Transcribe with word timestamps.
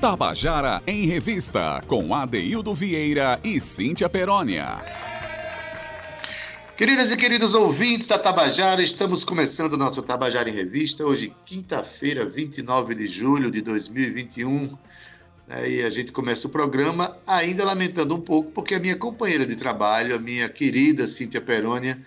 Tabajara 0.00 0.82
em 0.86 1.04
Revista, 1.04 1.84
com 1.86 2.14
Adeildo 2.14 2.74
Vieira 2.74 3.38
e 3.44 3.60
Cíntia 3.60 4.08
Perónia. 4.08 4.78
Queridas 6.74 7.12
e 7.12 7.18
queridos 7.18 7.54
ouvintes 7.54 8.08
da 8.08 8.18
Tabajara, 8.18 8.82
estamos 8.82 9.24
começando 9.24 9.74
o 9.74 9.76
nosso 9.76 10.02
Tabajara 10.02 10.48
em 10.48 10.54
Revista, 10.54 11.04
hoje, 11.04 11.34
quinta-feira, 11.44 12.24
29 12.24 12.94
de 12.94 13.06
julho 13.06 13.50
de 13.50 13.60
2021. 13.60 14.74
Né, 15.46 15.70
e 15.70 15.82
a 15.82 15.90
gente 15.90 16.12
começa 16.12 16.48
o 16.48 16.50
programa 16.50 17.18
ainda 17.26 17.62
lamentando 17.62 18.14
um 18.14 18.20
pouco, 18.22 18.52
porque 18.52 18.74
a 18.74 18.80
minha 18.80 18.96
companheira 18.96 19.44
de 19.44 19.54
trabalho, 19.54 20.16
a 20.16 20.18
minha 20.18 20.48
querida 20.48 21.06
Cíntia 21.06 21.42
Perônia, 21.42 22.02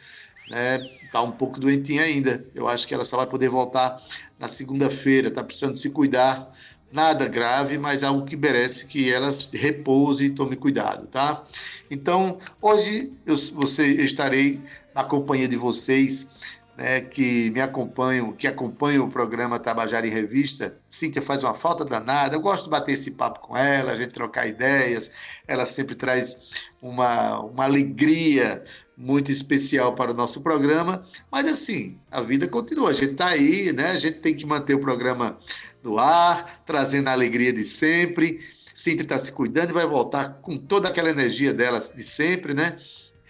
está 0.46 0.56
né, 0.56 0.90
tá 1.12 1.22
um 1.22 1.32
pouco 1.32 1.60
doentinha 1.60 2.02
ainda. 2.02 2.44
Eu 2.56 2.68
acho 2.68 2.88
que 2.88 2.94
ela 2.96 3.06
só 3.06 3.18
vai 3.18 3.28
poder 3.28 3.50
voltar 3.50 4.02
na 4.40 4.48
segunda-feira, 4.48 5.28
está 5.28 5.44
precisando 5.44 5.76
se 5.76 5.92
cuidar 5.92 6.52
nada 6.94 7.28
grave, 7.28 7.80
mas 7.80 8.04
algo 8.04 8.24
que 8.24 8.38
merece 8.38 8.86
que 8.86 9.12
elas 9.12 9.50
repouse 9.52 10.26
e 10.26 10.30
tome 10.30 10.56
cuidado, 10.56 11.08
tá? 11.08 11.44
Então, 11.90 12.38
hoje 12.62 13.12
eu, 13.26 13.36
você, 13.36 14.00
eu 14.00 14.06
estarei 14.06 14.62
na 14.94 15.04
companhia 15.04 15.48
de 15.48 15.58
vocês, 15.58 16.60
né, 16.78 17.02
que 17.02 17.50
me 17.50 17.60
acompanham, 17.60 18.32
que 18.32 18.48
acompanham 18.48 19.06
o 19.06 19.10
programa 19.10 19.60
Tabajara 19.60 20.06
em 20.06 20.12
Revista. 20.12 20.78
Cíntia 20.88 21.22
faz 21.22 21.42
uma 21.42 21.56
falta 21.56 21.84
danada, 21.84 22.36
eu 22.36 22.42
gosto 22.42 22.66
de 22.66 22.70
bater 22.70 22.94
esse 22.94 23.12
papo 23.12 23.40
com 23.40 23.58
ela, 23.58 23.92
a 23.92 23.96
gente 23.96 24.12
trocar 24.12 24.48
ideias, 24.48 25.10
ela 25.48 25.66
sempre 25.66 25.96
traz 25.96 26.50
uma, 26.80 27.40
uma 27.40 27.64
alegria 27.64 28.64
muito 28.96 29.32
especial 29.32 29.96
para 29.96 30.12
o 30.12 30.14
nosso 30.14 30.42
programa, 30.44 31.04
mas 31.32 31.48
assim, 31.48 31.98
a 32.12 32.22
vida 32.22 32.48
continua, 32.48 32.90
a 32.90 32.94
gente 32.94 33.14
está 33.14 33.30
aí, 33.30 33.74
né? 33.74 33.90
A 33.90 33.98
gente 33.98 34.20
tem 34.20 34.36
que 34.36 34.46
manter 34.46 34.76
o 34.76 34.80
programa 34.80 35.40
no 35.84 36.00
ar, 36.00 36.64
trazendo 36.66 37.10
a 37.10 37.12
alegria 37.12 37.52
de 37.52 37.66
sempre. 37.66 38.40
Cintia 38.74 39.04
está 39.04 39.20
se 39.20 39.32
cuidando 39.32 39.70
e 39.70 39.74
vai 39.74 39.86
voltar 39.86 40.40
com 40.42 40.58
toda 40.58 40.88
aquela 40.88 41.10
energia 41.10 41.54
dela 41.54 41.80
de 41.80 42.04
sempre, 42.04 42.54
né? 42.54 42.80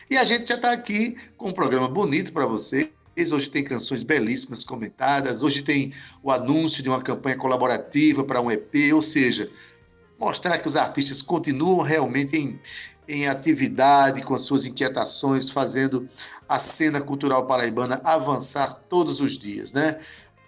E 0.09 0.17
a 0.17 0.23
gente 0.23 0.47
já 0.47 0.55
está 0.55 0.71
aqui 0.71 1.17
com 1.35 1.49
um 1.49 1.53
programa 1.53 1.87
bonito 1.87 2.31
para 2.31 2.45
vocês. 2.45 2.89
Hoje 3.31 3.49
tem 3.49 3.63
canções 3.63 4.03
belíssimas 4.03 4.63
comentadas, 4.63 5.43
hoje 5.43 5.61
tem 5.61 5.93
o 6.21 6.31
anúncio 6.31 6.81
de 6.81 6.89
uma 6.89 7.01
campanha 7.01 7.37
colaborativa 7.37 8.23
para 8.23 8.41
um 8.41 8.51
EP, 8.51 8.93
ou 8.93 9.01
seja, 9.01 9.51
mostrar 10.19 10.57
que 10.57 10.67
os 10.67 10.75
artistas 10.75 11.21
continuam 11.21 11.81
realmente 11.81 12.35
em, 12.35 12.59
em 13.07 13.27
atividade 13.27 14.23
com 14.23 14.33
as 14.33 14.41
suas 14.43 14.65
inquietações, 14.65 15.49
fazendo 15.49 16.09
a 16.47 16.57
cena 16.57 17.01
cultural 17.01 17.45
paraibana 17.45 18.01
avançar 18.03 18.73
todos 18.89 19.21
os 19.21 19.37
dias, 19.37 19.73
né? 19.73 19.99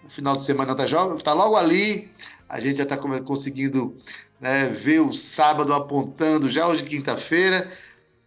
O 0.06 0.10
final 0.10 0.36
de 0.36 0.44
semana 0.44 0.72
está 0.72 1.16
tá 1.16 1.32
logo 1.32 1.56
ali, 1.56 2.10
a 2.48 2.60
gente 2.60 2.76
já 2.76 2.84
está 2.84 2.96
conseguindo 2.96 3.96
né, 4.40 4.68
ver 4.68 5.00
o 5.00 5.12
sábado 5.12 5.72
apontando 5.72 6.48
já 6.48 6.66
hoje 6.66 6.84
quinta-feira. 6.84 7.70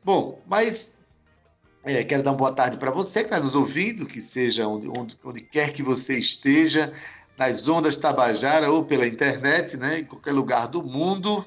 Bom, 0.04 0.42
mas 0.46 1.00
é, 1.84 2.04
quero 2.04 2.22
dar 2.22 2.32
uma 2.32 2.38
boa 2.38 2.54
tarde 2.54 2.78
para 2.78 2.92
você 2.92 3.20
que 3.20 3.28
está 3.28 3.40
nos 3.40 3.56
ouvindo, 3.56 4.06
que 4.06 4.22
seja 4.22 4.68
onde, 4.68 4.88
onde, 4.90 5.18
onde, 5.24 5.42
quer 5.42 5.72
que 5.72 5.82
você 5.82 6.18
esteja, 6.18 6.92
nas 7.38 7.70
ondas 7.70 7.98
Tabajara 7.98 8.70
ou 8.70 8.84
pela 8.84 9.08
internet, 9.08 9.78
né, 9.78 10.00
em 10.00 10.06
qualquer 10.06 10.34
lugar 10.34 10.68
do 10.68 10.84
mundo. 10.84 11.46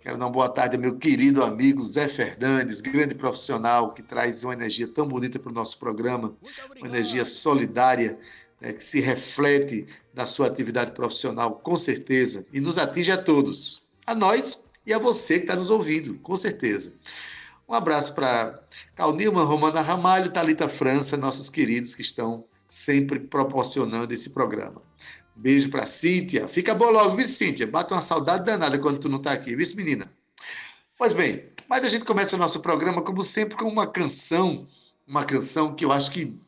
Quero 0.00 0.18
dar 0.18 0.26
uma 0.26 0.32
boa 0.32 0.48
tarde 0.48 0.74
ao 0.74 0.82
meu 0.82 0.96
querido 0.96 1.44
amigo 1.44 1.84
Zé 1.84 2.08
Fernandes, 2.08 2.80
grande 2.80 3.14
profissional 3.14 3.94
que 3.94 4.02
traz 4.02 4.42
uma 4.42 4.52
energia 4.52 4.88
tão 4.88 5.06
bonita 5.06 5.38
para 5.38 5.52
o 5.52 5.54
nosso 5.54 5.78
programa, 5.78 6.34
uma 6.76 6.88
energia 6.88 7.24
solidária 7.24 8.18
né, 8.62 8.72
que 8.72 8.84
se 8.84 9.00
reflete 9.00 9.86
na 10.14 10.24
sua 10.24 10.46
atividade 10.46 10.92
profissional, 10.92 11.56
com 11.56 11.76
certeza, 11.76 12.46
e 12.52 12.60
nos 12.60 12.78
atinge 12.78 13.10
a 13.10 13.20
todos, 13.20 13.82
a 14.06 14.14
nós 14.14 14.68
e 14.86 14.94
a 14.94 14.98
você 14.98 15.38
que 15.38 15.44
está 15.44 15.56
nos 15.56 15.68
ouvindo, 15.68 16.14
com 16.18 16.36
certeza. 16.36 16.94
Um 17.68 17.74
abraço 17.74 18.14
para 18.14 18.62
Cal 18.94 19.14
Nilman, 19.14 19.44
Romana 19.44 19.80
Ramalho, 19.80 20.30
Talita 20.30 20.68
França, 20.68 21.16
nossos 21.16 21.50
queridos 21.50 21.94
que 21.96 22.02
estão 22.02 22.44
sempre 22.68 23.18
proporcionando 23.18 24.14
esse 24.14 24.30
programa. 24.30 24.80
Beijo 25.34 25.68
para 25.70 25.86
Cíntia. 25.86 26.46
Fica 26.46 26.74
boa 26.74 26.90
logo, 26.90 27.16
viu, 27.16 27.26
Cíntia? 27.26 27.66
Bate 27.66 27.92
uma 27.92 28.00
saudade 28.00 28.44
danada 28.44 28.78
quando 28.78 28.98
tu 28.98 29.08
não 29.08 29.16
está 29.16 29.32
aqui, 29.32 29.56
viu, 29.56 29.66
menina? 29.74 30.12
Pois 30.96 31.12
bem, 31.12 31.46
mas 31.68 31.82
a 31.82 31.88
gente 31.88 32.04
começa 32.04 32.36
o 32.36 32.38
nosso 32.38 32.60
programa, 32.60 33.02
como 33.02 33.24
sempre, 33.24 33.56
com 33.56 33.68
uma 33.68 33.86
canção 33.86 34.68
uma 35.06 35.24
canção 35.24 35.74
que 35.74 35.84
eu 35.84 35.92
acho 35.92 36.10
que 36.10 36.38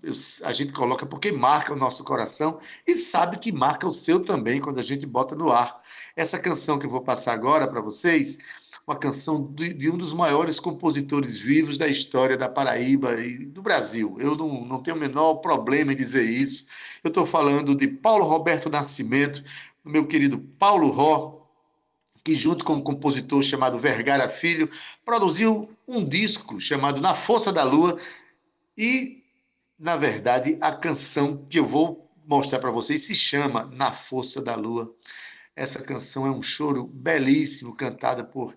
a 0.42 0.52
gente 0.52 0.72
coloca 0.72 1.04
porque 1.04 1.32
marca 1.32 1.72
o 1.72 1.76
nosso 1.76 2.04
coração 2.04 2.60
e 2.86 2.94
sabe 2.94 3.38
que 3.38 3.52
marca 3.52 3.86
o 3.86 3.92
seu 3.92 4.24
também 4.24 4.60
quando 4.60 4.78
a 4.78 4.82
gente 4.82 5.06
bota 5.06 5.34
no 5.34 5.52
ar. 5.52 5.82
Essa 6.16 6.38
canção 6.38 6.78
que 6.78 6.86
eu 6.86 6.90
vou 6.90 7.02
passar 7.02 7.32
agora 7.32 7.66
para 7.66 7.80
vocês, 7.80 8.38
uma 8.86 8.96
canção 8.96 9.50
de, 9.52 9.90
um 9.90 9.96
dos 9.96 10.12
maiores 10.12 10.60
compositores 10.60 11.38
vivos 11.38 11.78
da 11.78 11.88
história 11.88 12.36
da 12.36 12.48
Paraíba 12.48 13.18
e 13.20 13.44
do 13.46 13.62
Brasil. 13.62 14.16
Eu 14.20 14.36
não, 14.36 14.64
não 14.64 14.82
tenho 14.82 14.96
o 14.96 15.00
menor 15.00 15.36
problema 15.36 15.92
em 15.92 15.96
dizer 15.96 16.24
isso. 16.24 16.66
Eu 17.02 17.08
estou 17.08 17.26
falando 17.26 17.74
de 17.74 17.88
Paulo 17.88 18.24
Roberto 18.24 18.70
Nascimento, 18.70 19.42
meu 19.84 20.06
querido 20.06 20.38
Paulo 20.58 20.90
Ró, 20.90 21.44
que 22.22 22.34
junto 22.34 22.64
com 22.64 22.74
um 22.74 22.80
compositor 22.80 23.42
chamado 23.42 23.78
Vergara 23.78 24.28
Filho, 24.28 24.70
produziu 25.04 25.70
um 25.86 26.02
disco 26.02 26.58
chamado 26.58 27.00
Na 27.00 27.14
Força 27.14 27.52
da 27.52 27.62
Lua, 27.62 27.98
e, 28.76 29.22
na 29.78 29.96
verdade, 29.96 30.58
a 30.60 30.72
canção 30.72 31.46
que 31.46 31.58
eu 31.58 31.66
vou 31.66 32.10
mostrar 32.26 32.58
para 32.58 32.70
vocês 32.70 33.02
se 33.02 33.14
chama 33.14 33.64
Na 33.72 33.92
Força 33.92 34.40
da 34.42 34.54
Lua. 34.54 34.94
Essa 35.56 35.80
canção 35.80 36.26
é 36.26 36.30
um 36.30 36.42
choro 36.42 36.84
belíssimo, 36.84 37.76
cantada 37.76 38.24
por 38.24 38.56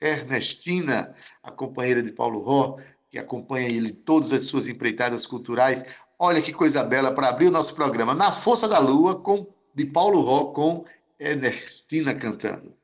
Ernestina, 0.00 1.14
a 1.42 1.50
companheira 1.50 2.02
de 2.02 2.12
Paulo 2.12 2.40
Ró, 2.40 2.76
que 3.10 3.18
acompanha 3.18 3.68
ele 3.68 3.90
todas 3.90 4.32
as 4.32 4.44
suas 4.44 4.68
empreitadas 4.68 5.26
culturais. 5.26 5.84
Olha 6.18 6.40
que 6.40 6.52
coisa 6.52 6.84
bela 6.84 7.12
para 7.12 7.28
abrir 7.28 7.48
o 7.48 7.50
nosso 7.50 7.74
programa. 7.74 8.14
Na 8.14 8.30
Força 8.30 8.68
da 8.68 8.78
Lua, 8.78 9.20
com, 9.20 9.44
de 9.74 9.86
Paulo 9.86 10.20
Ró, 10.20 10.52
com 10.52 10.84
Ernestina 11.18 12.14
cantando. 12.14 12.79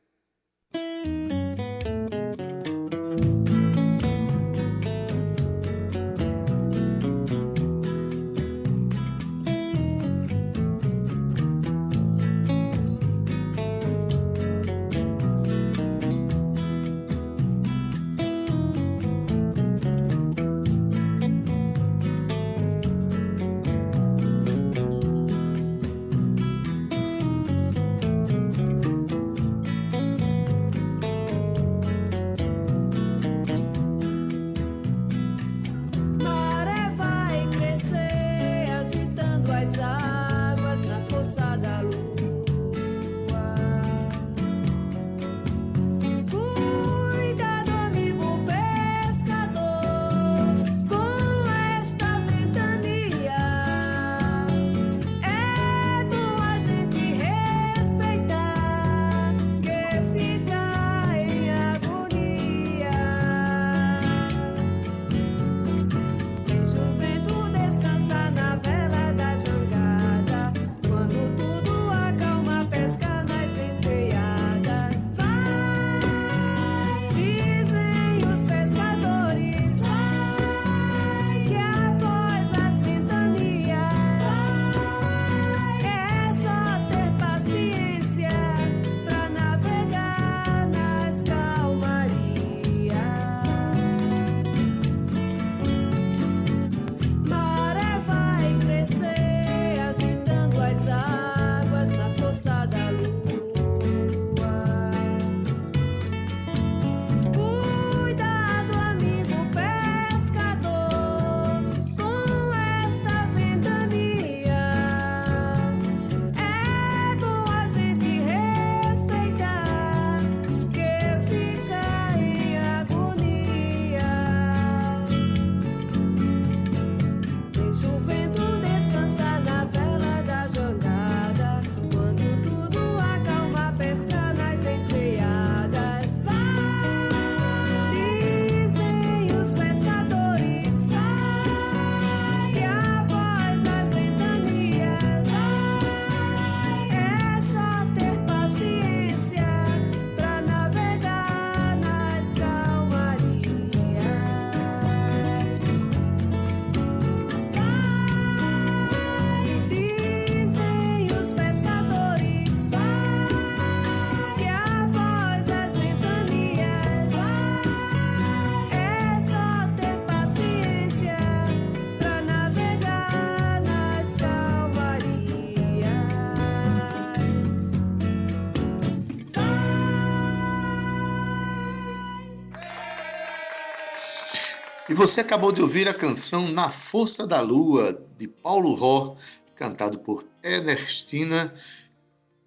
Você 184.96 185.20
acabou 185.20 185.52
de 185.52 185.60
ouvir 185.60 185.86
a 185.86 185.92
canção 185.92 186.48
Na 186.50 186.70
Força 186.70 187.26
da 187.26 187.38
Lua, 187.42 188.02
de 188.16 188.26
Paulo 188.26 188.72
Ró, 188.72 189.16
cantado 189.54 189.98
por 189.98 190.24
Ernestina. 190.42 191.54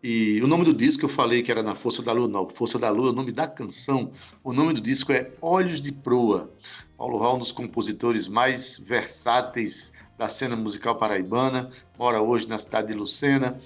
E 0.01 0.41
o 0.41 0.47
nome 0.47 0.65
do 0.65 0.73
disco 0.73 1.05
eu 1.05 1.09
falei 1.09 1.43
que 1.43 1.51
era 1.51 1.61
Na 1.61 1.75
Força 1.75 2.01
da 2.01 2.11
Lua, 2.11 2.27
não. 2.27 2.49
Força 2.49 2.79
da 2.79 2.89
Lua 2.89 3.09
é 3.09 3.11
o 3.11 3.15
nome 3.15 3.31
da 3.31 3.47
canção. 3.47 4.11
O 4.43 4.51
nome 4.51 4.73
do 4.73 4.81
disco 4.81 5.11
é 5.11 5.31
Olhos 5.39 5.79
de 5.79 5.91
Proa. 5.91 6.51
Paulo 6.97 7.19
Ró, 7.19 7.35
um 7.35 7.39
dos 7.39 7.51
compositores 7.51 8.27
mais 8.27 8.79
versáteis 8.79 9.93
da 10.17 10.27
cena 10.27 10.55
musical 10.55 10.95
paraibana, 10.95 11.69
mora 11.99 12.19
hoje 12.19 12.49
na 12.49 12.57
cidade 12.57 12.87
de 12.87 12.93
Lucena 12.95 13.61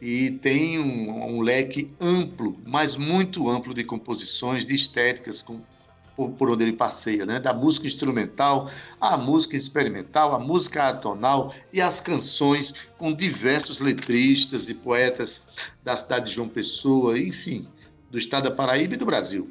e 0.00 0.30
tem 0.30 0.78
um, 0.78 1.36
um 1.36 1.40
leque 1.40 1.90
amplo, 1.98 2.60
mas 2.66 2.96
muito 2.96 3.48
amplo 3.48 3.72
de 3.72 3.82
composições, 3.82 4.66
de 4.66 4.74
estéticas, 4.74 5.42
com 5.42 5.58
por, 6.16 6.50
onde 6.50 6.64
ele 6.64 6.72
passeia, 6.72 7.26
né? 7.26 7.38
da 7.38 7.52
música 7.52 7.86
instrumental 7.86 8.70
à 9.00 9.18
música 9.18 9.56
experimental, 9.56 10.34
à 10.34 10.38
música 10.38 10.88
atonal 10.88 11.52
e 11.72 11.80
as 11.80 12.00
canções 12.00 12.74
com 12.96 13.12
diversos 13.12 13.80
letristas 13.80 14.68
e 14.68 14.74
poetas 14.74 15.46
da 15.84 15.96
cidade 15.96 16.26
de 16.26 16.34
João 16.34 16.48
Pessoa, 16.48 17.18
enfim, 17.18 17.68
do 18.10 18.18
estado 18.18 18.44
da 18.44 18.50
Paraíba 18.50 18.94
e 18.94 18.96
do 18.96 19.04
Brasil. 19.04 19.50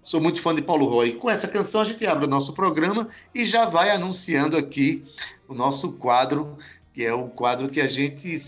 Sou 0.00 0.20
muito 0.20 0.40
fã 0.40 0.54
de 0.54 0.62
Paulo 0.62 0.86
Roy. 0.86 1.14
Com 1.14 1.28
essa 1.28 1.48
canção 1.48 1.80
a 1.80 1.84
gente 1.84 2.06
abre 2.06 2.26
o 2.26 2.30
nosso 2.30 2.52
programa 2.52 3.08
e 3.34 3.44
já 3.44 3.66
vai 3.66 3.90
anunciando 3.90 4.56
aqui 4.56 5.04
o 5.48 5.54
nosso 5.54 5.94
quadro, 5.94 6.56
que 6.94 7.04
é 7.04 7.12
um 7.12 7.28
quadro 7.28 7.68
que 7.68 7.80
a 7.80 7.88
gente 7.88 8.38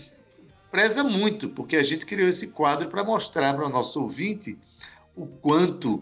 preza 0.71 1.03
muito, 1.03 1.49
porque 1.49 1.75
a 1.75 1.83
gente 1.83 2.05
criou 2.05 2.29
esse 2.29 2.47
quadro 2.47 2.87
para 2.87 3.03
mostrar 3.03 3.53
para 3.53 3.65
o 3.65 3.69
nosso 3.69 4.01
ouvinte 4.01 4.57
o 5.15 5.25
quanto 5.25 6.01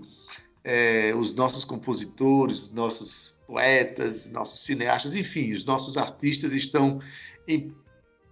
é, 0.68 1.16
os 1.16 1.34
nossos 1.34 1.64
compositores, 1.64 2.64
os 2.64 2.74
nossos 2.74 3.34
poetas, 3.48 4.30
nossos 4.32 4.60
cineastas, 4.60 5.16
enfim, 5.16 5.54
os 5.54 5.64
nossos 5.64 5.96
artistas 5.96 6.52
estão 6.52 7.00
em 7.48 7.74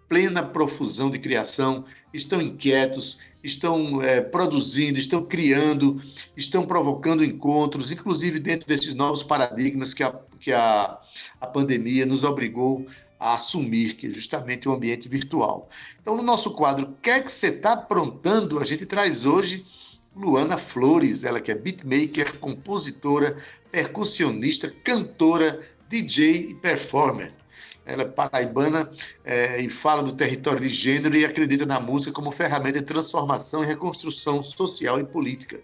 plena 0.09 0.43
profusão 0.43 1.09
de 1.09 1.17
criação, 1.17 1.85
estão 2.13 2.41
inquietos, 2.41 3.17
estão 3.41 4.01
é, 4.03 4.19
produzindo, 4.19 4.99
estão 4.99 5.23
criando, 5.23 6.01
estão 6.35 6.65
provocando 6.65 7.23
encontros, 7.23 7.89
inclusive 7.89 8.38
dentro 8.38 8.67
desses 8.67 8.93
novos 8.93 9.23
paradigmas 9.23 9.93
que 9.93 10.03
a, 10.03 10.19
que 10.38 10.51
a, 10.51 10.99
a 11.39 11.47
pandemia 11.47 12.05
nos 12.05 12.25
obrigou 12.25 12.85
a 13.17 13.35
assumir, 13.35 13.93
que 13.93 14.07
é 14.07 14.09
justamente 14.09 14.67
o 14.67 14.73
ambiente 14.73 15.07
virtual. 15.07 15.69
Então, 16.01 16.17
no 16.17 16.21
nosso 16.21 16.51
quadro 16.51 16.89
O 16.89 16.93
que 17.01 17.09
é 17.09 17.21
que 17.21 17.31
você 17.31 17.47
está 17.47 17.71
aprontando? 17.71 18.59
A 18.59 18.65
gente 18.65 18.85
traz 18.85 19.25
hoje 19.25 19.65
Luana 20.15 20.57
Flores, 20.57 21.23
ela 21.23 21.41
que 21.41 21.51
é 21.51 21.56
beatmaker, 21.56 22.39
compositora, 22.39 23.35
percussionista, 23.71 24.73
cantora, 24.83 25.59
DJ 25.89 26.51
e 26.51 26.56
performer. 26.56 27.33
Ela 27.85 28.03
é 28.03 28.06
paraibana 28.06 28.89
é, 29.23 29.62
e 29.62 29.69
fala 29.69 30.01
do 30.01 30.13
território 30.13 30.59
de 30.59 30.69
gênero 30.69 31.15
e 31.15 31.25
acredita 31.25 31.65
na 31.65 31.79
música 31.79 32.12
como 32.12 32.31
ferramenta 32.31 32.79
de 32.79 32.85
transformação 32.85 33.63
e 33.63 33.67
reconstrução 33.67 34.44
social 34.44 35.00
e 35.00 35.03
política. 35.03 35.62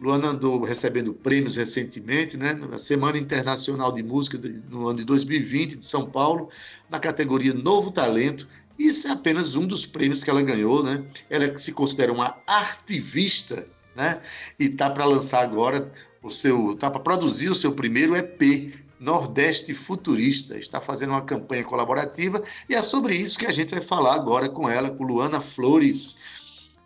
Luana 0.00 0.28
andou 0.28 0.62
recebendo 0.62 1.14
prêmios 1.14 1.56
recentemente, 1.56 2.36
né, 2.36 2.52
na 2.52 2.76
Semana 2.76 3.16
Internacional 3.16 3.92
de 3.92 4.02
Música 4.02 4.38
no 4.68 4.88
ano 4.88 4.98
de 4.98 5.04
2020 5.04 5.76
de 5.76 5.86
São 5.86 6.10
Paulo, 6.10 6.50
na 6.90 6.98
categoria 6.98 7.54
Novo 7.54 7.90
Talento, 7.90 8.46
isso 8.78 9.08
é 9.08 9.10
apenas 9.10 9.54
um 9.54 9.66
dos 9.66 9.86
prêmios 9.86 10.22
que 10.22 10.30
ela 10.30 10.42
ganhou, 10.42 10.82
né? 10.82 11.04
Ela 11.30 11.56
se 11.56 11.72
considera 11.72 12.12
uma 12.12 12.36
artivista, 12.46 13.66
né? 13.94 14.20
E 14.58 14.68
tá 14.68 14.90
para 14.90 15.04
lançar 15.04 15.42
agora 15.42 15.90
o 16.22 16.30
seu, 16.30 16.76
tá 16.76 16.90
para 16.90 17.00
produzir 17.00 17.48
o 17.48 17.54
seu 17.54 17.72
primeiro 17.72 18.16
EP, 18.16 18.74
Nordeste 18.98 19.74
Futurista. 19.74 20.58
Está 20.58 20.80
fazendo 20.80 21.10
uma 21.10 21.22
campanha 21.22 21.64
colaborativa 21.64 22.42
e 22.68 22.74
é 22.74 22.82
sobre 22.82 23.14
isso 23.14 23.38
que 23.38 23.46
a 23.46 23.52
gente 23.52 23.74
vai 23.74 23.82
falar 23.82 24.14
agora 24.14 24.48
com 24.48 24.68
ela, 24.68 24.90
com 24.90 25.04
Luana 25.04 25.40
Flores. 25.40 26.18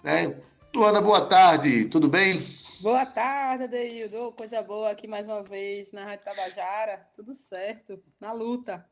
Né? 0.02 0.37
Luana, 0.75 1.00
boa 1.00 1.23
tarde, 1.23 1.87
tudo 1.87 2.09
bem? 2.09 2.40
Boa 2.80 3.04
tarde, 3.04 3.64
Adeildo. 3.64 4.32
Coisa 4.32 4.62
boa 4.62 4.90
aqui 4.90 5.06
mais 5.06 5.26
uma 5.26 5.42
vez 5.42 5.92
na 5.92 6.04
Rádio 6.04 6.25
Tabajara. 6.25 7.06
Tudo 7.14 7.35
certo, 7.35 8.02
na 8.18 8.32
luta. 8.32 8.87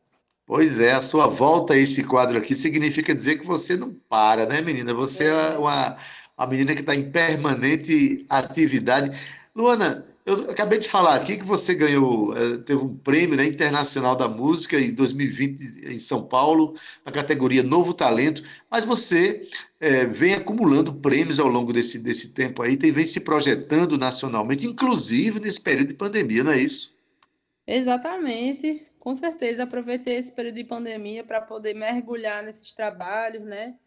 Pois 0.49 0.81
é, 0.81 0.93
a 0.93 1.03
sua 1.03 1.27
volta 1.27 1.75
a 1.75 1.77
esse 1.77 2.03
quadro 2.03 2.39
aqui 2.39 2.55
significa 2.55 3.15
dizer 3.15 3.39
que 3.39 3.47
você 3.47 3.77
não 3.77 3.93
para, 4.09 4.47
né, 4.47 4.63
menina? 4.63 4.95
Você 4.95 5.25
é, 5.25 5.27
é 5.27 5.59
uma, 5.59 5.99
uma 6.39 6.47
menina 6.47 6.75
que 6.75 6.81
está 6.81 6.95
em 6.95 7.11
permanente 7.11 8.25
atividade. 8.31 9.11
Luana, 9.55 10.07
eu 10.25 10.51
acabei 10.51 10.79
de 10.79 10.89
falar 10.89 11.17
aqui 11.17 11.37
que 11.37 11.45
você 11.45 11.75
ganhou, 11.75 12.35
eh, 12.35 12.57
teve 12.65 12.81
um 12.81 12.97
prêmio 12.97 13.37
né, 13.37 13.45
internacional 13.45 14.17
da 14.17 14.27
música 14.27 14.81
em 14.81 14.95
2020 14.95 15.85
em 15.85 15.99
São 15.99 16.23
Paulo, 16.23 16.75
na 17.05 17.13
categoria 17.13 17.63
Novo 17.63 17.93
Talento, 17.93 18.43
mas 18.71 18.87
você 18.87 19.47
é, 19.79 20.07
vem 20.07 20.33
acumulando 20.33 20.95
prêmios 20.95 21.39
ao 21.39 21.49
longo 21.49 21.75
desse, 21.75 21.99
desse 21.99 22.29
tempo 22.31 22.63
aí, 22.63 22.79
tem, 22.79 22.91
vem 22.91 23.05
se 23.05 23.21
projetando 23.21 23.99
nacionalmente, 23.99 24.67
inclusive 24.67 25.41
nesse 25.41 25.61
período 25.61 25.89
de 25.89 25.95
pandemia, 25.95 26.43
não 26.43 26.53
é 26.53 26.59
isso? 26.59 26.97
Exatamente 27.67 28.88
com 29.09 29.15
certeza 29.15 29.63
aproveitei 29.63 30.17
esse 30.17 30.31
período 30.31 30.57
de 30.57 30.65
pandemia 30.65 31.25
para 31.25 31.41
poder 31.41 31.73
mergulhar 31.73 32.43
nesses 32.43 32.75
trabalhos, 32.75 33.43
né? 33.43 33.79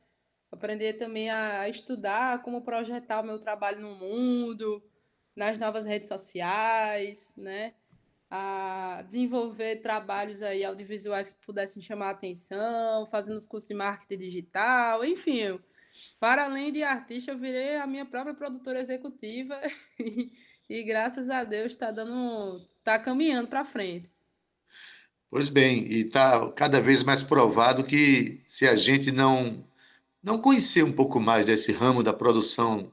Aprender 0.51 0.93
também 0.93 1.29
a 1.29 1.69
estudar 1.69 2.41
como 2.41 2.63
projetar 2.63 3.21
o 3.21 3.23
meu 3.23 3.37
trabalho 3.37 3.79
no 3.81 3.93
mundo, 3.93 4.83
nas 5.35 5.59
novas 5.59 5.85
redes 5.85 6.07
sociais, 6.07 7.35
né? 7.37 7.75
A 8.31 9.03
desenvolver 9.05 9.83
trabalhos 9.83 10.41
aí 10.41 10.65
audiovisuais 10.65 11.29
que 11.29 11.45
pudessem 11.45 11.83
chamar 11.83 12.07
a 12.07 12.11
atenção, 12.13 13.05
fazendo 13.11 13.37
os 13.37 13.45
cursos 13.45 13.67
de 13.67 13.75
marketing 13.75 14.23
digital, 14.23 15.05
enfim. 15.05 15.59
Para 16.19 16.45
além 16.45 16.73
de 16.73 16.81
artista, 16.81 17.29
eu 17.29 17.37
virei 17.37 17.75
a 17.75 17.85
minha 17.85 18.07
própria 18.07 18.33
produtora 18.33 18.81
executiva 18.81 19.61
e, 20.01 20.31
e 20.67 20.81
graças 20.81 21.29
a 21.29 21.43
Deus 21.43 21.73
está 21.73 21.91
dando, 21.91 22.67
está 22.79 22.97
caminhando 22.97 23.49
para 23.49 23.63
frente. 23.63 24.10
Pois 25.31 25.47
bem, 25.47 25.85
e 25.89 26.01
está 26.01 26.51
cada 26.51 26.81
vez 26.81 27.03
mais 27.03 27.23
provado 27.23 27.85
que 27.85 28.41
se 28.45 28.67
a 28.67 28.75
gente 28.75 29.13
não, 29.13 29.63
não 30.21 30.37
conhecer 30.37 30.83
um 30.83 30.91
pouco 30.91 31.21
mais 31.21 31.45
desse 31.45 31.71
ramo 31.71 32.03
da 32.03 32.11
produção 32.11 32.91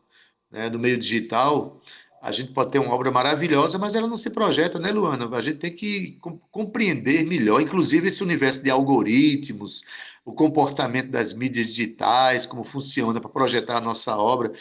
né, 0.49 0.71
do 0.71 0.79
meio 0.79 0.97
digital, 0.97 1.83
a 2.23 2.31
gente 2.31 2.53
pode 2.53 2.71
ter 2.71 2.79
uma 2.79 2.95
obra 2.95 3.11
maravilhosa, 3.11 3.77
mas 3.77 3.97
ela 3.97 4.07
não 4.07 4.17
se 4.17 4.31
projeta, 4.31 4.79
né, 4.79 4.93
Luana? 4.93 5.29
A 5.37 5.43
gente 5.43 5.59
tem 5.59 5.73
que 5.73 6.17
compreender 6.53 7.27
melhor, 7.27 7.61
inclusive 7.61 8.07
esse 8.07 8.23
universo 8.23 8.63
de 8.63 8.71
algoritmos, 8.71 9.83
o 10.25 10.33
comportamento 10.33 11.11
das 11.11 11.33
mídias 11.33 11.75
digitais, 11.75 12.47
como 12.47 12.63
funciona 12.63 13.21
para 13.21 13.31
projetar 13.31 13.79
a 13.79 13.81
nossa 13.81 14.17
obra. 14.17 14.53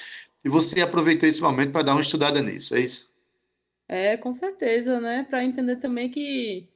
E 0.44 0.50
você 0.50 0.82
aproveitou 0.82 1.30
esse 1.30 1.42
momento 1.42 1.74
para 1.74 1.84
dar 1.84 1.94
uma 1.94 2.02
estudada 2.02 2.42
nisso, 2.42 2.74
é 2.74 2.80
isso? 2.80 3.08
É, 3.88 4.18
com 4.18 4.34
certeza, 4.34 5.00
né? 5.00 5.28
Para 5.30 5.44
entender 5.44 5.76
também 5.76 6.10
que 6.10 6.68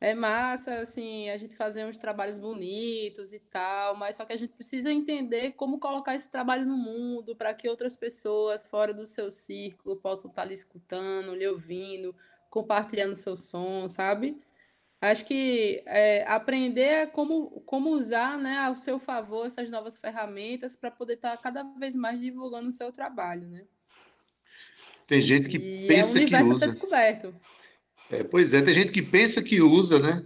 é 0.00 0.14
massa, 0.14 0.80
assim, 0.80 1.28
a 1.28 1.36
gente 1.36 1.56
fazer 1.56 1.84
uns 1.84 1.98
trabalhos 1.98 2.38
bonitos 2.38 3.32
e 3.32 3.40
tal, 3.40 3.96
mas 3.96 4.16
só 4.16 4.24
que 4.24 4.32
a 4.32 4.36
gente 4.36 4.52
precisa 4.52 4.92
entender 4.92 5.52
como 5.52 5.80
colocar 5.80 6.14
esse 6.14 6.30
trabalho 6.30 6.64
no 6.64 6.76
mundo 6.76 7.34
para 7.34 7.52
que 7.52 7.68
outras 7.68 7.96
pessoas 7.96 8.66
fora 8.66 8.94
do 8.94 9.06
seu 9.06 9.30
círculo 9.32 9.96
possam 9.96 10.30
estar 10.30 10.44
lhe 10.44 10.54
escutando, 10.54 11.34
lhe 11.34 11.46
ouvindo, 11.48 12.14
compartilhando 12.48 13.16
seu 13.16 13.36
som, 13.36 13.88
sabe? 13.88 14.40
Acho 15.00 15.24
que 15.24 15.82
é, 15.86 16.24
aprender 16.28 17.10
como, 17.10 17.60
como 17.62 17.90
usar 17.90 18.38
né, 18.38 18.58
ao 18.58 18.76
seu 18.76 18.98
favor 18.98 19.46
essas 19.46 19.68
novas 19.68 19.98
ferramentas 19.98 20.76
para 20.76 20.90
poder 20.90 21.14
estar 21.14 21.36
cada 21.38 21.62
vez 21.62 21.96
mais 21.96 22.20
divulgando 22.20 22.68
o 22.68 22.72
seu 22.72 22.92
trabalho, 22.92 23.48
né? 23.48 23.64
Tem 25.08 25.20
gente 25.20 25.48
que 25.48 25.56
e 25.56 25.86
pensa 25.88 26.18
é 26.18 26.22
um 26.22 26.26
que 26.26 26.36
usa. 26.36 26.66
descoberto. 26.66 27.34
É, 28.10 28.24
pois 28.24 28.54
é, 28.54 28.62
tem 28.62 28.74
gente 28.74 28.92
que 28.92 29.02
pensa 29.02 29.42
que 29.42 29.60
usa, 29.60 29.98
né? 29.98 30.22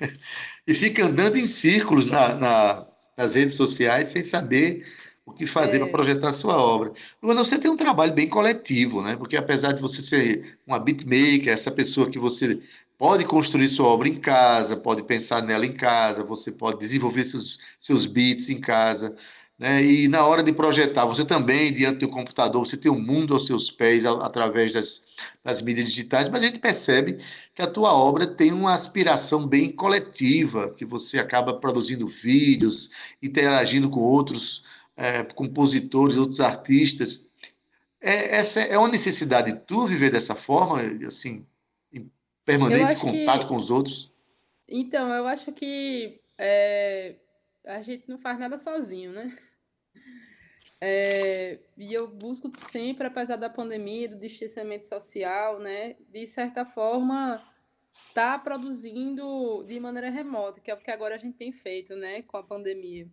e 0.66 0.74
fica 0.74 1.04
andando 1.04 1.36
em 1.36 1.44
círculos 1.44 2.06
na, 2.06 2.34
na, 2.34 2.86
nas 3.16 3.34
redes 3.34 3.54
sociais 3.56 4.08
sem 4.08 4.22
saber 4.22 4.86
o 5.26 5.32
que 5.32 5.44
fazer 5.44 5.76
é. 5.76 5.80
para 5.80 5.90
projetar 5.90 6.28
a 6.28 6.32
sua 6.32 6.56
obra. 6.56 6.92
Luana, 7.22 7.44
você 7.44 7.58
tem 7.58 7.70
um 7.70 7.76
trabalho 7.76 8.14
bem 8.14 8.28
coletivo, 8.28 9.02
né? 9.02 9.16
Porque 9.16 9.36
apesar 9.36 9.72
de 9.72 9.82
você 9.82 10.00
ser 10.00 10.58
uma 10.66 10.78
beatmaker, 10.78 11.52
essa 11.52 11.70
pessoa 11.70 12.08
que 12.08 12.18
você 12.18 12.60
pode 12.96 13.24
construir 13.24 13.68
sua 13.68 13.86
obra 13.86 14.08
em 14.08 14.18
casa, 14.18 14.76
pode 14.76 15.02
pensar 15.02 15.42
nela 15.42 15.66
em 15.66 15.72
casa, 15.72 16.24
você 16.24 16.50
pode 16.50 16.78
desenvolver 16.78 17.24
seus, 17.24 17.58
seus 17.78 18.06
beats 18.06 18.48
em 18.48 18.60
casa, 18.60 19.14
né? 19.58 19.82
E 19.82 20.08
na 20.08 20.26
hora 20.26 20.42
de 20.42 20.52
projetar, 20.52 21.06
você 21.06 21.24
também, 21.24 21.72
diante 21.72 22.00
do 22.00 22.08
computador, 22.08 22.66
você 22.66 22.76
tem 22.76 22.90
o 22.90 22.94
um 22.94 23.00
mundo 23.00 23.32
aos 23.32 23.46
seus 23.46 23.70
pés 23.70 24.04
através 24.04 24.72
das, 24.72 25.06
das 25.42 25.62
mídias 25.62 25.86
digitais, 25.86 26.28
mas 26.28 26.42
a 26.42 26.46
gente 26.46 26.58
percebe 26.58 27.18
que 27.54 27.62
a 27.62 27.66
tua 27.66 27.92
obra 27.92 28.26
tem 28.26 28.52
uma 28.52 28.74
aspiração 28.74 29.46
bem 29.46 29.72
coletiva, 29.72 30.74
que 30.74 30.84
você 30.84 31.18
acaba 31.18 31.54
produzindo 31.54 32.06
vídeos, 32.06 32.90
interagindo 33.22 33.88
com 33.88 34.00
outros 34.00 34.64
é, 34.94 35.22
compositores, 35.22 36.18
outros 36.18 36.40
artistas. 36.40 37.26
É, 37.98 38.36
essa 38.36 38.60
é 38.60 38.76
uma 38.76 38.88
necessidade 38.88 39.62
tu 39.66 39.86
viver 39.86 40.10
dessa 40.10 40.34
forma, 40.34 40.80
assim, 41.06 41.46
permanente 42.44 43.00
contato 43.00 43.42
que... 43.42 43.48
com 43.48 43.56
os 43.56 43.70
outros? 43.70 44.12
Então, 44.68 45.08
eu 45.14 45.26
acho 45.26 45.50
que 45.52 46.20
é, 46.36 47.14
a 47.66 47.80
gente 47.82 48.08
não 48.08 48.18
faz 48.18 48.38
nada 48.38 48.56
sozinho, 48.56 49.12
né? 49.12 49.36
É, 50.80 51.58
e 51.76 51.92
eu 51.92 52.06
busco 52.06 52.50
sempre, 52.58 53.06
apesar 53.06 53.36
da 53.36 53.50
pandemia, 53.50 54.08
do 54.08 54.18
distanciamento 54.18 54.84
social, 54.84 55.58
né, 55.58 55.96
de 56.10 56.26
certa 56.26 56.64
forma, 56.64 57.42
tá 58.14 58.38
produzindo 58.38 59.64
de 59.64 59.80
maneira 59.80 60.10
remota, 60.10 60.60
que 60.60 60.70
é 60.70 60.74
o 60.74 60.78
que 60.78 60.90
agora 60.90 61.14
a 61.14 61.18
gente 61.18 61.36
tem 61.36 61.50
feito, 61.50 61.96
né, 61.96 62.22
com 62.22 62.36
a 62.36 62.42
pandemia. 62.42 63.10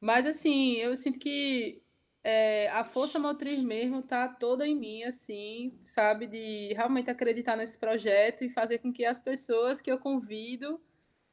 Mas, 0.00 0.26
assim, 0.26 0.76
eu 0.76 0.96
sinto 0.96 1.18
que 1.18 1.82
é, 2.24 2.68
a 2.70 2.82
força 2.82 3.18
motriz 3.18 3.58
mesmo 3.60 4.02
tá 4.02 4.26
toda 4.28 4.66
em 4.66 4.74
mim, 4.74 5.04
assim, 5.04 5.78
sabe, 5.86 6.26
de 6.26 6.72
realmente 6.74 7.10
acreditar 7.10 7.56
nesse 7.56 7.78
projeto 7.78 8.42
e 8.42 8.48
fazer 8.48 8.78
com 8.78 8.92
que 8.92 9.04
as 9.04 9.20
pessoas 9.20 9.82
que 9.82 9.92
eu 9.92 9.98
convido 9.98 10.80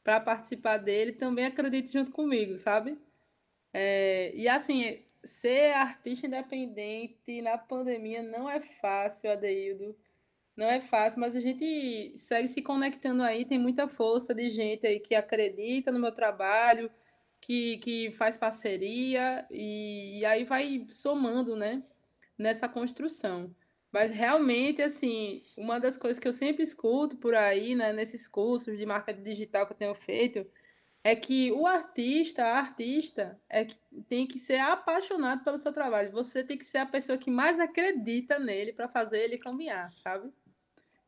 para 0.07 0.21
participar 0.21 0.77
dele 0.77 1.11
também 1.11 1.43
acreditem 1.43 1.91
junto 1.91 2.13
comigo, 2.13 2.57
sabe? 2.57 2.97
É, 3.73 4.31
e 4.33 4.47
assim, 4.47 5.03
ser 5.21 5.73
artista 5.73 6.27
independente 6.27 7.41
na 7.41 7.57
pandemia 7.57 8.23
não 8.23 8.49
é 8.49 8.61
fácil, 8.61 9.29
Adeildo. 9.29 9.93
Não 10.55 10.65
é 10.65 10.79
fácil, 10.79 11.19
mas 11.19 11.35
a 11.35 11.41
gente 11.41 12.13
segue 12.15 12.47
se 12.47 12.61
conectando 12.61 13.21
aí. 13.21 13.43
Tem 13.43 13.59
muita 13.59 13.85
força 13.89 14.33
de 14.33 14.49
gente 14.49 14.87
aí 14.87 14.97
que 14.97 15.13
acredita 15.13 15.91
no 15.91 15.99
meu 15.99 16.13
trabalho, 16.13 16.89
que, 17.41 17.77
que 17.79 18.09
faz 18.11 18.37
parceria, 18.37 19.45
e, 19.51 20.19
e 20.19 20.25
aí 20.25 20.45
vai 20.45 20.87
somando, 20.89 21.53
né, 21.57 21.83
nessa 22.37 22.69
construção. 22.69 23.53
Mas 23.97 24.11
realmente, 24.11 24.79
assim, 24.79 25.41
uma 25.57 25.79
das 25.79 25.97
coisas 25.97 26.19
que 26.19 26.27
eu 26.27 26.31
sempre 26.31 26.61
escuto 26.61 27.17
por 27.17 27.33
aí, 27.33 27.73
né, 27.73 27.91
nesses 27.91 28.27
cursos 28.27 28.77
de 28.77 28.85
marketing 28.85 29.23
digital 29.23 29.65
que 29.65 29.73
eu 29.73 29.77
tenho 29.77 29.95
feito, 29.95 30.47
é 31.03 31.15
que 31.15 31.51
o 31.51 31.65
artista, 31.65 32.43
a 32.43 32.59
artista, 32.59 33.41
é 33.49 33.65
que 33.65 33.75
tem 34.07 34.27
que 34.27 34.37
ser 34.37 34.59
apaixonado 34.59 35.43
pelo 35.43 35.57
seu 35.57 35.73
trabalho. 35.73 36.11
Você 36.11 36.43
tem 36.43 36.59
que 36.59 36.63
ser 36.63 36.77
a 36.77 36.85
pessoa 36.85 37.17
que 37.17 37.31
mais 37.31 37.59
acredita 37.59 38.37
nele 38.37 38.71
para 38.71 38.87
fazer 38.87 39.17
ele 39.23 39.39
caminhar, 39.39 39.91
sabe? 39.95 40.31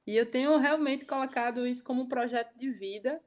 E 0.08 0.18
eu 0.18 0.26
tenho 0.26 0.58
realmente 0.58 1.06
colocado 1.06 1.68
isso 1.68 1.84
como 1.84 2.02
um 2.02 2.08
projeto 2.08 2.58
de 2.58 2.72
vida 2.72 3.22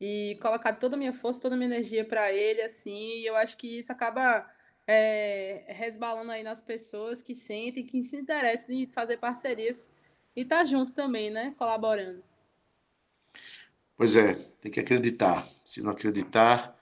e 0.00 0.38
colocado 0.40 0.78
toda 0.80 0.96
a 0.96 0.98
minha 0.98 1.12
força, 1.12 1.42
toda 1.42 1.56
a 1.56 1.58
minha 1.58 1.68
energia 1.68 2.06
para 2.06 2.32
ele, 2.32 2.62
assim. 2.62 3.18
E 3.18 3.26
eu 3.26 3.36
acho 3.36 3.58
que 3.58 3.80
isso 3.80 3.92
acaba 3.92 4.50
é, 4.90 5.64
resbalando 5.68 6.30
aí 6.30 6.42
nas 6.42 6.62
pessoas 6.62 7.20
que 7.20 7.34
sentem, 7.34 7.84
que 7.84 8.00
se 8.00 8.16
interessam 8.16 8.74
em 8.74 8.86
fazer 8.86 9.18
parcerias 9.18 9.92
e 10.34 10.40
estar 10.40 10.60
tá 10.60 10.64
junto 10.64 10.94
também, 10.94 11.30
né? 11.30 11.54
Colaborando. 11.58 12.24
Pois 13.98 14.16
é, 14.16 14.34
tem 14.62 14.72
que 14.72 14.80
acreditar. 14.80 15.46
Se 15.62 15.82
não 15.82 15.90
acreditar, 15.90 16.74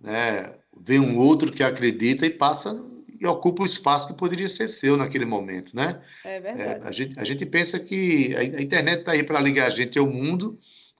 né, 0.00 0.58
vem 0.76 0.98
um 0.98 1.16
outro 1.16 1.52
que 1.52 1.62
acredita 1.62 2.26
e 2.26 2.30
passa 2.30 2.84
e 3.20 3.26
ocupa 3.26 3.62
o 3.62 3.66
espaço 3.66 4.08
que 4.08 4.14
poderia 4.14 4.48
ser 4.48 4.66
seu 4.66 4.96
naquele 4.96 5.24
momento, 5.24 5.76
né? 5.76 6.02
É 6.24 6.40
verdade. 6.40 6.84
É, 6.84 6.88
a, 6.88 6.90
gente, 6.90 7.20
a 7.20 7.22
gente 7.22 7.46
pensa 7.46 7.78
que 7.78 8.34
a, 8.34 8.60
internet 8.60 9.00
está 9.00 9.12
aí 9.12 9.22
para 9.22 9.38
ligar 9.38 9.68
a 9.68 9.70
gente 9.70 9.96
ao 9.96 10.08
mundo, 10.08 10.58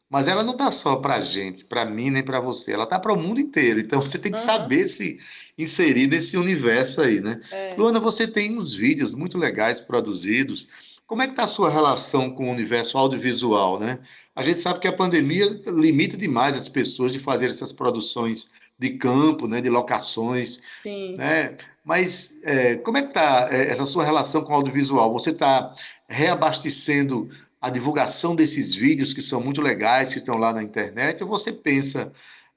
mas 0.08 0.28
ela 0.28 0.44
não 0.44 0.52
está 0.52 0.70
só 0.70 0.96
para 0.96 1.16
a 1.16 1.20
gente, 1.20 1.64
para 1.64 1.84
mim 1.84 2.10
nem 2.10 2.22
para 2.22 2.38
você, 2.38 2.72
ela 2.72 2.84
está 2.84 3.00
para 3.00 3.12
o 3.12 3.16
mundo 3.16 3.40
inteiro. 3.40 3.80
Então 3.80 4.00
você 4.00 4.16
tem 4.16 4.30
que 4.30 4.38
uhum. 4.38 4.44
saber 4.44 4.86
se 4.86 5.18
inserir 5.58 6.06
nesse 6.06 6.36
universo 6.36 7.00
aí, 7.00 7.20
né? 7.20 7.40
É. 7.50 7.74
Luana, 7.76 8.00
você 8.00 8.26
tem 8.26 8.56
uns 8.56 8.74
vídeos 8.74 9.12
muito 9.12 9.38
legais 9.38 9.80
produzidos. 9.80 10.66
Como 11.06 11.22
é 11.22 11.26
que 11.26 11.32
está 11.32 11.44
a 11.44 11.48
sua 11.48 11.70
relação 11.70 12.30
com 12.30 12.48
o 12.48 12.52
universo 12.52 12.96
audiovisual, 12.96 13.78
né? 13.78 13.98
A 14.34 14.42
gente 14.42 14.60
sabe 14.60 14.80
que 14.80 14.88
a 14.88 14.92
pandemia 14.92 15.60
limita 15.66 16.16
demais 16.16 16.56
as 16.56 16.68
pessoas 16.68 17.12
de 17.12 17.18
fazer 17.18 17.50
essas 17.50 17.72
produções 17.72 18.50
de 18.78 18.90
campo, 18.90 19.46
né, 19.46 19.60
de 19.60 19.68
locações, 19.68 20.60
Sim. 20.82 21.16
né? 21.16 21.56
Mas 21.84 22.36
é, 22.42 22.76
como 22.76 22.96
é 22.96 23.02
que 23.02 23.08
está 23.08 23.48
é, 23.50 23.68
essa 23.68 23.84
sua 23.84 24.04
relação 24.04 24.42
com 24.42 24.52
o 24.52 24.56
audiovisual? 24.56 25.12
Você 25.12 25.30
está 25.30 25.74
reabastecendo 26.08 27.28
a 27.60 27.70
divulgação 27.70 28.34
desses 28.34 28.74
vídeos 28.74 29.12
que 29.12 29.22
são 29.22 29.40
muito 29.40 29.60
legais, 29.60 30.10
que 30.12 30.18
estão 30.18 30.36
lá 30.36 30.52
na 30.52 30.62
internet, 30.62 31.22
ou 31.22 31.28
você 31.28 31.52
pensa 31.52 32.12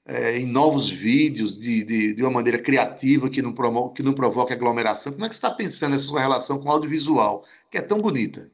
é, 0.06 0.38
em 0.38 0.46
novos 0.46 0.88
vídeos 0.88 1.58
de, 1.58 1.82
de, 1.82 2.14
de, 2.14 2.22
uma 2.22 2.30
maneira 2.30 2.58
criativa 2.58 3.28
que 3.28 3.42
não, 3.42 3.52
promo, 3.52 3.92
que 3.92 4.02
não 4.02 4.14
provoque 4.14 4.52
aglomeração. 4.52 5.12
Como 5.12 5.24
é 5.24 5.28
que 5.28 5.34
você 5.34 5.38
está 5.38 5.50
pensando 5.50 5.92
nessa 5.92 6.04
sua 6.04 6.20
relação 6.20 6.60
com 6.60 6.68
o 6.68 6.72
audiovisual, 6.72 7.44
que 7.70 7.76
é 7.76 7.82
tão 7.82 7.98
bonita? 7.98 8.50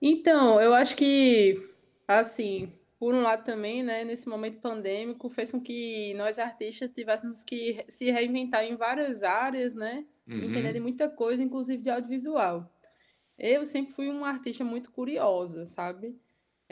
Então, 0.00 0.58
eu 0.58 0.72
acho 0.74 0.96
que, 0.96 1.62
assim, 2.08 2.72
por 2.98 3.14
um 3.14 3.20
lado 3.20 3.44
também, 3.44 3.82
né, 3.82 4.04
nesse 4.04 4.26
momento 4.26 4.60
pandêmico, 4.60 5.28
fez 5.28 5.50
com 5.50 5.60
que 5.60 6.14
nós 6.14 6.38
artistas 6.38 6.90
tivéssemos 6.90 7.44
que 7.44 7.84
se 7.86 8.10
reinventar 8.10 8.64
em 8.64 8.74
várias 8.74 9.22
áreas, 9.22 9.74
né, 9.74 10.04
uhum. 10.26 10.44
entender 10.44 10.72
de 10.72 10.80
muita 10.80 11.10
coisa, 11.10 11.42
inclusive 11.42 11.82
de 11.82 11.90
audiovisual. 11.90 12.70
Eu 13.38 13.66
sempre 13.66 13.92
fui 13.92 14.08
uma 14.08 14.28
artista 14.28 14.64
muito 14.64 14.90
curiosa, 14.90 15.66
sabe? 15.66 16.16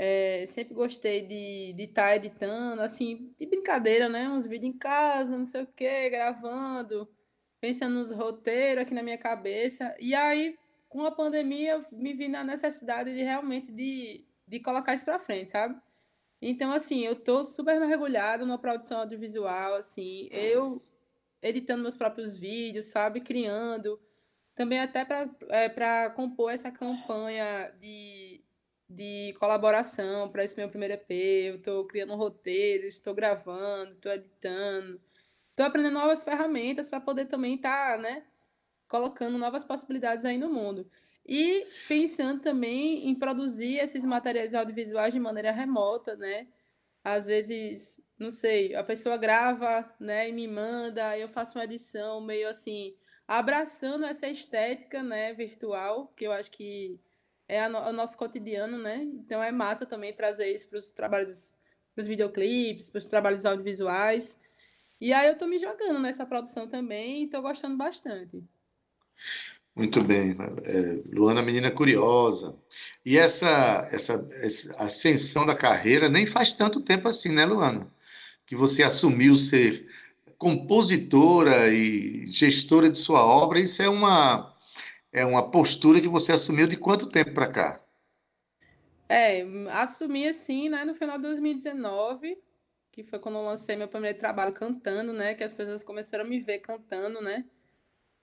É, 0.00 0.46
sempre 0.46 0.74
gostei 0.74 1.26
de 1.26 1.74
estar 1.76 2.10
tá 2.10 2.16
editando, 2.16 2.80
assim, 2.82 3.34
de 3.36 3.46
brincadeira, 3.46 4.08
né? 4.08 4.28
Uns 4.28 4.46
vídeos 4.46 4.72
em 4.72 4.78
casa, 4.78 5.36
não 5.36 5.44
sei 5.44 5.62
o 5.62 5.66
quê, 5.66 6.08
gravando, 6.08 7.08
pensando 7.60 7.96
nos 7.96 8.12
roteiros 8.12 8.84
aqui 8.84 8.94
na 8.94 9.02
minha 9.02 9.18
cabeça. 9.18 9.92
E 9.98 10.14
aí, 10.14 10.56
com 10.88 11.04
a 11.04 11.10
pandemia, 11.10 11.84
me 11.90 12.12
vi 12.14 12.28
na 12.28 12.44
necessidade 12.44 13.12
de 13.12 13.24
realmente 13.24 13.72
de, 13.72 14.24
de 14.46 14.60
colocar 14.60 14.94
isso 14.94 15.04
para 15.04 15.18
frente, 15.18 15.50
sabe? 15.50 15.76
Então, 16.40 16.70
assim, 16.70 17.04
eu 17.04 17.16
tô 17.16 17.42
super 17.42 17.80
mergulhada 17.80 18.46
na 18.46 18.56
produção 18.56 19.00
audiovisual, 19.00 19.74
assim, 19.74 20.28
eu 20.30 20.80
editando 21.42 21.82
meus 21.82 21.96
próprios 21.96 22.36
vídeos, 22.36 22.86
sabe? 22.86 23.20
Criando. 23.20 24.00
Também 24.54 24.78
até 24.78 25.04
para 25.04 25.28
é, 25.50 26.10
compor 26.10 26.52
essa 26.52 26.70
campanha 26.70 27.72
de 27.80 28.27
de 28.88 29.34
colaboração 29.38 30.30
para 30.30 30.44
esse 30.44 30.56
meu 30.56 30.68
primeiro 30.68 30.94
EP. 30.94 31.10
Eu 31.10 31.56
estou 31.56 31.86
criando 31.86 32.14
um 32.14 32.16
roteiro, 32.16 32.86
estou 32.86 33.14
gravando, 33.14 33.92
estou 33.92 34.12
editando, 34.12 35.00
estou 35.50 35.66
aprendendo 35.66 35.94
novas 35.94 36.24
ferramentas 36.24 36.88
para 36.88 37.00
poder 37.00 37.26
também 37.26 37.56
estar, 37.56 37.96
tá, 37.96 38.02
né, 38.02 38.24
colocando 38.88 39.38
novas 39.38 39.64
possibilidades 39.64 40.24
aí 40.24 40.38
no 40.38 40.50
mundo. 40.50 40.90
E 41.26 41.66
pensando 41.88 42.40
também 42.40 43.08
em 43.08 43.14
produzir 43.14 43.78
esses 43.78 44.04
materiais 44.04 44.54
audiovisuais 44.54 45.12
de 45.12 45.20
maneira 45.20 45.52
remota, 45.52 46.16
né? 46.16 46.48
Às 47.04 47.26
vezes, 47.26 48.02
não 48.18 48.30
sei, 48.30 48.74
a 48.74 48.84
pessoa 48.84 49.16
grava, 49.18 49.94
né, 50.00 50.28
e 50.28 50.32
me 50.32 50.48
manda, 50.48 51.18
eu 51.18 51.28
faço 51.28 51.58
uma 51.58 51.64
edição 51.64 52.20
meio 52.20 52.48
assim, 52.48 52.96
abraçando 53.26 54.04
essa 54.06 54.28
estética, 54.28 55.02
né, 55.02 55.32
virtual, 55.34 56.08
que 56.16 56.26
eu 56.26 56.32
acho 56.32 56.50
que 56.50 57.00
é 57.48 57.66
no, 57.66 57.78
o 57.78 57.92
nosso 57.92 58.16
cotidiano, 58.16 58.76
né? 58.78 59.02
Então 59.02 59.42
é 59.42 59.50
massa 59.50 59.86
também 59.86 60.12
trazer 60.12 60.54
isso 60.54 60.68
para 60.68 60.78
os 60.78 60.90
trabalhos, 60.90 61.54
para 61.94 62.02
os 62.02 62.06
videoclipes, 62.06 62.90
para 62.90 62.98
os 62.98 63.06
trabalhos 63.06 63.46
audiovisuais. 63.46 64.38
E 65.00 65.12
aí 65.12 65.26
eu 65.26 65.32
estou 65.32 65.48
me 65.48 65.58
jogando 65.58 65.98
nessa 65.98 66.26
produção 66.26 66.68
também 66.68 67.22
e 67.22 67.24
estou 67.24 67.40
gostando 67.40 67.76
bastante. 67.76 68.44
Muito 69.74 70.02
bem. 70.02 70.36
É, 70.64 71.02
Luana, 71.14 71.40
menina 71.40 71.70
curiosa. 71.70 72.56
E 73.06 73.16
essa, 73.16 73.88
essa, 73.92 74.28
essa 74.32 74.76
ascensão 74.76 75.46
da 75.46 75.54
carreira 75.54 76.08
nem 76.08 76.26
faz 76.26 76.52
tanto 76.52 76.80
tempo 76.80 77.08
assim, 77.08 77.30
né, 77.30 77.46
Luana? 77.46 77.88
Que 78.44 78.56
você 78.56 78.82
assumiu 78.82 79.36
ser 79.36 79.86
compositora 80.36 81.68
e 81.68 82.26
gestora 82.26 82.90
de 82.90 82.98
sua 82.98 83.24
obra. 83.24 83.60
Isso 83.60 83.80
é 83.80 83.88
uma 83.88 84.52
é 85.12 85.24
uma 85.24 85.50
postura 85.50 86.00
que 86.00 86.08
você 86.08 86.32
assumiu 86.32 86.66
de 86.66 86.76
quanto 86.76 87.08
tempo 87.08 87.32
para 87.32 87.50
cá? 87.50 87.84
É, 89.08 89.42
assumi 89.70 90.28
assim, 90.28 90.68
né, 90.68 90.84
no 90.84 90.94
final 90.94 91.16
de 91.16 91.22
2019, 91.22 92.38
que 92.92 93.02
foi 93.02 93.18
quando 93.18 93.36
eu 93.36 93.42
lancei 93.42 93.74
meu 93.74 93.88
primeiro 93.88 94.18
trabalho 94.18 94.52
cantando, 94.52 95.12
né, 95.12 95.34
que 95.34 95.42
as 95.42 95.52
pessoas 95.52 95.82
começaram 95.82 96.24
a 96.24 96.28
me 96.28 96.40
ver 96.40 96.58
cantando, 96.58 97.20
né, 97.22 97.46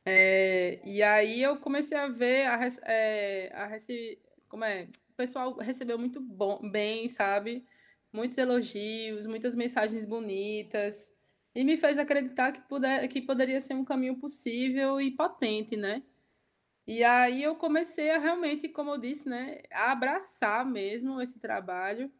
é, 0.05 0.79
e 0.83 1.01
aí 1.01 1.41
eu 1.41 1.57
comecei 1.57 1.97
a 1.97 2.07
ver, 2.07 2.45
a, 2.45 2.59
é, 2.85 3.51
a 3.55 3.67
como 4.47 4.63
é, 4.63 4.87
o 5.09 5.13
pessoal 5.17 5.57
recebeu 5.57 5.97
muito 5.97 6.21
bom, 6.21 6.69
bem, 6.69 7.07
sabe, 7.07 7.65
muitos 8.13 8.37
elogios, 8.37 9.25
muitas 9.25 9.55
mensagens 9.55 10.05
bonitas, 10.05 11.15
e 11.55 11.63
me 11.63 11.77
fez 11.77 11.97
acreditar 11.97 12.51
que, 12.51 12.61
puder, 12.61 13.07
que 13.07 13.21
poderia 13.21 13.59
ser 13.59 13.73
um 13.73 13.83
caminho 13.83 14.17
possível 14.17 15.01
e 15.01 15.09
potente, 15.09 15.75
né, 15.75 16.03
e 16.87 17.03
aí 17.03 17.43
eu 17.43 17.55
comecei 17.55 18.11
a 18.11 18.19
realmente, 18.19 18.69
como 18.69 18.91
eu 18.91 18.97
disse, 18.97 19.29
né, 19.29 19.61
a 19.71 19.91
abraçar 19.91 20.65
mesmo 20.65 21.21
esse 21.21 21.39
trabalho, 21.39 22.11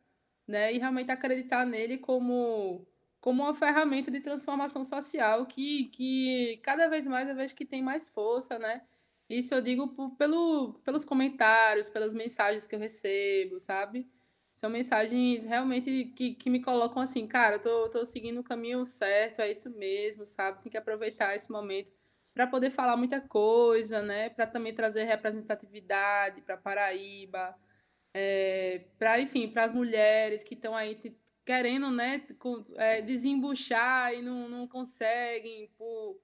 né, 0.48 0.74
e 0.74 0.78
realmente 0.80 1.12
acreditar 1.12 1.66
nele 1.66 1.98
como 1.98 2.88
como 3.22 3.44
uma 3.44 3.56
ferramenta 3.56 4.12
de 4.12 4.20
transformação 4.22 4.86
social 4.86 5.48
que, 5.48 5.86
que 5.86 6.60
cada 6.64 6.88
vez 6.88 7.08
mais 7.08 7.28
eu 7.28 7.36
vejo 7.36 7.56
que 7.56 7.66
tem 7.66 7.82
mais 7.82 8.08
força, 8.08 8.60
né? 8.60 8.84
Isso 9.30 9.56
eu 9.56 9.62
digo 9.62 9.88
pelo, 10.18 10.76
pelos 10.84 11.04
comentários, 11.06 11.90
pelas 11.90 12.14
mensagens 12.14 12.68
que 12.68 12.76
eu 12.76 12.80
recebo, 12.80 13.60
sabe? 13.60 14.08
são 14.56 14.70
mensagens 14.70 15.44
realmente 15.46 16.14
que, 16.16 16.34
que 16.34 16.50
me 16.50 16.62
colocam 16.62 17.02
assim, 17.02 17.28
cara, 17.28 17.58
eu 17.58 17.62
tô, 17.62 17.90
tô 17.90 18.06
seguindo 18.06 18.40
o 18.40 18.44
caminho 18.44 18.86
certo, 18.86 19.42
é 19.42 19.52
isso 19.52 19.70
mesmo, 19.72 20.26
sabe? 20.26 20.62
Tem 20.62 20.72
que 20.72 20.78
aproveitar 20.78 21.36
esse 21.36 21.52
momento 21.52 21.92
para 22.36 22.46
poder 22.46 22.70
falar 22.70 22.98
muita 22.98 23.22
coisa, 23.22 24.02
né? 24.02 24.30
Para 24.30 24.46
também 24.46 24.76
trazer 24.76 25.06
representatividade 25.06 26.42
para 26.42 26.58
Paraíba, 26.58 27.56
é, 28.14 28.84
para 29.00 29.22
enfim, 29.22 29.48
para 29.48 29.64
as 29.64 29.72
mulheres 29.72 30.44
que 30.44 30.54
estão 30.54 30.76
aí 30.76 31.00
querendo, 31.46 31.90
né, 31.92 32.26
é, 32.76 33.02
desembuchar 33.02 34.14
e 34.14 34.22
não, 34.22 34.50
não 34.50 34.68
conseguem 34.68 35.70
por 35.78 36.20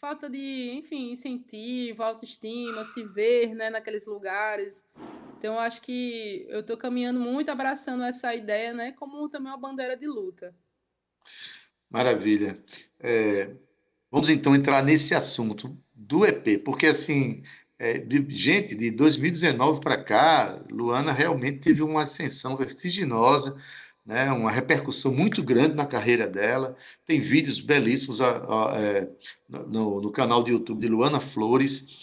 falta 0.00 0.28
de, 0.30 0.72
enfim, 0.72 1.12
incentivo, 1.12 2.02
autoestima, 2.02 2.84
se 2.84 3.04
ver, 3.04 3.54
né, 3.54 3.70
naqueles 3.70 4.06
lugares. 4.06 4.90
Então, 5.38 5.60
acho 5.60 5.82
que 5.82 6.46
eu 6.48 6.60
estou 6.60 6.76
caminhando 6.76 7.20
muito 7.20 7.50
abraçando 7.50 8.02
essa 8.02 8.34
ideia, 8.34 8.72
né, 8.72 8.92
como 8.92 9.28
também 9.28 9.52
uma 9.52 9.58
bandeira 9.58 9.96
de 9.96 10.06
luta. 10.06 10.54
Maravilha. 11.90 12.64
É, 12.98 13.54
vamos 14.12 14.28
então 14.28 14.54
entrar 14.54 14.84
nesse 14.84 15.14
assunto 15.14 15.76
do 15.94 16.24
EP, 16.24 16.62
porque 16.62 16.86
assim, 16.86 17.42
é, 17.78 17.98
de, 17.98 18.24
gente, 18.28 18.76
de 18.76 18.90
2019 18.92 19.80
para 19.80 19.96
cá, 19.96 20.62
Luana 20.70 21.12
realmente 21.12 21.58
teve 21.58 21.82
uma 21.82 22.02
ascensão 22.02 22.56
vertiginosa, 22.56 23.56
né, 24.06 24.30
uma 24.30 24.50
repercussão 24.50 25.12
muito 25.12 25.42
grande 25.42 25.74
na 25.74 25.86
carreira 25.86 26.28
dela. 26.28 26.76
Tem 27.06 27.18
vídeos 27.18 27.60
belíssimos 27.60 28.20
a, 28.20 28.28
a, 28.28 28.80
é, 28.80 29.08
no, 29.48 30.00
no 30.00 30.12
canal 30.12 30.42
do 30.42 30.50
YouTube 30.50 30.80
de 30.80 30.88
Luana 30.88 31.20
Flores 31.20 32.02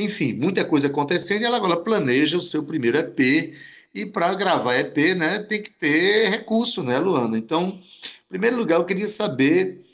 enfim, 0.00 0.32
muita 0.32 0.64
coisa 0.64 0.86
acontecendo 0.86 1.42
e 1.42 1.44
ela 1.44 1.56
agora 1.56 1.76
planeja 1.76 2.36
o 2.36 2.42
seu 2.42 2.64
primeiro 2.64 2.98
EP. 2.98 3.54
E 3.94 4.06
para 4.06 4.34
gravar 4.34 4.76
EP, 4.76 5.14
né, 5.16 5.40
tem 5.40 5.60
que 5.60 5.70
ter 5.70 6.30
recurso, 6.30 6.82
né, 6.82 6.98
Luana? 6.98 7.36
Então, 7.36 7.68
em 7.68 8.28
primeiro 8.28 8.56
lugar, 8.56 8.76
eu 8.76 8.84
queria 8.84 9.08
saber 9.08 9.84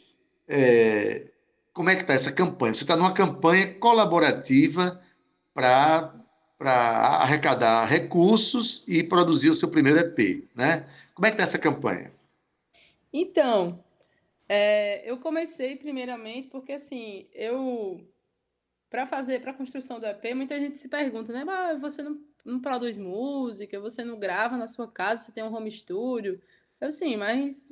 é, 0.46 1.30
como 1.76 1.90
é 1.90 1.94
que 1.94 2.00
está 2.00 2.14
essa 2.14 2.32
campanha. 2.32 2.72
Você 2.72 2.84
está 2.84 2.96
numa 2.96 3.12
campanha 3.12 3.74
colaborativa 3.74 4.98
para 5.52 6.10
arrecadar 6.58 7.84
recursos 7.84 8.82
e 8.88 9.04
produzir 9.04 9.50
o 9.50 9.54
seu 9.54 9.70
primeiro 9.70 9.98
EP, 9.98 10.48
né? 10.54 10.88
Como 11.12 11.26
é 11.26 11.30
que 11.30 11.34
está 11.34 11.42
essa 11.42 11.58
campanha? 11.58 12.10
Então, 13.12 13.84
é, 14.48 15.08
eu 15.08 15.18
comecei 15.18 15.76
primeiramente 15.76 16.48
porque, 16.48 16.72
assim, 16.72 17.26
eu 17.34 18.00
para 18.88 19.04
fazer 19.04 19.42
para 19.42 19.50
a 19.50 19.54
construção 19.54 20.00
do 20.00 20.06
EP, 20.06 20.34
muita 20.34 20.58
gente 20.58 20.78
se 20.78 20.88
pergunta, 20.88 21.30
né? 21.30 21.44
Mas 21.44 21.78
você 21.78 22.02
não, 22.02 22.18
não 22.42 22.58
produz 22.58 22.96
música, 22.96 23.78
você 23.78 24.02
não 24.02 24.18
grava 24.18 24.56
na 24.56 24.66
sua 24.66 24.90
casa, 24.90 25.24
você 25.24 25.32
tem 25.32 25.44
um 25.44 25.54
home 25.54 25.70
studio. 25.70 26.40
Eu 26.78 26.90
sim, 26.90 27.16
mas 27.16 27.70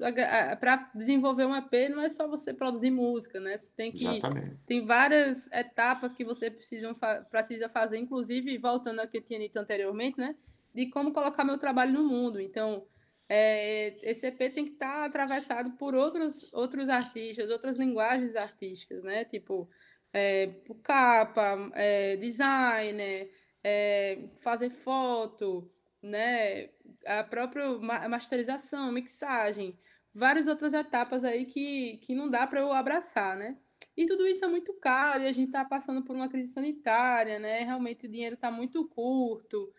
para 0.58 0.90
desenvolver 0.94 1.44
um 1.44 1.54
EP 1.54 1.90
não 1.90 2.02
é 2.02 2.08
só 2.08 2.26
você 2.26 2.54
produzir 2.54 2.90
música, 2.90 3.38
né? 3.38 3.56
Você 3.56 3.70
tem 3.76 3.92
que 3.92 4.06
Exatamente. 4.06 4.56
tem 4.66 4.86
várias 4.86 5.50
etapas 5.52 6.14
que 6.14 6.24
você 6.24 6.50
precisa, 6.50 6.94
precisa 7.30 7.68
fazer, 7.68 7.98
inclusive 7.98 8.56
voltando 8.56 9.00
ao 9.00 9.08
que 9.08 9.18
eu 9.18 9.22
tinha 9.22 9.38
dito 9.38 9.58
anteriormente, 9.58 10.18
né? 10.18 10.34
De 10.74 10.86
como 10.86 11.12
colocar 11.12 11.44
meu 11.44 11.58
trabalho 11.58 11.92
no 11.92 12.04
mundo. 12.04 12.40
Então, 12.40 12.86
é, 13.28 13.94
esse 14.08 14.26
EP 14.26 14.38
tem 14.52 14.64
que 14.64 14.72
estar 14.72 15.00
tá 15.00 15.04
atravessado 15.04 15.72
por 15.72 15.94
outros 15.94 16.50
outros 16.52 16.88
artistas, 16.88 17.50
outras 17.50 17.76
linguagens 17.76 18.34
artísticas, 18.36 19.02
né? 19.04 19.26
Tipo, 19.26 19.68
é, 20.14 20.48
capa, 20.82 21.70
é, 21.74 22.16
designer, 22.16 23.30
é, 23.62 24.28
fazer 24.40 24.70
foto, 24.70 25.70
né? 26.02 26.70
A 27.06 27.24
própria 27.24 27.68
masterização, 28.08 28.92
mixagem, 28.92 29.78
várias 30.14 30.46
outras 30.46 30.74
etapas 30.74 31.24
aí 31.24 31.44
que, 31.44 31.98
que 31.98 32.14
não 32.14 32.30
dá 32.30 32.46
para 32.46 32.60
eu 32.60 32.72
abraçar, 32.72 33.36
né? 33.36 33.56
E 33.96 34.06
tudo 34.06 34.26
isso 34.26 34.44
é 34.44 34.48
muito 34.48 34.72
caro 34.74 35.22
e 35.22 35.26
a 35.26 35.32
gente 35.32 35.48
está 35.48 35.64
passando 35.64 36.02
por 36.02 36.16
uma 36.16 36.28
crise 36.28 36.52
sanitária, 36.52 37.38
né? 37.38 37.60
Realmente 37.60 38.06
o 38.06 38.10
dinheiro 38.10 38.34
está 38.34 38.50
muito 38.50 38.86
curto, 38.88 39.72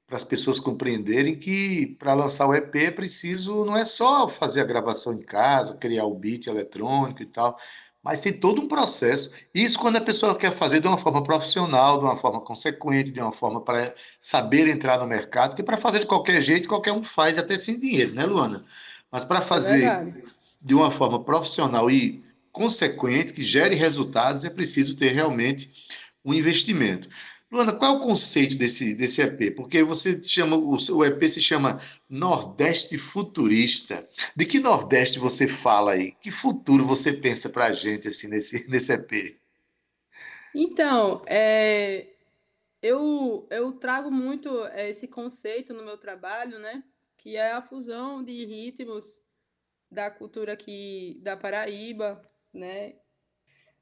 para 0.06 0.16
as 0.16 0.24
pessoas 0.24 0.60
compreenderem 0.60 1.38
que 1.38 1.98
para 2.00 2.14
lançar 2.14 2.48
o 2.48 2.54
EP 2.54 2.76
é 2.76 2.92
preciso, 2.92 3.66
não 3.66 3.76
é 3.76 3.84
só 3.84 4.30
fazer 4.30 4.62
a 4.62 4.66
gravação 4.66 5.14
em 5.14 5.22
casa, 5.22 5.76
criar 5.76 6.06
o 6.06 6.16
beat 6.16 6.48
eletrônico 6.48 7.22
e 7.22 7.26
tal, 7.26 7.58
mas 8.08 8.22
tem 8.22 8.32
todo 8.32 8.62
um 8.62 8.70
processo. 8.70 9.32
Isso 9.54 9.78
quando 9.78 9.98
a 9.98 10.02
pessoa 10.02 10.34
quer 10.34 10.54
fazer 10.54 10.80
de 10.80 10.88
uma 10.88 10.98
forma 10.98 11.22
profissional, 11.22 12.00
de 12.00 12.06
uma 12.06 12.16
forma 12.16 12.40
consequente, 12.40 13.12
de 13.12 13.20
uma 13.20 13.34
forma 13.34 13.60
para 13.60 13.94
saber 14.22 14.70
entrar 14.70 14.98
no 15.00 15.06
mercado, 15.06 15.58
que 15.58 15.62
para 15.62 15.76
fazer 15.76 16.00
de 16.00 16.06
qualquer 16.06 16.42
jeito, 16.42 16.70
qualquer 16.70 16.94
um 16.94 17.04
faz, 17.04 17.38
até 17.38 17.58
sem 17.58 17.78
dinheiro, 17.78 18.14
né, 18.14 18.26
Luana? 18.26 18.64
Mas 19.12 19.26
para 19.26 19.42
fazer 19.42 19.84
é 19.84 20.14
de 20.62 20.74
uma 20.74 20.90
forma 20.90 21.22
profissional 21.22 21.92
e 21.92 22.24
consequente, 22.50 23.34
que 23.34 23.44
gere 23.44 23.76
resultados, 23.76 24.46
é 24.46 24.50
preciso 24.50 24.96
ter 24.96 25.12
realmente 25.12 25.70
um 26.24 26.34
investimento. 26.34 27.10
Luana, 27.50 27.74
qual 27.74 27.96
é 27.96 27.98
o 27.98 28.02
conceito 28.02 28.56
desse, 28.56 28.94
desse 28.94 29.22
EP? 29.22 29.56
Porque 29.56 29.82
você 29.82 30.22
chama, 30.22 30.58
o 30.58 31.06
EP 31.06 31.24
se 31.24 31.40
chama 31.40 31.82
Nordeste 32.10 32.98
Futurista. 32.98 34.08
De 34.36 34.46
que 34.46 34.60
Nordeste 34.60 35.18
você 35.18 35.48
fala 35.48 35.94
aí? 35.94 36.12
Que 36.12 36.30
futuro 36.30 36.86
você 36.86 37.14
pensa 37.14 37.50
para 37.50 37.68
a 37.68 37.74
gente 37.74 38.10
assim, 38.10 38.28
nesse, 38.28 38.68
nesse 38.70 38.92
EP? 38.92 39.40
Então, 40.54 41.24
é, 41.26 42.08
eu, 42.82 43.48
eu 43.50 43.72
trago 43.74 44.12
muito 44.12 44.66
esse 44.76 45.08
conceito 45.08 45.74
no 45.74 45.86
meu 45.86 45.98
trabalho, 45.98 46.60
né? 46.60 46.84
Que 47.18 47.38
é 47.38 47.54
a 47.54 47.62
fusão 47.62 48.22
de 48.24 48.44
ritmos 48.44 49.22
da 49.90 50.12
cultura 50.12 50.52
aqui 50.52 51.18
da 51.24 51.38
Paraíba, 51.38 52.22
né? 52.54 52.96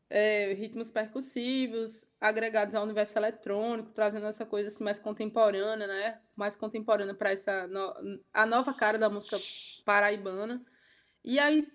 É, 0.10 0.54
ritmos 0.54 0.92
percussivos, 0.92 2.06
agregados 2.22 2.76
ao 2.76 2.84
universo 2.84 3.18
eletrônico, 3.18 3.92
trazendo 3.92 4.28
essa 4.28 4.46
coisa 4.46 4.68
assim, 4.68 4.84
mais 4.84 5.00
contemporânea, 5.00 5.88
né? 5.88 6.22
Mais 6.36 6.56
contemporânea 6.56 7.14
para 7.14 7.32
essa 7.32 7.68
no... 7.68 8.22
a 8.34 8.46
nova 8.46 8.74
cara 8.74 8.98
da 8.98 9.10
música 9.10 9.38
paraibana. 9.84 10.64
E 11.24 11.40
aí 11.40 11.68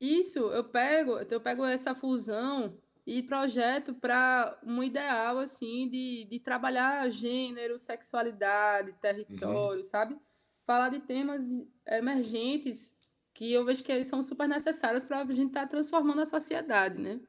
isso 0.00 0.38
eu 0.50 0.64
pego, 0.64 1.18
eu 1.18 1.40
pego 1.40 1.64
essa 1.64 1.94
fusão 1.94 2.78
e 3.06 3.22
projeto 3.22 3.94
para 3.94 4.58
um 4.64 4.82
ideal 4.82 5.38
assim 5.38 5.88
de, 5.88 6.26
de 6.28 6.40
trabalhar 6.40 7.08
gênero, 7.10 7.78
sexualidade, 7.78 8.94
território, 9.00 9.78
uhum. 9.78 9.84
sabe? 9.84 10.18
Falar 10.66 10.88
de 10.88 11.00
temas 11.00 11.44
emergentes 11.86 12.96
que 13.32 13.52
eu 13.52 13.64
vejo 13.64 13.84
que 13.84 13.92
eles 13.92 14.08
são 14.08 14.22
super 14.22 14.48
necessários 14.48 15.04
para 15.04 15.20
a 15.20 15.24
gente 15.26 15.48
estar 15.48 15.62
tá 15.62 15.68
transformando 15.68 16.22
a 16.22 16.26
sociedade, 16.26 16.98
né? 16.98 17.20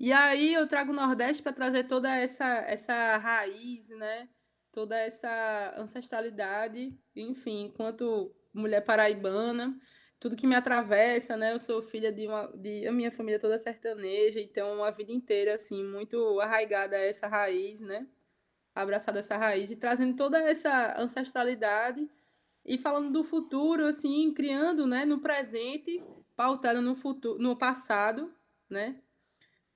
E 0.00 0.12
aí 0.14 0.54
eu 0.54 0.66
trago 0.66 0.92
o 0.92 0.96
Nordeste 0.96 1.42
para 1.42 1.52
trazer 1.52 1.84
toda 1.84 2.08
essa, 2.16 2.46
essa 2.66 3.18
raiz, 3.18 3.90
né? 3.90 4.30
Toda 4.72 4.96
essa 4.96 5.74
ancestralidade, 5.76 6.98
enfim, 7.14 7.64
enquanto 7.66 8.34
mulher 8.54 8.80
paraibana, 8.80 9.78
tudo 10.18 10.36
que 10.36 10.46
me 10.46 10.54
atravessa, 10.54 11.36
né? 11.36 11.52
Eu 11.52 11.58
sou 11.58 11.82
filha 11.82 12.10
de 12.10 12.26
uma, 12.26 12.46
de 12.56 12.86
a 12.86 12.92
minha 12.92 13.10
família 13.10 13.38
toda 13.38 13.58
sertaneja, 13.58 14.40
então 14.40 14.82
a 14.82 14.90
vida 14.90 15.12
inteira 15.12 15.54
assim 15.54 15.84
muito 15.84 16.40
arraigada 16.40 16.96
a 16.96 17.00
essa 17.00 17.26
raiz, 17.28 17.82
né? 17.82 18.06
Abraçada 18.74 19.18
essa 19.18 19.36
raiz 19.36 19.70
e 19.70 19.76
trazendo 19.76 20.16
toda 20.16 20.38
essa 20.38 20.98
ancestralidade 20.98 22.08
e 22.64 22.78
falando 22.78 23.12
do 23.12 23.22
futuro, 23.22 23.84
assim, 23.86 24.32
criando, 24.32 24.86
né, 24.86 25.04
no 25.04 25.20
presente, 25.20 26.02
pautado 26.34 26.80
no 26.80 26.94
futuro, 26.94 27.38
no 27.38 27.54
passado, 27.54 28.32
né? 28.68 28.98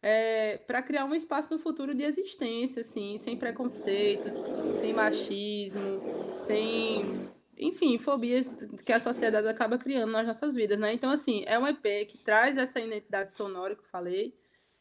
É, 0.07 0.59
para 0.59 0.83
criar 0.83 1.07
um 1.07 1.15
espaço 1.15 1.51
no 1.51 1.59
futuro 1.59 1.95
de 1.95 2.05
existência, 2.05 2.83
assim, 2.83 3.17
sem 3.17 3.39
preconceitos, 3.39 4.35
sem 4.79 4.93
machismo, 4.93 6.03
sem, 6.37 7.31
enfim, 7.57 7.97
fobias 7.97 8.53
que 8.85 8.93
a 8.93 9.01
sociedade 9.01 9.49
acaba 9.49 9.79
criando 9.79 10.13
nas 10.13 10.27
nossas 10.27 10.55
vidas, 10.55 10.79
né? 10.79 10.93
Então, 10.93 11.11
assim, 11.11 11.43
é 11.47 11.59
um 11.59 11.67
EP 11.67 12.07
que 12.07 12.19
traz 12.19 12.59
essa 12.59 12.79
identidade 12.81 13.33
sonora 13.33 13.75
que 13.75 13.81
eu 13.81 13.87
falei, 13.87 14.35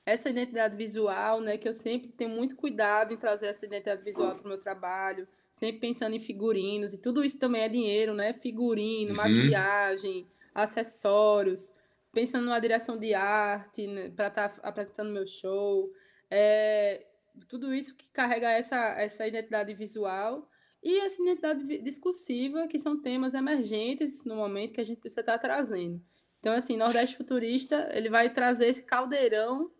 essa 0.05 0.29
identidade 0.29 0.75
visual, 0.75 1.39
né? 1.39 1.57
Que 1.57 1.69
eu 1.69 1.73
sempre 1.73 2.09
tenho 2.09 2.31
muito 2.31 2.57
cuidado 2.57 3.13
em 3.13 3.17
trazer 3.17 3.47
essa 3.47 3.65
identidade 3.65 4.03
visual 4.03 4.35
para 4.35 4.43
o 4.43 4.49
meu 4.49 4.59
trabalho, 4.59 5.25
sempre 5.49 5.79
pensando 5.79 6.17
em 6.17 6.19
figurinos, 6.19 6.93
e 6.93 6.97
tudo 6.97 7.23
isso 7.23 7.39
também 7.39 7.61
é 7.61 7.69
dinheiro, 7.69 8.13
né? 8.13 8.33
Figurino, 8.33 9.11
uhum. 9.11 9.15
maquiagem, 9.15 10.27
acessórios, 10.53 11.73
pensando 12.13 12.45
numa 12.45 12.61
direção 12.61 12.97
de 12.97 13.13
arte 13.13 13.87
né, 13.87 14.09
para 14.09 14.27
estar 14.27 14.49
tá 14.49 14.61
apresentando 14.61 15.11
meu 15.11 15.25
show, 15.25 15.91
é, 16.29 17.05
tudo 17.49 17.73
isso 17.73 17.95
que 17.95 18.07
carrega 18.09 18.51
essa, 18.51 18.77
essa 18.99 19.27
identidade 19.27 19.73
visual 19.73 20.47
e 20.81 20.99
essa 20.99 21.21
identidade 21.21 21.79
discursiva, 21.79 22.67
que 22.67 22.77
são 22.77 23.01
temas 23.01 23.33
emergentes 23.33 24.25
no 24.25 24.35
momento 24.35 24.73
que 24.73 24.81
a 24.81 24.85
gente 24.85 24.99
precisa 24.99 25.21
estar 25.21 25.33
tá 25.33 25.39
trazendo. 25.39 26.01
Então, 26.39 26.53
assim, 26.53 26.77
Nordeste 26.77 27.17
Futurista, 27.17 27.89
ele 27.93 28.09
vai 28.09 28.31
trazer 28.31 28.67
esse 28.67 28.83
caldeirão 28.83 29.71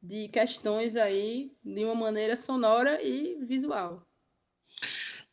de 0.00 0.28
questões 0.28 0.94
aí 0.94 1.56
de 1.64 1.84
uma 1.84 1.94
maneira 1.94 2.36
sonora 2.36 3.02
e 3.02 3.42
visual. 3.44 4.06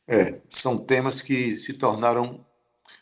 É, 0.08 0.42
são 0.50 0.86
temas 0.86 1.22
que 1.22 1.54
se 1.54 1.74
tornaram. 1.74 2.46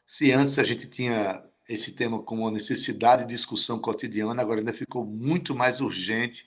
Se 0.08 0.32
antes 0.32 0.58
a 0.60 0.64
gente 0.64 0.90
tinha 0.90 1.46
esse 1.74 1.94
tema 1.94 2.22
como 2.22 2.42
uma 2.44 2.52
necessidade 2.52 3.24
de 3.24 3.30
discussão 3.30 3.80
cotidiana, 3.80 4.42
agora 4.42 4.60
ainda 4.60 4.74
ficou 4.74 5.06
muito 5.06 5.56
mais 5.56 5.80
urgente 5.80 6.46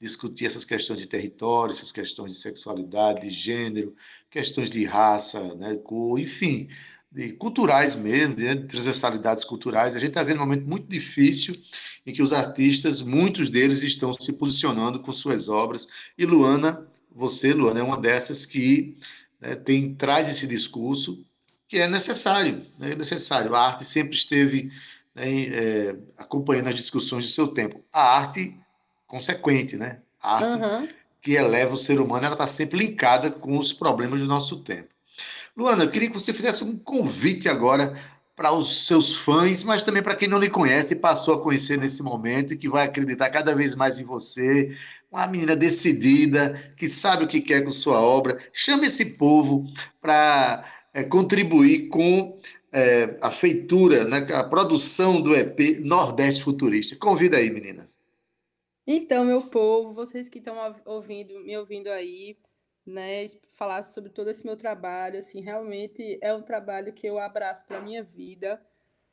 discutir 0.00 0.46
essas 0.46 0.64
questões 0.64 0.98
de 0.98 1.06
território, 1.06 1.72
essas 1.72 1.92
questões 1.92 2.32
de 2.32 2.38
sexualidade, 2.38 3.20
de 3.20 3.30
gênero, 3.30 3.94
questões 4.30 4.68
de 4.70 4.84
raça, 4.84 5.54
né, 5.54 5.76
cor, 5.76 6.18
enfim, 6.18 6.68
de 7.10 7.32
culturais 7.34 7.94
mesmo, 7.94 8.34
de 8.34 8.66
transversalidades 8.66 9.44
culturais. 9.44 9.94
A 9.94 9.98
gente 9.98 10.08
está 10.08 10.24
vendo 10.24 10.38
um 10.38 10.40
momento 10.40 10.66
muito 10.66 10.88
difícil 10.88 11.54
em 12.04 12.12
que 12.12 12.22
os 12.22 12.32
artistas, 12.32 13.02
muitos 13.02 13.48
deles 13.48 13.82
estão 13.82 14.12
se 14.12 14.32
posicionando 14.32 14.98
com 15.00 15.12
suas 15.12 15.48
obras. 15.48 15.86
E 16.18 16.24
Luana, 16.24 16.84
você, 17.14 17.52
Luana, 17.52 17.78
é 17.78 17.82
uma 17.82 18.00
dessas 18.00 18.44
que 18.44 18.98
né, 19.40 19.54
tem 19.54 19.94
traz 19.94 20.28
esse 20.28 20.46
discurso 20.46 21.24
que 21.72 21.80
é 21.80 21.88
necessário, 21.88 22.60
né? 22.78 22.92
é 22.92 22.94
necessário. 22.94 23.54
A 23.54 23.68
arte 23.68 23.82
sempre 23.82 24.14
esteve 24.14 24.70
né, 25.14 25.24
é, 25.24 25.96
acompanhando 26.18 26.68
as 26.68 26.74
discussões 26.74 27.24
do 27.24 27.30
seu 27.30 27.48
tempo. 27.48 27.82
A 27.90 28.18
arte 28.18 28.54
consequente, 29.06 29.78
né? 29.78 30.00
A 30.22 30.36
arte 30.36 30.62
uhum. 30.62 30.88
que 31.22 31.32
eleva 31.32 31.72
o 31.72 31.78
ser 31.78 31.98
humano, 31.98 32.26
ela 32.26 32.34
está 32.34 32.46
sempre 32.46 32.78
linkada 32.78 33.30
com 33.30 33.56
os 33.56 33.72
problemas 33.72 34.20
do 34.20 34.26
nosso 34.26 34.58
tempo. 34.58 34.88
Luana, 35.56 35.84
eu 35.84 35.90
queria 35.90 36.08
que 36.08 36.20
você 36.20 36.30
fizesse 36.30 36.62
um 36.62 36.76
convite 36.76 37.48
agora 37.48 37.98
para 38.36 38.52
os 38.52 38.86
seus 38.86 39.16
fãs, 39.16 39.62
mas 39.62 39.82
também 39.82 40.02
para 40.02 40.14
quem 40.14 40.28
não 40.28 40.38
lhe 40.38 40.50
conhece 40.50 40.92
e 40.92 40.98
passou 40.98 41.36
a 41.36 41.42
conhecer 41.42 41.78
nesse 41.78 42.02
momento 42.02 42.52
e 42.52 42.58
que 42.58 42.68
vai 42.68 42.84
acreditar 42.84 43.30
cada 43.30 43.54
vez 43.54 43.74
mais 43.74 43.98
em 43.98 44.04
você, 44.04 44.76
uma 45.10 45.26
menina 45.26 45.56
decidida, 45.56 46.52
que 46.76 46.86
sabe 46.86 47.24
o 47.24 47.28
que 47.28 47.40
quer 47.40 47.64
com 47.64 47.72
sua 47.72 47.98
obra. 47.98 48.38
Chame 48.52 48.88
esse 48.88 49.16
povo 49.16 49.64
para 50.02 50.62
é, 50.92 51.04
contribuir 51.04 51.88
com 51.88 52.38
é, 52.72 53.16
a 53.20 53.30
feitura, 53.30 54.04
né, 54.04 54.26
a 54.34 54.44
produção 54.44 55.20
do 55.20 55.34
EP 55.34 55.80
Nordeste 55.80 56.42
Futurista. 56.42 56.96
Convida 56.96 57.36
aí, 57.36 57.50
menina. 57.50 57.88
Então, 58.86 59.24
meu 59.24 59.40
povo, 59.42 59.92
vocês 59.92 60.28
que 60.28 60.38
estão 60.38 60.56
ouvindo, 60.84 61.38
me 61.40 61.56
ouvindo 61.56 61.88
aí, 61.88 62.36
né, 62.84 63.26
falar 63.56 63.82
sobre 63.84 64.10
todo 64.10 64.28
esse 64.28 64.44
meu 64.44 64.56
trabalho, 64.56 65.18
assim, 65.18 65.40
realmente 65.40 66.18
é 66.20 66.34
um 66.34 66.42
trabalho 66.42 66.92
que 66.92 67.06
eu 67.06 67.18
abraço 67.18 67.66
para 67.66 67.80
minha 67.80 68.02
vida. 68.02 68.60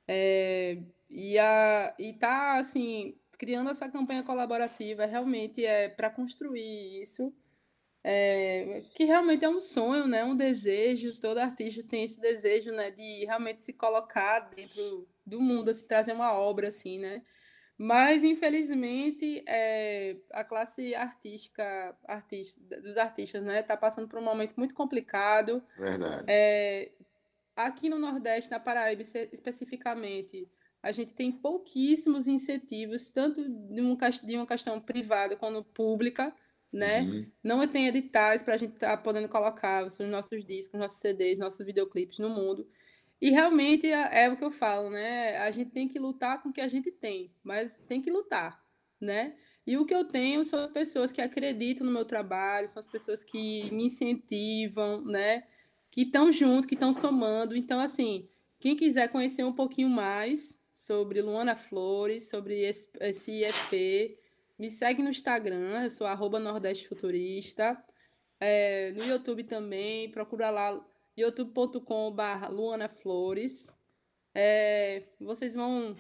É, 0.08 0.82
e, 1.10 1.38
a, 1.38 1.96
e 2.00 2.14
tá, 2.14 2.58
assim, 2.58 3.16
criando 3.38 3.70
essa 3.70 3.88
campanha 3.88 4.24
colaborativa 4.24 5.06
realmente 5.06 5.64
é 5.64 5.88
para 5.88 6.10
construir 6.10 7.02
isso 7.02 7.34
é, 8.04 8.84
que 8.96 9.04
realmente 9.04 9.44
é 9.44 9.50
um 9.50 9.60
sonho, 9.60 10.08
né? 10.08 10.24
Um 10.24 10.36
desejo. 10.36 11.20
Todo 11.20 11.40
artista 11.40 11.84
tem 11.84 12.04
esse 12.04 12.20
desejo, 12.20 12.72
né? 12.72 12.92
De 12.92 13.26
realmente 13.26 13.62
se 13.62 13.74
colocar 13.74 14.40
dentro 14.56 15.08
do 15.26 15.42
mundo, 15.42 15.70
assim, 15.70 15.86
trazer 15.86 16.14
uma 16.14 16.34
obra, 16.34 16.70
assim, 16.70 16.98
né? 16.98 17.22
Mas, 17.78 18.24
infelizmente, 18.24 19.44
é, 19.48 20.18
a 20.32 20.44
classe 20.44 20.94
artística, 20.96 21.98
artista, 22.06 22.60
dos 22.82 22.98
artistas, 22.98 23.42
né? 23.42 23.62
Está 23.62 23.78
passando 23.78 24.08
por 24.08 24.20
um 24.20 24.24
momento 24.24 24.56
muito 24.58 24.74
complicado. 24.74 25.64
Verdade. 25.78 26.26
É, 26.28 26.92
aqui 27.56 27.90
no 27.90 28.00
Nordeste, 28.00 28.52
na 28.52 28.60
Paraíba 28.60 29.02
especificamente, 29.02 30.50
a 30.82 30.92
gente 30.92 31.14
tem 31.14 31.32
pouquíssimos 31.32 32.28
incentivos, 32.28 33.12
tanto 33.12 33.44
de, 33.44 33.82
um, 33.82 33.98
de 33.98 34.36
uma 34.36 34.48
questão 34.48 34.80
privada 34.80 35.36
quanto 35.36 35.64
pública, 35.64 36.34
né? 36.72 37.02
Uhum. 37.02 37.32
Não 37.44 37.68
tem 37.68 37.88
editais 37.88 38.44
para 38.44 38.54
a 38.54 38.58
gente 38.58 38.74
estar 38.74 38.98
tá 38.98 39.04
podendo 39.04 39.28
colocar 39.28 39.86
os 39.86 40.00
nossos 40.00 40.46
discos, 40.46 40.80
nossos 40.80 41.00
CDs, 41.00 41.40
nossos 41.40 41.66
videoclipes 41.66 42.20
no 42.20 42.30
mundo. 42.30 42.68
E 43.22 43.32
realmente 43.32 43.88
é, 43.88 44.26
é, 44.26 44.30
o 44.30 44.38
que 44.38 44.44
eu 44.44 44.52
falo, 44.52 44.90
né? 44.90 45.38
A 45.38 45.52
gente 45.52 45.72
tem 45.72 45.88
que 45.88 46.00
lutar 46.00 46.42
com 46.42 46.50
o 46.50 46.54
que 46.54 46.62
a 46.62 46.68
gente 46.68 46.92
tem, 46.92 47.34
mas 47.44 47.78
tem 47.78 48.02
que 48.02 48.10
lutar, 48.10 48.64
né? 49.00 49.36
E 49.68 49.78
o 49.78 49.86
que 49.86 49.94
eu 49.94 50.06
tenho 50.06 50.44
são 50.46 50.62
as 50.62 50.72
pessoas 50.72 51.12
que 51.12 51.22
acreditam 51.22 51.86
no 51.86 51.92
meu 51.92 52.06
trabalho, 52.06 52.70
são 52.70 52.80
as 52.80 52.88
pessoas 52.88 53.24
que 53.24 53.70
me 53.72 53.86
incentivam, 53.86 55.04
né? 55.04 55.44
Que 55.92 56.04
estão 56.04 56.32
junto, 56.32 56.68
que 56.68 56.76
estão 56.76 56.94
somando. 56.94 57.56
Então, 57.56 57.80
assim, 57.80 58.28
quem 58.60 58.76
quiser 58.76 59.10
conhecer 59.10 59.44
um 59.44 59.54
pouquinho 59.54 59.90
mais 59.90 60.60
sobre 60.74 61.22
Luana 61.22 61.56
Flores, 61.56 62.30
sobre 62.30 62.62
esse, 62.62 62.90
esse 63.02 63.44
EP, 63.44 64.18
me 64.60 64.70
segue 64.70 65.02
no 65.02 65.10
Instagram, 65.10 65.84
eu 65.84 65.90
sou 65.90 66.06
arroba 66.06 66.38
Nordeste 66.38 66.88
Futurista. 66.88 67.82
É, 68.40 68.92
no 68.92 69.06
YouTube 69.06 69.46
também, 69.46 70.12
procura 70.12 70.50
lá 70.50 70.86
youtube.com.br 71.18 72.50
Luana 72.50 72.90
Flores. 72.90 73.72
É, 74.36 75.04
vocês 75.20 75.56
vão, 75.56 75.96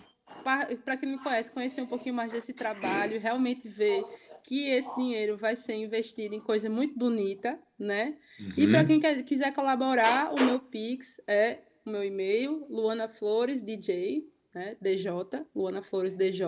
para 0.83 0.97
quem 0.97 1.09
não 1.09 1.19
conhece, 1.19 1.51
conhecer 1.51 1.81
um 1.81 1.87
pouquinho 1.87 2.15
mais 2.15 2.31
desse 2.31 2.53
trabalho, 2.53 3.19
realmente 3.19 3.67
ver 3.69 4.03
que 4.43 4.67
esse 4.69 4.93
dinheiro 4.95 5.37
vai 5.37 5.55
ser 5.55 5.75
investido 5.75 6.35
em 6.35 6.39
coisa 6.39 6.69
muito 6.69 6.97
bonita, 6.97 7.59
né? 7.77 8.17
Uhum. 8.39 8.53
E 8.57 8.67
para 8.67 8.85
quem 8.85 8.99
quer, 8.99 9.23
quiser 9.23 9.53
colaborar, 9.53 10.33
o 10.33 10.45
meu 10.45 10.59
Pix 10.59 11.21
é 11.27 11.59
o 11.85 11.89
meu 11.89 12.03
e-mail, 12.03 12.65
Luana 12.69 13.07
Flores 13.07 13.61
DJ, 13.61 14.29
né? 14.53 14.77
DJ, 14.81 15.11
Luana 15.55 15.81
Flores 15.81 16.13
DJ, 16.13 16.45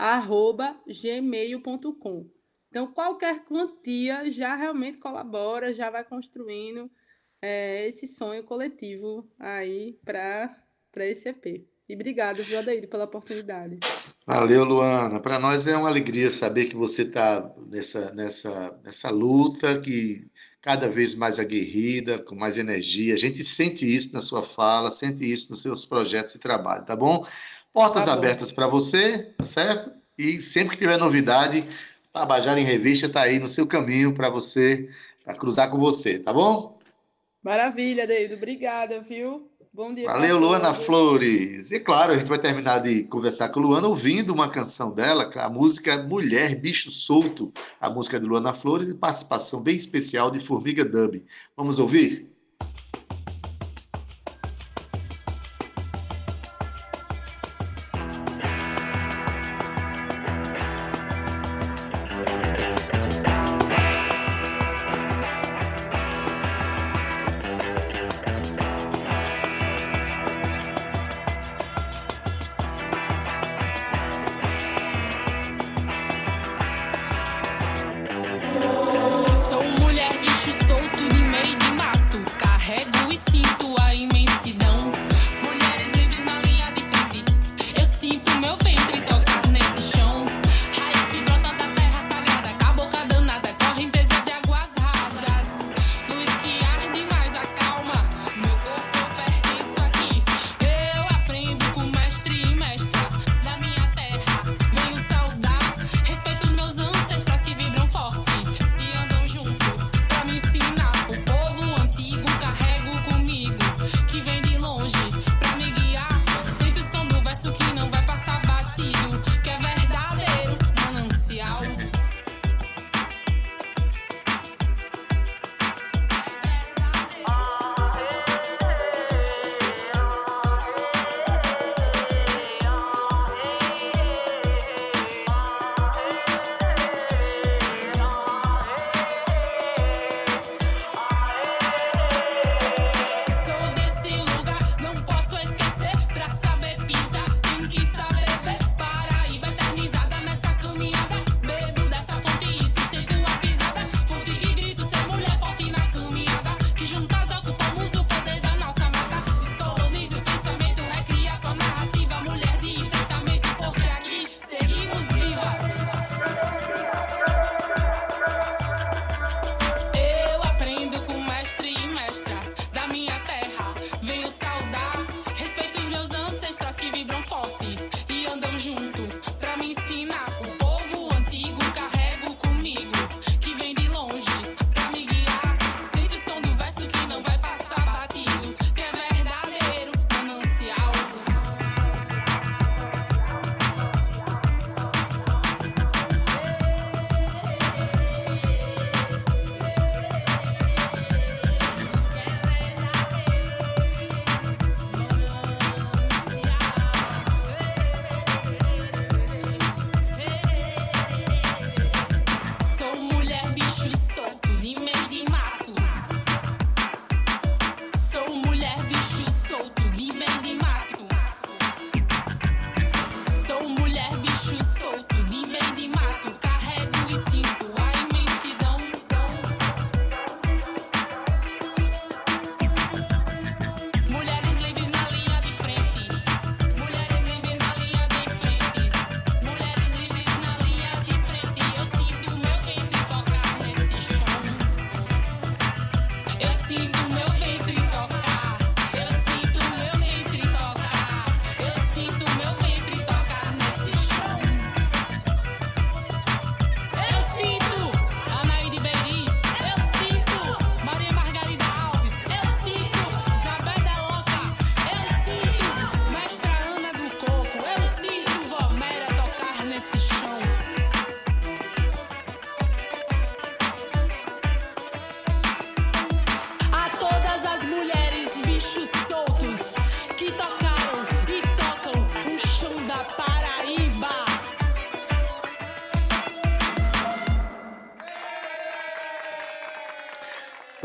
arroba 0.00 0.80
gmail.com. 0.86 2.26
Então, 2.70 2.90
qualquer 2.92 3.44
quantia 3.44 4.30
já 4.30 4.54
realmente 4.54 4.98
colabora, 4.98 5.74
já 5.74 5.90
vai 5.90 6.04
construindo 6.04 6.90
é, 7.42 7.86
esse 7.86 8.06
sonho 8.06 8.42
coletivo 8.44 9.28
aí 9.38 9.98
para 10.02 10.56
esse 11.00 11.28
EP. 11.28 11.66
E 11.86 11.94
obrigada, 11.94 12.42
viu, 12.42 12.58
Adair, 12.60 12.88
pela 12.88 13.04
oportunidade. 13.04 13.80
Valeu, 14.26 14.64
Luana. 14.64 15.20
Para 15.20 15.38
nós 15.38 15.66
é 15.66 15.76
uma 15.76 15.88
alegria 15.88 16.30
saber 16.30 16.66
que 16.66 16.76
você 16.76 17.02
está 17.02 17.52
nessa, 17.66 18.14
nessa, 18.14 18.80
nessa 18.84 19.10
luta, 19.10 19.80
que 19.80 20.30
cada 20.62 20.88
vez 20.88 21.14
mais 21.14 21.38
aguerrida, 21.38 22.18
com 22.18 22.34
mais 22.34 22.56
energia. 22.56 23.14
A 23.14 23.18
gente 23.18 23.42
sente 23.42 23.84
isso 23.84 24.12
na 24.12 24.22
sua 24.22 24.42
fala, 24.42 24.90
sente 24.90 25.30
isso 25.30 25.50
nos 25.50 25.62
seus 25.62 25.84
projetos 25.84 26.32
de 26.34 26.38
trabalho, 26.38 26.84
tá 26.84 26.94
bom? 26.94 27.26
Portas 27.72 28.06
tá 28.06 28.12
abertas 28.12 28.50
para 28.50 28.66
você, 28.66 29.32
tá 29.38 29.44
certo? 29.44 29.92
E 30.18 30.40
sempre 30.40 30.76
que 30.76 30.82
tiver 30.82 30.98
novidade, 30.98 31.66
Tabajara 32.12 32.60
em 32.60 32.64
Revista 32.64 33.06
está 33.06 33.22
aí 33.22 33.38
no 33.38 33.48
seu 33.48 33.66
caminho 33.66 34.12
para 34.12 34.28
você, 34.28 34.88
para 35.24 35.34
cruzar 35.34 35.70
com 35.70 35.78
você, 35.78 36.18
tá 36.18 36.32
bom? 36.32 36.78
Maravilha, 37.42 38.06
David. 38.06 38.34
Obrigada, 38.34 39.00
viu? 39.00 39.48
Bom 39.72 39.94
dia. 39.94 40.06
Valeu, 40.06 40.36
Luana 40.36 40.74
Flores. 40.74 41.70
E 41.70 41.78
claro, 41.78 42.12
a 42.12 42.18
gente 42.18 42.28
vai 42.28 42.40
terminar 42.40 42.80
de 42.80 43.04
conversar 43.04 43.50
com 43.50 43.60
a 43.60 43.62
Luana 43.62 43.86
ouvindo 43.86 44.34
uma 44.34 44.50
canção 44.50 44.92
dela, 44.92 45.30
a 45.32 45.48
música 45.48 46.02
Mulher 46.02 46.56
Bicho 46.56 46.90
Solto, 46.90 47.52
a 47.80 47.88
música 47.88 48.18
de 48.18 48.26
Luana 48.26 48.52
Flores 48.52 48.88
e 48.88 48.96
participação 48.96 49.62
bem 49.62 49.76
especial 49.76 50.30
de 50.32 50.40
Formiga 50.40 50.84
Dub. 50.84 51.24
Vamos 51.56 51.78
ouvir? 51.78 52.29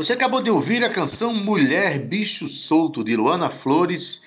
Você 0.06 0.12
acabou 0.12 0.40
de 0.40 0.48
ouvir 0.48 0.84
a 0.84 0.88
canção 0.88 1.34
Mulher 1.34 1.98
Bicho 1.98 2.46
Solto, 2.46 3.02
de 3.02 3.16
Luana 3.16 3.50
Flores, 3.50 4.22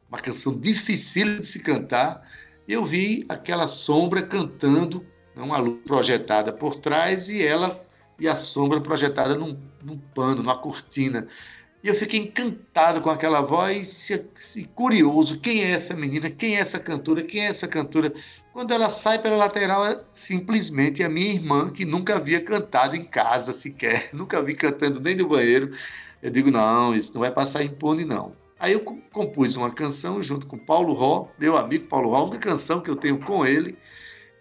uma 0.07 0.19
canção 0.19 0.57
difícil 0.57 1.39
de 1.39 1.45
se 1.45 1.59
cantar, 1.59 2.25
eu 2.65 2.85
vi 2.85 3.25
aquela 3.27 3.67
sombra 3.67 4.21
cantando, 4.21 5.05
né, 5.35 5.43
uma 5.43 5.57
luz 5.57 5.81
projetada 5.85 6.53
por 6.53 6.77
trás 6.77 7.27
e 7.27 7.45
ela 7.45 7.85
e 8.17 8.29
a 8.29 8.35
sombra 8.37 8.79
projetada 8.79 9.35
num, 9.35 9.59
num 9.83 9.97
pano, 9.97 10.41
numa 10.41 10.57
cortina. 10.57 11.27
E 11.83 11.89
eu 11.89 11.93
fiquei 11.93 12.21
encantado 12.21 13.01
com 13.01 13.09
aquela 13.09 13.41
voz 13.41 14.09
e 14.55 14.63
curioso, 14.73 15.41
quem 15.41 15.65
é 15.65 15.71
essa 15.71 15.93
menina, 15.93 16.29
quem 16.29 16.55
é 16.55 16.59
essa 16.61 16.79
cantora, 16.79 17.21
quem 17.21 17.41
é 17.41 17.47
essa 17.47 17.67
cantora. 17.67 18.13
Quando 18.53 18.71
ela 18.71 18.89
sai 18.89 19.21
pela 19.21 19.35
lateral, 19.35 19.85
é 19.85 19.99
simplesmente 20.13 21.03
a 21.03 21.09
minha 21.09 21.33
irmã, 21.33 21.69
que 21.69 21.83
nunca 21.83 22.15
havia 22.15 22.39
cantado 22.39 22.95
em 22.95 23.03
casa 23.03 23.51
sequer, 23.51 24.09
nunca 24.15 24.41
vi 24.41 24.53
cantando 24.53 25.01
nem 25.01 25.13
no 25.13 25.27
banheiro. 25.27 25.71
Eu 26.21 26.31
digo, 26.31 26.49
não, 26.49 26.95
isso 26.95 27.13
não 27.15 27.19
vai 27.19 27.31
passar 27.31 27.63
impune, 27.63 28.05
não. 28.05 28.33
Aí 28.57 28.71
eu 28.71 28.79
compus 29.11 29.57
uma 29.57 29.69
canção 29.69 30.23
junto 30.23 30.47
com 30.47 30.57
Paulo 30.57 30.93
Ró, 30.93 31.27
meu 31.37 31.57
amigo 31.57 31.87
Paulo 31.87 32.11
Ró, 32.11 32.27
uma 32.27 32.37
canção 32.37 32.79
que 32.79 32.89
eu 32.89 32.95
tenho 32.95 33.19
com 33.19 33.45
ele, 33.45 33.77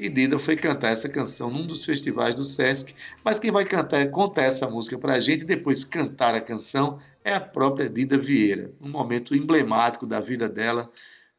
e 0.02 0.08
Dida 0.08 0.38
foi 0.38 0.56
cantar 0.56 0.90
essa 0.90 1.08
canção 1.08 1.48
num 1.48 1.64
dos 1.64 1.84
festivais 1.84 2.34
do 2.34 2.44
Sesc. 2.44 2.94
Mas 3.24 3.38
quem 3.38 3.52
vai 3.52 3.64
cantar, 3.64 4.10
contar 4.10 4.42
essa 4.42 4.68
música 4.68 4.98
para 4.98 5.14
a 5.14 5.20
gente 5.20 5.42
e 5.42 5.46
depois 5.46 5.84
cantar 5.84 6.34
a 6.34 6.40
canção 6.40 6.98
é 7.24 7.32
a 7.32 7.40
própria 7.40 7.88
Dida 7.88 8.18
Vieira. 8.18 8.72
Um 8.80 8.90
momento 8.90 9.34
emblemático 9.34 10.04
da 10.04 10.20
vida 10.20 10.48
dela, 10.48 10.90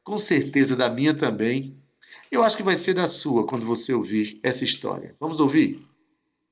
com 0.03 0.17
certeza 0.17 0.75
da 0.75 0.89
minha 0.89 1.13
também. 1.13 1.77
Eu 2.31 2.41
acho 2.41 2.55
que 2.55 2.63
vai 2.63 2.77
ser 2.77 2.93
da 2.93 3.07
sua 3.07 3.45
quando 3.45 3.65
você 3.65 3.93
ouvir 3.93 4.39
essa 4.41 4.63
história. 4.63 5.13
Vamos 5.19 5.39
ouvir? 5.39 5.85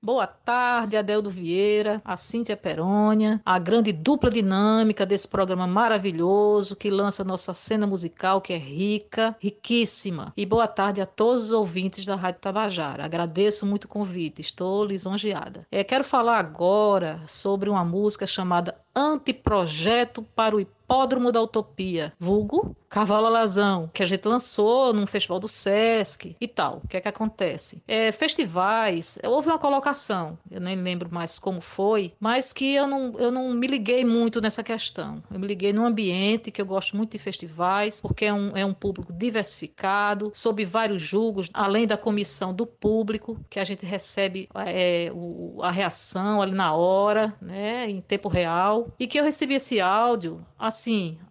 Boa 0.04 0.26
tarde, 0.26 0.98
Adeldo 0.98 1.30
Vieira, 1.30 2.02
a 2.04 2.18
Cíntia 2.18 2.58
Perônia, 2.58 3.40
a 3.46 3.60
grande 3.60 3.94
dupla 3.94 4.32
dinâmica 4.32 5.06
desse 5.06 5.28
programa 5.28 5.68
maravilhoso 5.68 6.76
que 6.76 6.90
lança 6.90 7.24
nossa 7.24 7.54
cena 7.54 7.86
musical, 7.86 8.42
que 8.42 8.52
é 8.52 8.58
rica, 8.58 9.36
riquíssima. 9.40 10.34
E 10.36 10.44
boa 10.44 10.68
tarde 10.68 11.02
a 11.02 11.06
todos 11.06 11.44
os 11.44 11.52
ouvintes 11.52 12.04
da 12.04 12.16
Rádio 12.16 12.42
Tabajara. 12.42 13.06
Agradeço 13.06 13.64
muito 13.64 13.84
o 13.84 13.88
convite, 13.88 14.42
estou 14.42 14.84
lisonjeada. 14.84 15.68
É, 15.72 15.84
quero 15.84 16.04
falar 16.04 16.40
agora 16.40 17.22
sobre 17.28 17.70
uma 17.70 17.86
música 17.86 18.26
chamada 18.26 18.76
Anteprojeto 18.96 20.24
para 20.36 20.56
o 20.56 20.60
Hipódromo 20.92 21.32
da 21.32 21.42
Utopia, 21.42 22.12
vulgo 22.20 22.76
Cavalo 22.90 23.28
Alazão, 23.28 23.90
que 23.94 24.04
a 24.04 24.06
gente 24.06 24.28
lançou 24.28 24.92
num 24.92 25.06
festival 25.06 25.40
do 25.40 25.48
Sesc 25.48 26.36
e 26.42 26.46
tal. 26.46 26.82
O 26.84 26.88
que 26.90 26.98
é 26.98 27.00
que 27.00 27.08
acontece? 27.08 27.82
É, 27.88 28.12
festivais, 28.12 29.18
houve 29.24 29.48
uma 29.48 29.58
colocação, 29.58 30.38
eu 30.52 30.60
nem 30.60 30.76
lembro 30.76 31.08
mais 31.10 31.40
como 31.40 31.62
foi, 31.62 32.14
mas 32.20 32.52
que 32.52 32.76
eu 32.76 32.86
não, 32.86 33.14
eu 33.18 33.32
não 33.32 33.54
me 33.54 33.66
liguei 33.66 34.04
muito 34.04 34.42
nessa 34.42 34.62
questão. 34.62 35.24
Eu 35.32 35.40
me 35.40 35.48
liguei 35.48 35.72
num 35.72 35.86
ambiente 35.86 36.52
que 36.52 36.62
eu 36.62 36.66
gosto 36.66 36.98
muito 36.98 37.14
de 37.14 37.20
festivais, 37.20 38.02
porque 38.02 38.26
é 38.26 38.34
um, 38.34 38.52
é 38.58 38.66
um 38.66 38.74
público 38.74 39.14
diversificado, 39.14 40.34
sob 40.36 40.66
vários 40.66 41.02
julgos, 41.02 41.50
além 41.54 41.88
da 41.88 41.96
comissão 41.96 42.54
do 42.54 42.66
público, 42.66 43.40
que 43.50 43.62
a 43.62 43.64
gente 43.64 43.86
recebe 43.86 44.50
é, 44.68 45.10
o, 45.14 45.62
a 45.64 45.72
reação 45.72 46.42
ali 46.42 46.52
na 46.52 46.76
hora, 46.76 47.34
né, 47.42 47.90
em 47.90 48.02
tempo 48.02 48.28
real, 48.28 48.90
e 49.00 49.08
que 49.08 49.18
eu 49.18 49.24
recebi 49.24 49.54
esse 49.54 49.80
áudio 49.80 50.46
assim, 50.60 50.81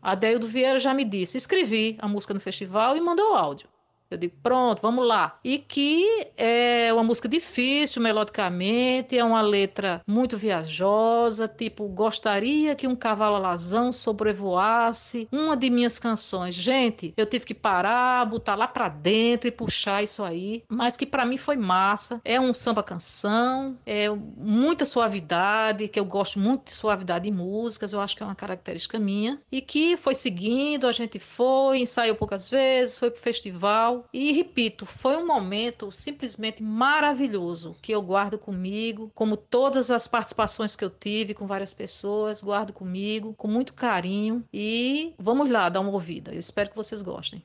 a 0.03 0.15
Deildo 0.15 0.47
Vieira 0.47 0.79
já 0.79 0.95
me 0.95 1.05
disse, 1.05 1.37
escrevi 1.37 1.97
a 2.01 2.07
música 2.07 2.35
no 2.35 2.41
festival 2.41 2.97
e 2.97 3.01
mandou 3.01 3.33
o 3.33 3.35
áudio. 3.35 3.69
Eu 4.11 4.19
digo, 4.19 4.35
pronto, 4.43 4.83
vamos 4.83 5.07
lá. 5.07 5.39
E 5.45 5.59
que 5.59 6.27
é 6.37 6.93
uma 6.93 7.05
música 7.05 7.29
difícil 7.29 8.03
melodicamente, 8.03 9.17
é 9.17 9.25
uma 9.25 9.41
letra 9.41 10.03
muito 10.05 10.37
viajosa, 10.37 11.47
tipo, 11.47 11.87
gostaria 11.87 12.75
que 12.75 12.89
um 12.89 12.97
cavalo 12.97 13.37
alazão 13.37 13.93
sobrevoasse 13.93 15.29
uma 15.31 15.57
de 15.57 15.71
minhas 15.71 15.97
canções. 15.97 16.57
Gente, 16.57 17.15
eu 17.17 17.25
tive 17.25 17.47
que 17.47 17.55
parar, 17.55 18.27
botar 18.27 18.57
lá 18.57 18.67
pra 18.67 18.89
dentro 18.89 19.47
e 19.47 19.53
puxar 19.53 20.03
isso 20.03 20.25
aí, 20.25 20.65
mas 20.69 20.97
que 20.97 21.07
para 21.07 21.25
mim 21.25 21.37
foi 21.37 21.57
massa. 21.57 22.21
É 22.25 22.41
um 22.41 22.53
samba 22.53 22.83
canção, 22.83 23.79
é 23.87 24.09
muita 24.09 24.85
suavidade, 24.85 25.87
que 25.87 26.01
eu 26.01 26.05
gosto 26.05 26.41
muito 26.41 26.65
de 26.65 26.73
suavidade 26.73 27.29
em 27.29 27.33
músicas, 27.33 27.93
eu 27.93 28.01
acho 28.01 28.17
que 28.17 28.25
é 28.25 28.27
uma 28.27 28.35
característica 28.35 28.99
minha, 28.99 29.41
e 29.53 29.61
que 29.61 29.97
foi 29.97 30.17
seguindo, 30.17 30.89
a 30.89 30.93
gente 30.93 31.21
foi, 31.21 31.79
ensaiou 31.79 32.17
poucas 32.17 32.51
vezes, 32.51 32.99
foi 32.99 33.11
pro 33.11 33.21
festival 33.21 34.00
e 34.13 34.33
repito, 34.33 34.87
foi 34.87 35.17
um 35.17 35.27
momento 35.27 35.91
simplesmente 35.93 36.63
maravilhoso 36.63 37.77
que 37.83 37.93
eu 37.93 38.03
guardo 38.03 38.39
comigo, 38.39 39.11
como 39.15 39.37
todas 39.37 39.91
as 39.91 40.07
participações 40.09 40.77
que 40.77 40.85
eu 40.85 40.91
tive 40.91 41.35
com 41.35 41.47
várias 41.47 41.75
pessoas, 41.75 42.43
guardo 42.43 42.73
comigo 42.73 43.35
com 43.35 43.49
muito 43.49 43.75
carinho 43.75 44.45
e 44.53 45.15
vamos 45.19 45.51
lá 45.51 45.69
dar 45.69 45.81
uma 45.81 45.91
ouvida. 45.91 46.33
Eu 46.33 46.39
espero 46.39 46.71
que 46.71 46.77
vocês 46.77 47.03
gostem. 47.03 47.45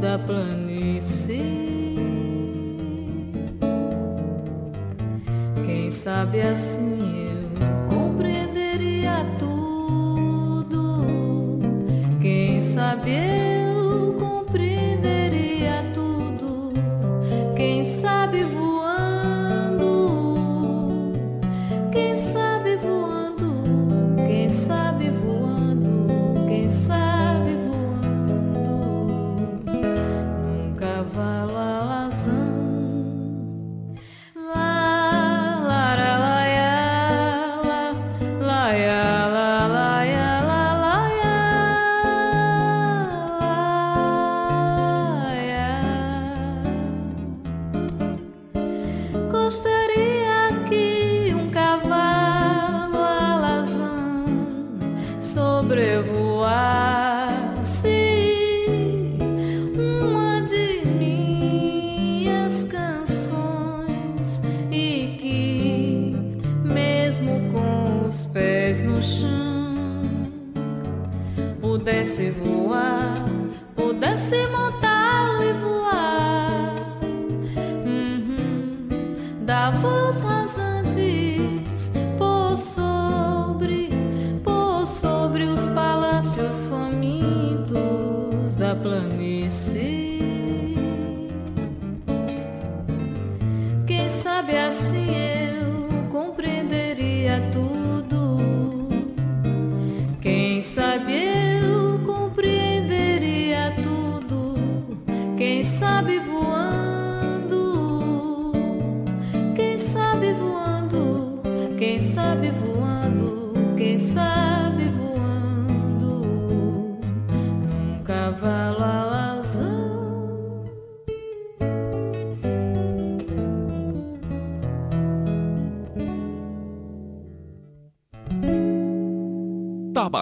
Da 0.00 0.18
planície. 0.18 1.96
Quem 5.66 5.90
sabe 5.90 6.40
assim 6.40 7.28
eu 7.30 7.88
compreenderia 7.88 9.24
tudo 9.38 9.58
sabe 12.60 13.10
eu 13.10 13.47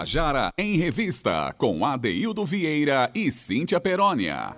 Tabajara 0.07 0.53
em 0.57 0.77
Revista, 0.77 1.53
com 1.59 1.85
Adeildo 1.85 2.45
Vieira 2.45 3.11
e 3.13 3.33
Cíntia 3.33 3.81
Perónia. 3.81 4.57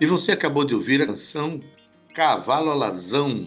E 0.00 0.06
você 0.06 0.32
acabou 0.32 0.64
de 0.64 0.74
ouvir 0.74 1.00
a 1.00 1.06
canção 1.06 1.60
Cavalo 2.12 2.72
Alazão, 2.72 3.46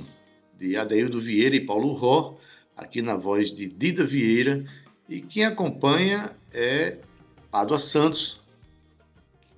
de 0.57 0.77
Adeildo 0.77 1.19
Vieira 1.19 1.57
e 1.57 1.65
Paulo 1.65 1.91
Ró, 1.91 2.37
aqui 2.77 3.01
na 3.01 3.17
voz 3.17 3.51
de 3.51 3.67
Dida 3.67 4.05
Vieira. 4.05 4.63
E 5.09 5.19
quem 5.19 5.43
acompanha 5.43 6.33
é 6.53 6.99
Pádua 7.51 7.77
Santos, 7.77 8.39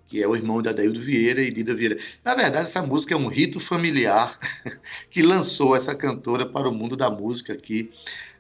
que 0.07 0.23
é 0.23 0.27
o 0.27 0.35
irmão 0.35 0.63
de 0.63 0.69
Adeildo 0.69 0.99
Vieira 0.99 1.43
e 1.43 1.53
Dida 1.53 1.75
Vieira. 1.75 1.99
Na 2.25 2.33
verdade, 2.33 2.65
essa 2.65 2.81
música 2.81 3.13
é 3.13 3.17
um 3.17 3.27
rito 3.27 3.59
familiar 3.59 4.35
que 5.11 5.21
lançou 5.21 5.75
essa 5.75 5.93
cantora 5.93 6.43
para 6.43 6.67
o 6.67 6.73
mundo 6.73 6.97
da 6.97 7.11
música 7.11 7.53
aqui 7.53 7.91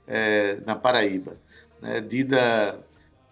eh, 0.07 0.59
na 0.65 0.75
Paraíba. 0.75 1.37
Né? 1.81 2.01
Dida, 2.01 2.79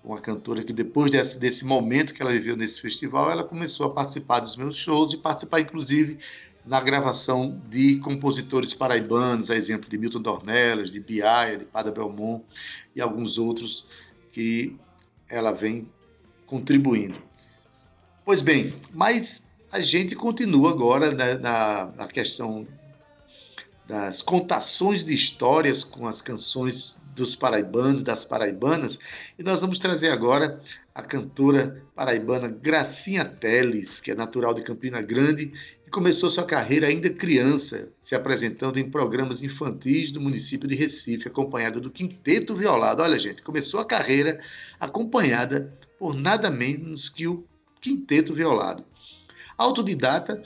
uma 0.03 0.19
cantora 0.19 0.63
que 0.63 0.73
depois 0.73 1.11
desse, 1.11 1.39
desse 1.39 1.65
momento 1.65 2.13
que 2.13 2.21
ela 2.21 2.31
viveu 2.31 2.55
nesse 2.55 2.79
festival, 2.79 3.29
ela 3.29 3.43
começou 3.43 3.85
a 3.85 3.89
participar 3.89 4.39
dos 4.39 4.55
meus 4.55 4.75
shows 4.75 5.13
e 5.13 5.17
participar, 5.17 5.59
inclusive, 5.59 6.19
na 6.65 6.81
gravação 6.81 7.61
de 7.69 7.97
compositores 7.99 8.73
paraibanos, 8.73 9.49
a 9.49 9.55
exemplo 9.55 9.89
de 9.89 9.97
Milton 9.97 10.21
Dornelas, 10.21 10.91
de 10.91 10.99
Biaia, 10.99 11.57
de 11.57 11.65
Pada 11.65 11.91
Belmont 11.91 12.43
e 12.95 13.01
alguns 13.01 13.37
outros 13.37 13.85
que 14.31 14.75
ela 15.29 15.51
vem 15.51 15.89
contribuindo. 16.45 17.21
Pois 18.25 18.41
bem, 18.41 18.73
mas 18.93 19.47
a 19.71 19.79
gente 19.79 20.15
continua 20.15 20.71
agora 20.71 21.11
né, 21.11 21.35
na, 21.35 21.85
na 21.95 22.07
questão 22.07 22.67
das 23.87 24.21
contações 24.21 25.05
de 25.05 25.13
histórias 25.13 25.83
com 25.83 26.05
as 26.07 26.21
canções 26.21 27.01
dos 27.17 27.35
paraibanos, 27.35 28.03
das 28.03 28.23
paraibanas, 28.23 28.99
e 29.37 29.43
nós 29.43 29.59
vamos 29.59 29.79
trazer 29.79 30.11
agora 30.11 30.61
a 30.93 31.01
cantora 31.01 31.83
paraibana 31.95 32.47
Gracinha 32.47 33.25
Teles, 33.25 33.99
que 33.99 34.11
é 34.11 34.15
natural 34.15 34.53
de 34.53 34.61
Campina 34.61 35.01
Grande 35.01 35.51
e 35.85 35.89
começou 35.89 36.29
sua 36.29 36.45
carreira 36.45 36.87
ainda 36.87 37.09
criança, 37.09 37.91
se 37.99 38.13
apresentando 38.13 38.77
em 38.77 38.89
programas 38.89 39.41
infantis 39.41 40.11
do 40.11 40.21
município 40.21 40.67
de 40.69 40.75
Recife, 40.75 41.27
acompanhada 41.27 41.79
do 41.79 41.89
Quinteto 41.89 42.55
Violado. 42.55 43.01
Olha, 43.01 43.17
gente, 43.17 43.41
começou 43.41 43.79
a 43.79 43.85
carreira 43.85 44.39
acompanhada 44.79 45.75
por 45.97 46.13
nada 46.13 46.51
menos 46.51 47.09
que 47.09 47.27
o 47.27 47.43
Quinteto 47.81 48.33
Violado. 48.33 48.85
Autodidata, 49.57 50.41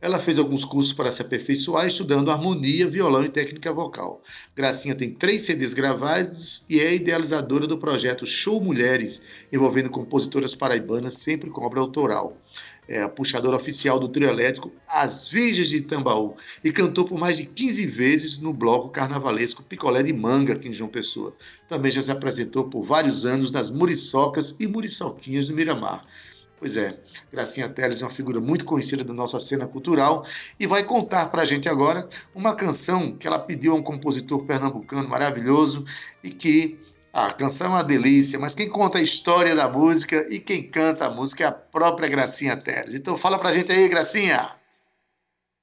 ela 0.00 0.18
fez 0.18 0.38
alguns 0.38 0.64
cursos 0.64 0.92
para 0.92 1.10
se 1.12 1.20
aperfeiçoar, 1.20 1.86
estudando 1.86 2.30
harmonia, 2.30 2.88
violão 2.88 3.22
e 3.22 3.28
técnica 3.28 3.72
vocal. 3.72 4.22
Gracinha 4.56 4.94
tem 4.94 5.12
três 5.12 5.42
CDs 5.42 5.74
gravados 5.74 6.64
e 6.68 6.80
é 6.80 6.94
idealizadora 6.94 7.66
do 7.66 7.76
projeto 7.76 8.26
Show 8.26 8.62
Mulheres, 8.62 9.22
envolvendo 9.52 9.90
compositoras 9.90 10.54
paraibanas, 10.54 11.14
sempre 11.18 11.50
com 11.50 11.64
obra 11.64 11.80
autoral. 11.80 12.36
É 12.88 13.02
a 13.02 13.08
puxadora 13.08 13.56
oficial 13.56 14.00
do 14.00 14.08
trio 14.08 14.28
elétrico 14.28 14.72
As 14.88 15.28
Virgens 15.28 15.68
de 15.68 15.82
Tambaú 15.82 16.34
e 16.64 16.72
cantou 16.72 17.04
por 17.04 17.20
mais 17.20 17.36
de 17.36 17.46
15 17.46 17.86
vezes 17.86 18.38
no 18.40 18.52
bloco 18.52 18.88
carnavalesco 18.88 19.62
Picolé 19.62 20.02
de 20.02 20.12
Manga, 20.12 20.54
aqui 20.54 20.66
em 20.66 20.72
João 20.72 20.90
Pessoa. 20.90 21.32
Também 21.68 21.92
já 21.92 22.02
se 22.02 22.10
apresentou 22.10 22.64
por 22.64 22.82
vários 22.82 23.24
anos 23.24 23.52
nas 23.52 23.70
Muriçocas 23.70 24.56
e 24.58 24.66
Muriçoquinhas 24.66 25.46
do 25.46 25.54
Miramar. 25.54 26.04
Pois 26.60 26.76
é, 26.76 26.94
Gracinha 27.32 27.70
Teles 27.70 28.02
é 28.02 28.04
uma 28.04 28.10
figura 28.10 28.38
muito 28.38 28.66
conhecida 28.66 29.02
da 29.02 29.14
nossa 29.14 29.40
cena 29.40 29.66
cultural 29.66 30.26
e 30.58 30.66
vai 30.66 30.84
contar 30.84 31.30
para 31.30 31.40
a 31.40 31.44
gente 31.46 31.70
agora 31.70 32.06
uma 32.34 32.54
canção 32.54 33.16
que 33.16 33.26
ela 33.26 33.38
pediu 33.38 33.72
a 33.72 33.76
um 33.76 33.82
compositor 33.82 34.44
pernambucano 34.44 35.08
maravilhoso 35.08 35.86
e 36.22 36.28
que 36.28 36.78
a 37.14 37.32
canção 37.32 37.68
é 37.68 37.70
uma 37.70 37.82
delícia, 37.82 38.38
mas 38.38 38.54
quem 38.54 38.68
conta 38.68 38.98
a 38.98 39.02
história 39.02 39.56
da 39.56 39.70
música 39.70 40.26
e 40.28 40.38
quem 40.38 40.62
canta 40.62 41.06
a 41.06 41.10
música 41.10 41.44
é 41.44 41.46
a 41.46 41.52
própria 41.52 42.10
Gracinha 42.10 42.58
Teles. 42.58 42.94
Então 42.94 43.16
fala 43.16 43.38
para 43.38 43.48
a 43.48 43.52
gente 43.54 43.72
aí, 43.72 43.88
Gracinha! 43.88 44.59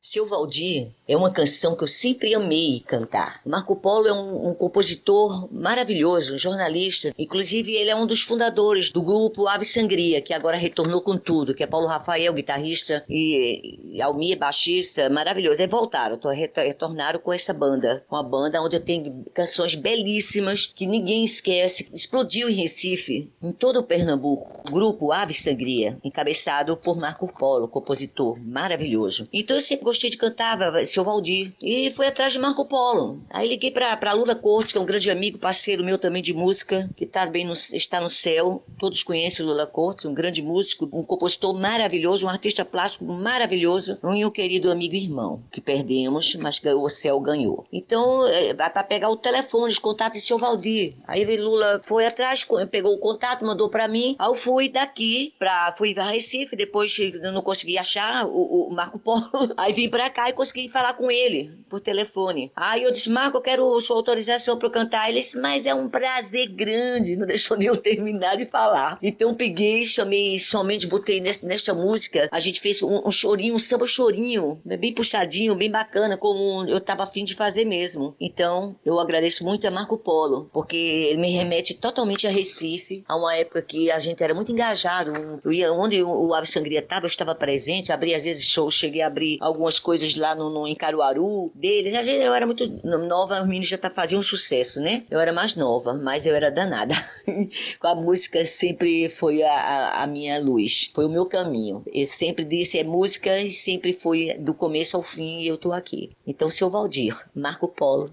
Seu 0.10 0.26
Valdir 0.26 0.88
é 1.05 1.18
uma 1.18 1.30
canção 1.30 1.76
que 1.76 1.84
eu 1.84 1.88
sempre 1.88 2.34
amei 2.34 2.82
cantar. 2.88 3.41
Marco 3.45 3.76
Polo 3.76 4.08
é 4.08 4.14
um, 4.14 4.51
um, 4.51 4.53
compositor 4.53 5.49
maravilhoso, 5.51 6.34
um 6.34 6.38
jornalista. 6.38 7.14
Inclusive, 7.20 7.74
ele 7.74 7.89
é 7.89 7.95
um 7.95 8.08
dos 8.08 8.22
fundadores 8.22 8.89
do 8.89 9.01
grupo 9.01 9.49
Ave 9.49 9.66
Sangria, 9.66 10.22
que 10.22 10.34
agora 10.34 10.55
retornou 10.55 11.01
com 11.01 11.18
tudo, 11.18 11.53
que 11.53 11.62
é 11.62 11.68
Paulo 11.68 11.88
Rafael, 11.88 12.34
guitarrista, 12.34 13.03
e, 13.10 13.95
e 13.95 14.01
Almir, 14.01 14.39
baixista, 14.39 15.10
maravilhoso. 15.10 15.62
Aí 15.62 15.68
voltaram, 15.68 16.18
retornaram 16.55 17.20
com 17.20 17.34
essa 17.34 17.53
banda, 17.53 18.05
com 18.08 18.16
a 18.16 18.24
banda 18.24 18.62
onde 18.62 18.78
eu 18.78 18.84
tenho 18.84 19.26
canções 19.34 19.76
belíssimas 19.76 20.72
que 20.74 20.88
ninguém 20.88 21.26
esquece. 21.26 21.89
Explodiu 21.93 22.47
em 22.49 22.53
Recife, 22.53 23.30
em 23.43 23.51
todo 23.51 23.80
o 23.80 23.84
Pernambuco. 23.84 24.70
O 24.70 24.72
grupo 24.72 25.12
Ave 25.12 25.34
Sangria, 25.34 25.97
encabeçado 26.01 26.78
por 26.78 26.95
Marco 26.95 27.28
Polo, 27.34 27.68
compositor 27.68 28.39
maravilhoso. 28.39 29.28
Então 29.34 29.58
eu 29.58 29.62
sempre 29.62 29.84
gostei 29.84 29.96
de 29.97 30.17
cantar 30.17 30.57
seu 30.85 31.03
Valdir. 31.03 31.53
E 31.61 31.91
fui 31.91 32.07
atrás 32.07 32.33
de 32.33 32.39
Marco 32.39 32.65
Polo. 32.65 33.21
Aí 33.29 33.47
liguei 33.47 33.71
pra 33.71 34.13
Lula 34.13 34.35
Corte, 34.35 34.73
que 34.73 34.77
é 34.77 34.81
um 34.81 34.85
grande 34.85 35.09
amigo, 35.09 35.37
parceiro 35.37 35.83
meu 35.83 35.97
também 35.97 36.21
de 36.21 36.33
música, 36.33 36.89
que 36.95 37.05
tá 37.05 37.25
bem 37.25 37.45
no, 37.45 37.53
está 37.53 37.99
no 37.99 38.09
céu. 38.09 38.63
Todos 38.79 39.03
conhecem 39.03 39.45
o 39.45 39.49
Lula 39.49 39.65
Corte, 39.65 40.07
um 40.07 40.13
grande 40.13 40.41
músico, 40.41 40.89
um 40.91 41.03
compositor 41.03 41.53
maravilhoso, 41.59 42.25
um 42.25 42.29
artista 42.29 42.63
plástico 42.65 43.05
maravilhoso, 43.05 43.97
um 44.03 44.13
meu 44.13 44.31
querido 44.31 44.71
amigo 44.71 44.95
e 44.95 45.03
irmão, 45.03 45.41
que 45.51 45.61
perdemos, 45.61 46.35
mas 46.35 46.61
o 46.63 46.89
céu 46.89 47.19
ganhou. 47.19 47.65
Então, 47.71 48.27
é, 48.27 48.53
vai 48.53 48.69
pra 48.69 48.83
pegar 48.83 49.09
o 49.09 49.17
telefone, 49.17 49.71
os 49.71 49.79
contatos 49.79 50.19
de 50.19 50.25
seu 50.25 50.37
Valdir. 50.37 50.95
Aí 51.07 51.25
Lula 51.37 51.81
foi 51.83 52.05
atrás, 52.05 52.45
pegou 52.69 52.93
o 52.93 52.99
contato, 52.99 53.45
mandou 53.45 53.69
pra 53.69 53.87
mim. 53.87 54.15
Aí 54.17 54.27
eu 54.27 54.33
fui 54.33 54.69
daqui, 54.69 55.33
pra, 55.37 55.73
fui 55.77 55.93
pra 55.93 56.09
Recife, 56.09 56.55
depois 56.55 56.95
não 57.21 57.41
consegui 57.41 57.77
achar 57.77 58.25
o, 58.25 58.67
o 58.67 58.73
Marco 58.73 58.99
Polo. 58.99 59.27
Aí 59.57 59.73
vim 59.78 59.89
pra 59.89 60.09
cá 60.09 60.28
e 60.28 60.34
consegui 60.34 60.67
falar 60.67 60.93
com 60.93 61.11
ele 61.11 61.51
por 61.69 61.80
telefone. 61.80 62.51
Aí 62.55 62.82
eu 62.82 62.91
disse, 62.91 63.11
Marco, 63.11 63.38
eu 63.38 63.41
quero 63.41 63.80
sua 63.80 63.95
autorização 63.95 64.57
para 64.57 64.71
cantar. 64.71 65.07
Ele 65.07 65.19
disse, 65.19 65.39
mas 65.39 65.67
é 65.67 65.75
um 65.75 65.88
prazer 65.88 66.49
grande. 66.49 67.15
Não 67.15 67.28
deixou 67.28 67.55
nem 67.55 67.67
eu 67.67 67.78
terminar 67.78 68.36
de 68.36 68.45
falar. 68.45 68.97
Então 69.03 69.36
peguei, 69.36 69.86
chamei, 69.86 70.39
somente 70.39 70.88
botei 70.88 71.21
nesta, 71.21 71.45
nesta 71.45 71.75
música. 71.75 72.28
A 72.32 72.39
gente 72.39 72.59
fez 72.59 72.82
um, 72.82 73.07
um 73.07 73.11
chorinho, 73.11 73.53
um 73.53 73.59
samba 73.59 73.86
chorinho, 73.86 74.59
bem 74.65 74.91
puxadinho, 74.91 75.53
bem 75.53 75.69
bacana, 75.69 76.17
como 76.17 76.67
eu 76.67 76.82
tava 76.82 77.03
afim 77.03 77.23
de 77.23 77.36
fazer 77.36 77.65
mesmo. 77.65 78.15
Então 78.19 78.75
eu 78.84 78.99
agradeço 78.99 79.43
muito 79.43 79.67
a 79.67 79.71
Marco 79.71 79.97
Polo, 79.97 80.49
porque 80.51 80.75
ele 80.75 81.21
me 81.21 81.30
remete 81.30 81.75
totalmente 81.75 82.25
a 82.25 82.32
Recife, 82.32 83.03
a 83.07 83.15
uma 83.15 83.36
época 83.36 83.61
que 83.61 83.91
a 83.91 83.99
gente 83.99 84.23
era 84.23 84.34
muito 84.34 84.51
engajado. 84.51 85.39
Eu 85.45 85.53
ia 85.53 85.71
onde 85.71 86.01
o 86.01 86.34
Ave 86.34 86.47
Sangria 86.47 86.80
estava, 86.80 87.05
eu 87.05 87.09
estava 87.09 87.36
presente, 87.36 87.91
abri 87.91 88.15
às 88.15 88.23
vezes 88.23 88.45
shows, 88.45 88.73
cheguei 88.73 89.03
a 89.03 89.07
abrir 89.07 89.38
algumas 89.39 89.66
algumas 89.68 89.80
coisas 89.80 90.15
lá 90.15 90.34
no, 90.34 90.49
no, 90.49 90.68
em 90.68 90.76
Caruaru 90.76 91.51
deles. 91.53 91.93
A 91.93 92.01
gente, 92.01 92.24
eu 92.24 92.34
era 92.34 92.45
muito 92.45 92.68
nova, 92.86 93.41
os 93.41 93.47
meninos 93.47 93.68
já 93.68 93.78
tá, 93.78 93.89
faziam 93.89 94.22
sucesso, 94.22 94.80
né? 94.80 95.03
Eu 95.09 95.20
era 95.20 95.34
mais 95.34 95.55
nova, 95.55 95.93
mas 95.93 96.26
eu 96.26 96.34
era 96.34 96.49
danada. 96.49 96.95
Com 97.80 97.88
a 97.88 97.95
música 97.95 98.43
sempre 98.45 99.09
foi 99.09 99.43
a, 99.43 99.51
a, 99.51 100.03
a, 100.03 100.07
minha 100.07 100.39
luz, 100.39 100.89
foi 100.93 101.05
o 101.05 101.09
meu 101.09 101.26
caminho. 101.26 101.84
Eu 101.93 102.05
sempre 102.05 102.45
disse, 102.45 102.80
é 102.80 102.84
música 102.84 103.39
e 103.41 103.51
sempre 103.51 103.93
fui 103.93 104.34
do 104.38 104.53
começo 104.53 104.95
ao 104.95 105.03
fim 105.03 105.41
e 105.41 105.47
eu 105.47 105.57
tô 105.57 105.74
aqui. 105.74 106.11
Então, 106.26 106.49
seu 106.49 106.70
Valdir, 106.70 107.15
Marco 107.36 107.68
Polo. 107.68 108.11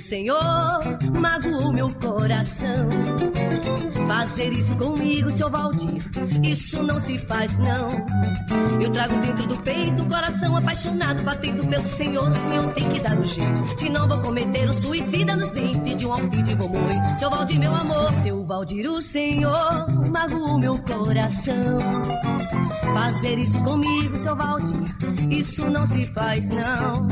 Senhor, 0.00 0.80
magoou 1.18 1.72
meu 1.72 1.88
coração. 1.94 2.88
Fazer 4.10 4.52
isso 4.52 4.74
comigo, 4.74 5.30
seu 5.30 5.48
Valdir, 5.48 6.02
isso 6.42 6.82
não 6.82 6.98
se 6.98 7.16
faz, 7.16 7.56
não. 7.58 7.90
Eu 8.82 8.90
trago 8.90 9.16
dentro 9.20 9.46
do 9.46 9.56
peito 9.58 10.02
o 10.02 10.08
coração 10.08 10.56
apaixonado, 10.56 11.22
batendo 11.22 11.64
pelo 11.68 11.86
Senhor. 11.86 12.28
O 12.28 12.34
Senhor 12.34 12.72
tem 12.72 12.88
que 12.88 12.98
dar 12.98 13.16
um 13.16 13.22
jeito, 13.22 13.78
senão 13.78 14.08
vou 14.08 14.18
cometer 14.18 14.68
um 14.68 14.72
suicida 14.72 15.36
nos 15.36 15.50
dentes 15.50 15.96
de 15.96 16.06
um 16.06 16.12
alfide 16.12 16.56
vou 16.56 16.68
morrer. 16.68 17.18
Seu 17.20 17.30
Valdir, 17.30 17.60
meu 17.60 17.72
amor, 17.72 18.12
seu 18.14 18.44
Valdir, 18.44 18.90
o 18.90 19.00
Senhor, 19.00 19.86
magoou 20.10 20.58
meu 20.58 20.76
coração. 20.82 21.78
Fazer 22.92 23.38
isso 23.38 23.62
comigo, 23.62 24.16
seu 24.16 24.34
Valdir, 24.34 24.76
isso 25.30 25.70
não 25.70 25.86
se 25.86 26.04
faz, 26.06 26.50
não. 26.50 27.06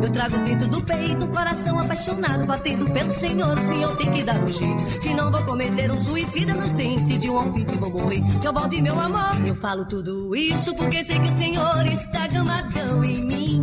Eu 0.00 0.12
trago 0.12 0.38
dentro 0.44 0.68
do 0.68 0.80
peito 0.82 1.24
o 1.24 1.28
coração 1.28 1.80
apaixonado, 1.80 2.46
batendo 2.46 2.84
pelo 2.92 3.10
Senhor. 3.10 3.58
O 3.58 3.62
Senhor 3.62 3.96
tem 3.96 4.12
que 4.12 4.22
dar 4.22 4.40
um 4.40 4.46
jeito, 4.46 5.02
senão 5.02 5.32
vou 5.32 5.42
cometer 5.42 5.90
um 5.90 5.96
suicida 5.96 6.35
nos 6.44 6.72
dentes 6.72 7.20
de 7.20 7.30
um 7.30 7.52
vou 7.78 7.90
morrer. 7.90 8.22
Seu 8.42 8.52
Valdir, 8.52 8.82
meu 8.82 8.98
amor, 8.98 9.46
eu 9.46 9.54
falo 9.54 9.84
tudo 9.84 10.34
isso 10.34 10.74
porque 10.74 11.02
sei 11.02 11.18
que 11.18 11.28
o 11.28 11.38
Senhor 11.38 11.86
está 11.86 12.26
gamadão 12.26 13.04
em 13.04 13.24
mim. 13.24 13.60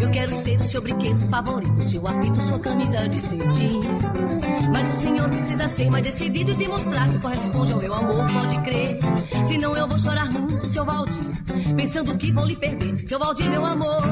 Eu 0.00 0.10
quero 0.10 0.32
ser 0.32 0.58
o 0.58 0.62
seu 0.62 0.80
brinquedo 0.80 1.20
favorito, 1.28 1.82
seu 1.82 2.06
apito, 2.06 2.40
sua 2.40 2.58
camisa 2.58 3.08
de 3.08 3.20
cetim. 3.20 3.80
Mas 4.72 4.88
o 4.88 5.00
Senhor 5.00 5.28
precisa 5.28 5.68
ser 5.68 5.90
mais 5.90 6.02
decidido 6.02 6.50
e 6.50 6.54
demonstrar 6.54 7.08
que 7.08 7.18
corresponde 7.18 7.72
ao 7.72 7.80
meu 7.80 7.94
amor, 7.94 8.32
pode 8.32 8.60
crer. 8.62 8.98
Senão 9.46 9.76
eu 9.76 9.86
vou 9.86 9.98
chorar 9.98 10.30
muito, 10.32 10.66
seu 10.66 10.84
Valdir, 10.84 11.24
pensando 11.76 12.16
que 12.16 12.32
vou 12.32 12.44
lhe 12.44 12.56
perder. 12.56 12.98
Seu 13.00 13.18
Valdir, 13.18 13.50
meu 13.50 13.64
amor. 13.64 14.02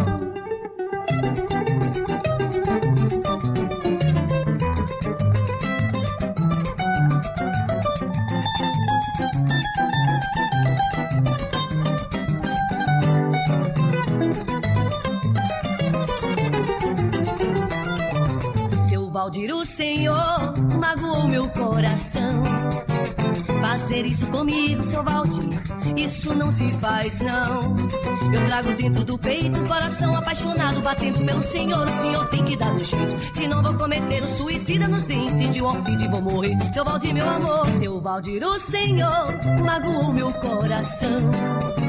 Valdir, 19.26 19.52
o 19.52 19.64
Senhor 19.64 20.54
magoou 20.80 21.26
meu 21.26 21.48
coração. 21.48 22.44
Fazer 23.60 24.06
isso 24.06 24.24
comigo, 24.28 24.84
seu 24.84 25.02
Valdir, 25.02 25.42
isso 25.96 26.32
não 26.32 26.48
se 26.48 26.68
faz, 26.78 27.18
não. 27.18 27.74
Eu 28.32 28.46
trago 28.46 28.72
dentro 28.74 29.04
do 29.04 29.18
peito 29.18 29.58
o 29.58 29.66
coração 29.66 30.14
apaixonado, 30.16 30.80
batendo 30.80 31.26
pelo 31.26 31.42
Senhor. 31.42 31.88
O 31.88 31.92
Senhor 31.92 32.24
tem 32.28 32.44
que 32.44 32.56
dar 32.56 32.72
um 32.72 32.78
jeito, 32.78 33.34
senão 33.34 33.64
vou 33.64 33.74
cometer 33.74 34.22
um 34.22 34.28
suicida 34.28 34.86
nos 34.86 35.02
dentes 35.02 35.50
de 35.50 35.60
um 35.60 35.70
alfide 35.70 36.06
vou 36.06 36.22
morrer. 36.22 36.56
Seu 36.72 36.84
Valdir, 36.84 37.12
meu 37.12 37.28
amor, 37.28 37.66
seu 37.80 38.00
Valdir, 38.00 38.44
o 38.44 38.56
Senhor 38.60 39.26
magoou 39.64 40.12
meu 40.12 40.32
coração. 40.34 41.85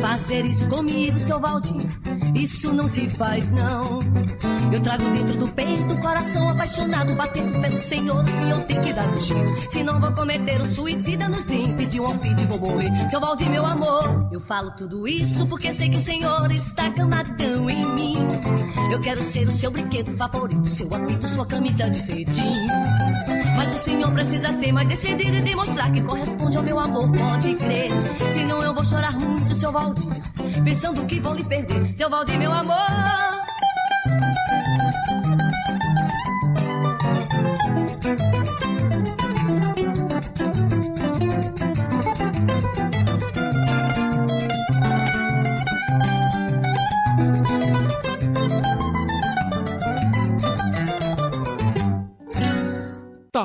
Fazer 0.00 0.44
isso 0.44 0.68
comigo, 0.68 1.18
seu 1.18 1.40
Valdir, 1.40 1.86
isso 2.34 2.72
não 2.72 2.86
se 2.88 3.08
faz, 3.08 3.50
não. 3.50 4.00
Eu 4.72 4.80
trago 4.82 5.10
dentro 5.10 5.38
do 5.38 5.48
peito 5.48 5.92
o 5.92 6.00
coração 6.00 6.48
apaixonado, 6.48 7.14
batendo 7.14 7.60
pelo 7.60 7.78
Senhor. 7.78 8.24
O 8.24 8.28
Senhor 8.28 8.60
tem 8.62 8.80
que 8.82 8.92
dar 8.92 9.06
um 9.06 9.18
jeito, 9.18 9.70
senão 9.70 10.00
vou 10.00 10.12
cometer 10.12 10.60
um 10.60 10.64
suicida 10.64 11.28
nos 11.28 11.44
dentes 11.44 11.88
de 11.88 12.00
um 12.00 12.06
alfide 12.06 12.46
vou 12.46 12.58
morrer. 12.58 13.08
Seu 13.08 13.20
Valdir, 13.20 13.50
meu 13.50 13.64
amor, 13.64 14.28
eu 14.30 14.40
falo 14.40 14.70
tudo 14.72 15.06
isso 15.06 15.46
porque 15.46 15.72
sei 15.72 15.88
que 15.88 15.96
o 15.96 16.00
Senhor 16.00 16.50
está 16.50 16.90
camadão 16.90 17.68
em 17.70 17.92
mim. 17.94 18.16
Eu 18.90 19.00
quero 19.00 19.22
ser 19.22 19.46
o 19.48 19.52
seu 19.52 19.70
brinquedo 19.70 20.16
favorito, 20.16 20.66
seu 20.66 20.92
apito, 20.94 21.26
sua 21.28 21.46
camisa 21.46 21.88
de 21.90 21.98
cetim. 21.98 22.66
Mas 23.56 23.74
o 23.74 23.78
Senhor 23.78 24.12
precisa 24.12 24.52
ser 24.52 24.72
mais 24.72 24.86
decidido 24.88 25.36
e 25.36 25.40
demonstrar 25.40 25.90
que 25.90 26.02
corresponde 26.02 26.56
ao 26.56 26.62
meu 26.62 26.78
amor, 26.78 27.10
pode 27.10 27.54
crer. 27.54 27.90
Senão 28.32 28.62
eu 28.62 28.74
vou 28.74 28.84
chorar 28.84 29.12
muito, 29.12 29.54
seu 29.54 29.72
Valdir, 29.72 30.20
pensando 30.62 31.04
que 31.06 31.20
vou 31.20 31.34
lhe 31.34 31.44
perder. 31.44 31.96
Seu 31.96 32.10
Valdir, 32.10 32.38
meu 32.38 32.52
amor. 32.52 32.76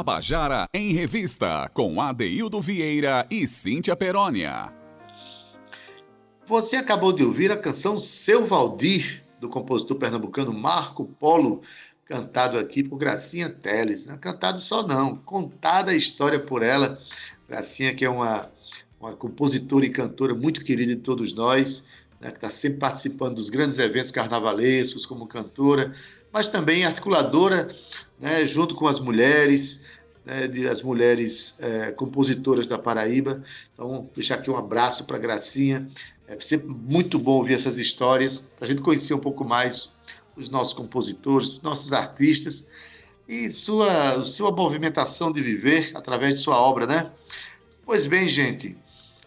Tabajara 0.02 0.68
em 0.74 0.94
Revista, 0.94 1.70
com 1.76 2.02
Adeildo 2.02 2.60
Vieira 2.60 3.28
e 3.30 3.48
Cíntia 3.48 3.96
Perónia. 3.96 4.74
Você 6.44 6.76
acabou 6.76 7.14
de 7.14 7.24
ouvir 7.24 7.52
a 7.52 7.58
canção 7.58 8.00
Seu 8.00 8.44
Valdir, 8.44 9.24
do 9.40 9.48
compositor 9.48 9.98
pernambucano 9.98 10.52
Marco 10.52 11.06
Polo, 11.06 11.62
cantado 12.04 12.58
aqui 12.58 12.84
por 12.84 12.98
Gracinha 12.98 13.48
Teles. 13.48 14.08
Não 14.08 14.16
é 14.16 14.18
cantado 14.18 14.58
só 14.60 14.82
não, 14.88 15.18
contada 15.18 15.92
a 15.92 15.96
história 15.96 16.40
por 16.40 16.64
ela. 16.64 17.00
Gracinha 17.48 17.94
que 17.94 18.04
é 18.04 18.10
uma, 18.10 18.50
uma 19.00 19.14
compositora 19.14 19.86
e 19.86 19.92
cantora 19.92 20.34
muito 20.34 20.64
querida 20.64 20.96
de 20.96 21.02
todos 21.02 21.36
nós, 21.36 21.86
né, 22.20 22.32
que 22.32 22.38
está 22.38 22.50
sempre 22.50 22.80
participando 22.80 23.36
dos 23.36 23.52
grandes 23.52 23.78
eventos 23.78 24.10
carnavalescos 24.10 25.06
como 25.06 25.28
cantora, 25.28 25.94
mas 26.34 26.50
também 26.50 26.86
articuladora 26.86 27.70
né, 28.22 28.46
junto 28.46 28.76
com 28.76 28.88
as 28.88 29.00
mulheres, 29.00 29.84
né, 30.24 30.48
de, 30.48 30.68
as 30.68 30.84
mulheres 30.84 31.56
é, 31.60 31.92
compositoras 31.92 32.68
da 32.68 32.78
Paraíba. 32.78 33.44
Então, 33.74 34.08
deixar 34.16 34.36
aqui 34.36 34.52
um 34.52 34.56
abraço 34.56 35.06
para 35.06 35.18
Gracinha. 35.18 35.90
É 36.28 36.40
sempre 36.40 36.68
muito 36.68 37.18
bom 37.18 37.34
ouvir 37.34 37.56
essas 37.56 37.78
histórias, 37.78 38.52
para 38.58 38.66
a 38.66 38.68
gente 38.70 38.82
conhecer 38.82 39.14
um 39.14 39.20
pouco 39.20 39.44
mais 39.44 39.94
os 40.38 40.50
nossos 40.50 40.74
compositores, 40.74 41.62
nossos 41.62 41.92
artistas 41.92 42.70
e 43.28 43.50
sua, 43.50 44.24
sua 44.24 44.52
movimentação 44.52 45.32
de 45.32 45.42
viver 45.42 45.92
através 45.94 46.36
de 46.36 46.42
sua 46.42 46.62
obra, 46.62 46.86
né? 46.86 47.12
Pois 47.86 48.06
bem, 48.06 48.30
gente, 48.30 48.78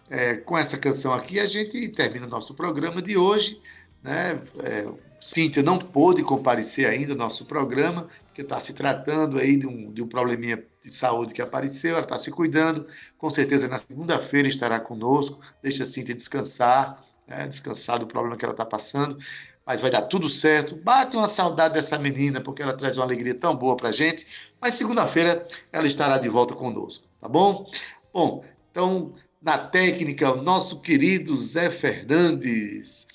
é, 0.09 0.35
com 0.35 0.57
essa 0.57 0.77
canção 0.77 1.13
aqui 1.13 1.39
a 1.39 1.45
gente 1.45 1.87
termina 1.89 2.25
o 2.25 2.29
nosso 2.29 2.55
programa 2.55 3.01
de 3.01 3.17
hoje, 3.17 3.61
né? 4.01 4.41
É, 4.59 4.87
Cíntia 5.19 5.63
não 5.63 5.79
pôde 5.79 6.21
comparecer 6.21 6.87
ainda 6.87 7.13
ao 7.13 7.17
nosso 7.17 7.45
programa, 7.45 8.07
que 8.35 8.41
está 8.41 8.59
se 8.59 8.73
tratando 8.73 9.39
aí 9.39 9.55
de 9.55 9.65
um, 9.65 9.93
de 9.93 10.01
um 10.01 10.07
probleminha 10.07 10.61
de 10.83 10.93
saúde 10.93 11.33
que 11.33 11.41
apareceu, 11.41 11.93
ela 11.93 12.01
está 12.01 12.19
se 12.19 12.29
cuidando. 12.29 12.85
Com 13.17 13.29
certeza 13.29 13.65
na 13.69 13.77
segunda-feira 13.77 14.49
estará 14.49 14.77
conosco. 14.77 15.39
Deixa 15.63 15.85
a 15.85 15.87
Cíntia 15.87 16.13
descansar, 16.13 17.01
né? 17.25 17.47
descansar 17.47 17.97
do 17.97 18.05
problema 18.05 18.35
que 18.35 18.43
ela 18.43 18.53
está 18.53 18.65
passando. 18.65 19.17
Mas 19.65 19.79
vai 19.79 19.89
dar 19.89 20.01
tudo 20.01 20.27
certo. 20.27 20.75
Bate 20.75 21.15
uma 21.15 21.29
saudade 21.29 21.75
dessa 21.75 21.97
menina, 21.97 22.41
porque 22.41 22.61
ela 22.61 22.75
traz 22.75 22.97
uma 22.97 23.05
alegria 23.05 23.33
tão 23.33 23.55
boa 23.55 23.77
para 23.77 23.93
gente. 23.93 24.27
Mas 24.59 24.75
segunda-feira 24.75 25.47
ela 25.71 25.87
estará 25.87 26.17
de 26.17 26.27
volta 26.27 26.53
conosco, 26.53 27.07
tá 27.21 27.29
bom? 27.29 27.65
Bom, 28.13 28.43
então, 28.69 29.13
na 29.41 29.57
técnica, 29.57 30.33
o 30.33 30.41
nosso 30.41 30.81
querido 30.81 31.37
Zé 31.37 31.71
Fernandes. 31.71 33.07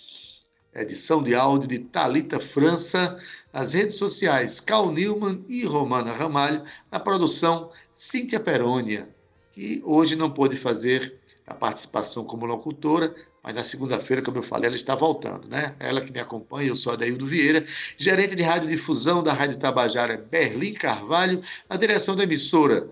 Edição 0.74 1.22
de 1.22 1.34
áudio 1.34 1.68
de 1.68 1.78
Talita 1.80 2.40
França 2.40 3.20
as 3.52 3.72
redes 3.72 3.96
sociais 3.96 4.60
Cal 4.60 4.92
Newman 4.92 5.44
e 5.48 5.64
Romana 5.64 6.12
Ramalho, 6.12 6.62
na 6.90 7.00
produção 7.00 7.70
Cíntia 7.94 8.40
Perônia, 8.40 9.08
que 9.52 9.82
hoje 9.84 10.16
não 10.16 10.30
pôde 10.30 10.56
fazer 10.56 11.14
a 11.46 11.54
participação 11.54 12.24
como 12.24 12.46
locutora, 12.46 13.14
mas 13.42 13.54
na 13.54 13.64
segunda-feira, 13.64 14.22
como 14.22 14.38
eu 14.38 14.42
falei, 14.42 14.68
ela 14.68 14.76
está 14.76 14.94
voltando, 14.94 15.48
né? 15.48 15.74
Ela 15.80 16.00
que 16.00 16.12
me 16.12 16.20
acompanha, 16.20 16.68
eu 16.68 16.76
sou 16.76 16.92
Adaildo 16.92 17.26
Vieira, 17.26 17.64
gerente 17.96 18.36
de 18.36 18.42
radiodifusão 18.42 19.22
da 19.22 19.32
Rádio 19.32 19.58
Tabajara 19.58 20.16
Berlim 20.16 20.74
Carvalho, 20.74 21.42
a 21.68 21.76
direção 21.76 22.14
da 22.14 22.24
emissora 22.24 22.88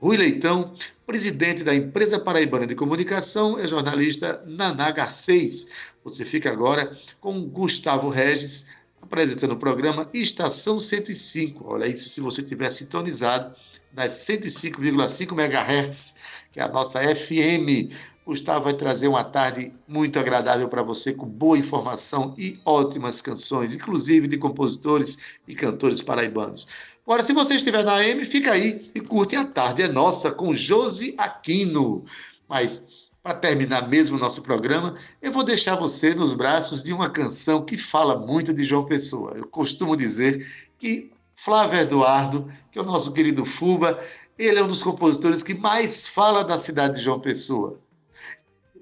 Rui 0.00 0.16
Leitão, 0.16 0.74
presidente 1.06 1.62
da 1.62 1.72
Empresa 1.74 2.18
Paraibana 2.18 2.66
de 2.66 2.74
Comunicação, 2.74 3.58
é 3.58 3.68
jornalista 3.68 4.42
Naná 4.44 4.90
Garcês. 4.90 5.68
Você 6.02 6.24
fica 6.24 6.50
agora 6.50 6.98
com 7.20 7.40
Gustavo 7.42 8.08
Regis, 8.08 8.66
apresentando 9.02 9.52
o 9.52 9.58
programa 9.58 10.08
Estação 10.14 10.78
105. 10.78 11.64
Olha 11.66 11.86
isso 11.86 12.08
se 12.08 12.20
você 12.20 12.42
tiver 12.42 12.70
sintonizado 12.70 13.54
nas 13.92 14.12
105,5 14.26 15.32
MHz, 15.32 16.14
que 16.52 16.60
é 16.60 16.62
a 16.62 16.68
nossa 16.68 17.00
FM. 17.00 17.92
Gustavo 18.24 18.64
vai 18.64 18.74
trazer 18.74 19.08
uma 19.08 19.24
tarde 19.24 19.72
muito 19.86 20.16
agradável 20.18 20.68
para 20.68 20.82
você, 20.82 21.12
com 21.12 21.26
boa 21.26 21.58
informação 21.58 22.34
e 22.38 22.60
ótimas 22.64 23.20
canções, 23.20 23.74
inclusive 23.74 24.28
de 24.28 24.38
compositores 24.38 25.18
e 25.46 25.54
cantores 25.54 26.00
paraibanos. 26.00 26.66
Agora, 27.04 27.24
se 27.24 27.32
você 27.32 27.56
estiver 27.56 27.84
na 27.84 27.96
AM, 27.96 28.24
fica 28.24 28.52
aí 28.52 28.88
e 28.94 29.00
curte 29.00 29.34
a 29.34 29.44
tarde 29.44 29.82
é 29.82 29.88
nossa 29.88 30.30
com 30.30 30.54
Josi 30.54 31.16
Aquino. 31.18 32.04
Mas 32.48 32.86
para 33.22 33.34
terminar 33.34 33.88
mesmo 33.88 34.16
o 34.16 34.20
nosso 34.20 34.42
programa, 34.42 34.96
eu 35.20 35.30
vou 35.30 35.44
deixar 35.44 35.76
você 35.76 36.12
nos 36.12 36.34
braços 36.34 36.82
de 36.82 36.92
uma 36.92 37.08
canção 37.08 37.64
que 37.64 37.78
fala 37.78 38.18
muito 38.18 38.52
de 38.52 38.64
João 38.64 38.84
Pessoa. 38.84 39.34
Eu 39.36 39.46
costumo 39.46 39.96
dizer 39.96 40.44
que 40.76 41.12
Flávio 41.36 41.78
Eduardo, 41.78 42.52
que 42.70 42.78
é 42.78 42.82
o 42.82 42.84
nosso 42.84 43.12
querido 43.12 43.44
Fuba, 43.44 44.02
ele 44.36 44.58
é 44.58 44.62
um 44.62 44.68
dos 44.68 44.82
compositores 44.82 45.42
que 45.42 45.54
mais 45.54 46.08
fala 46.08 46.42
da 46.42 46.58
cidade 46.58 46.96
de 46.96 47.04
João 47.04 47.20
Pessoa. 47.20 47.78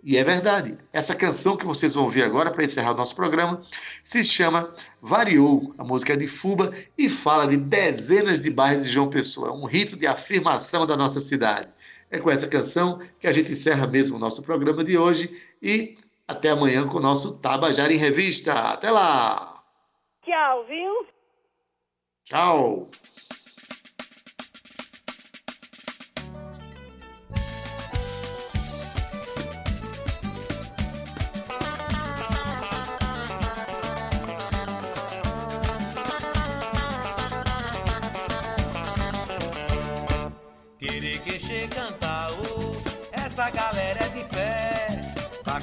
E 0.03 0.16
é 0.16 0.24
verdade. 0.24 0.78
Essa 0.91 1.14
canção 1.14 1.59
que 1.59 1.66
vocês 1.66 1.93
vão 1.93 2.05
ouvir 2.05 2.22
agora 2.22 2.51
para 2.51 2.64
encerrar 2.64 2.93
o 2.93 2.97
nosso 2.97 3.14
programa 3.14 3.62
se 4.03 4.24
chama 4.24 4.72
Variou. 5.03 5.74
A 5.76 5.84
música 5.84 6.14
é 6.14 6.16
de 6.16 6.26
Fuba 6.26 6.70
e 6.97 7.11
fala 7.11 7.47
de 7.47 7.59
dezenas 7.59 8.41
de 8.41 8.51
bairros 8.51 8.84
de 8.84 8.91
João 8.91 9.11
Pessoa. 9.11 9.49
É 9.49 9.53
um 9.53 9.66
rito 9.66 9.97
de 9.97 10.07
afirmação 10.07 10.86
da 10.86 10.97
nossa 10.97 11.20
cidade. 11.20 11.68
É 12.11 12.18
com 12.18 12.30
essa 12.30 12.48
canção 12.48 13.00
que 13.20 13.26
a 13.26 13.32
gente 13.32 13.52
encerra 13.52 13.86
mesmo 13.86 14.16
o 14.16 14.18
nosso 14.18 14.42
programa 14.42 14.82
de 14.82 14.98
hoje 14.98 15.30
e 15.62 15.96
até 16.26 16.50
amanhã 16.50 16.88
com 16.88 16.98
o 16.98 17.02
nosso 17.02 17.38
Tabajara 17.38 17.92
em 17.92 17.96
Revista. 17.96 18.52
Até 18.52 18.90
lá! 18.90 19.62
Tchau, 20.24 20.64
viu? 20.66 21.06
Tchau! 22.24 22.88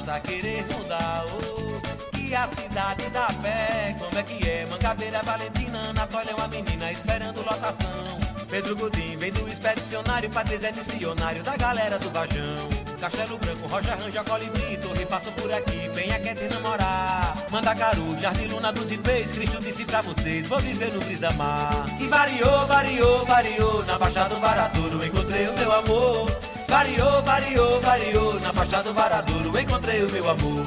Basta 0.07 0.21
querer 0.21 0.65
mudar 0.73 1.25
o 1.25 2.15
que 2.15 2.33
a 2.33 2.47
cidade 2.47 3.09
dá 3.09 3.27
pé. 3.41 3.93
Como 3.99 4.17
é 4.17 4.23
que 4.23 4.49
é? 4.49 4.65
Mangabeira, 4.65 5.21
Valentina, 5.21 5.89
Anatólia 5.89 6.31
é 6.31 6.33
uma 6.33 6.47
menina 6.47 6.89
esperando 6.89 7.39
lotação. 7.39 8.17
Pedro 8.49 8.73
Godin 8.77 9.17
vem 9.17 9.33
do 9.33 9.49
expedicionário, 9.49 10.29
Patrícia 10.29 10.69
é 10.69 10.71
missionário 10.71 11.43
da 11.43 11.57
galera 11.57 11.99
do 11.99 12.09
Vajão. 12.11 12.69
Castelo 13.01 13.37
Branco, 13.37 13.67
Rocha 13.67 13.95
Ranja, 13.95 14.23
Colibri, 14.23 14.77
Torre 14.77 15.05
passou 15.07 15.33
por 15.33 15.53
aqui, 15.53 15.89
venha 15.93 16.17
quer 16.21 16.35
te 16.35 16.47
namorar. 16.53 17.35
Mandacaru, 17.51 18.17
Jardim 18.17 18.47
Luna 18.47 18.71
dos 18.71 18.89
Ipês, 18.89 19.31
Cristo 19.31 19.61
disse 19.61 19.83
pra 19.83 19.99
vocês, 19.99 20.47
vou 20.47 20.59
viver 20.59 20.89
no 20.93 21.01
Brisa 21.01 21.31
Mar. 21.31 21.85
E 21.99 22.07
variou, 22.07 22.65
variou, 22.65 23.25
variou, 23.25 23.85
na 23.85 23.99
Baixada 23.99 24.33
do 24.33 24.39
Varadouro 24.39 25.05
encontrei 25.05 25.49
o 25.49 25.53
meu 25.53 25.71
amor. 25.73 26.46
Variou, 26.77 27.23
variou, 27.23 27.81
variou, 27.81 28.39
na 28.39 28.53
Baixada 28.53 28.83
do 28.83 28.93
Varadouro 28.93 29.59
encontrei 29.59 30.03
o 30.03 30.11
meu 30.11 30.29
amor. 30.29 30.63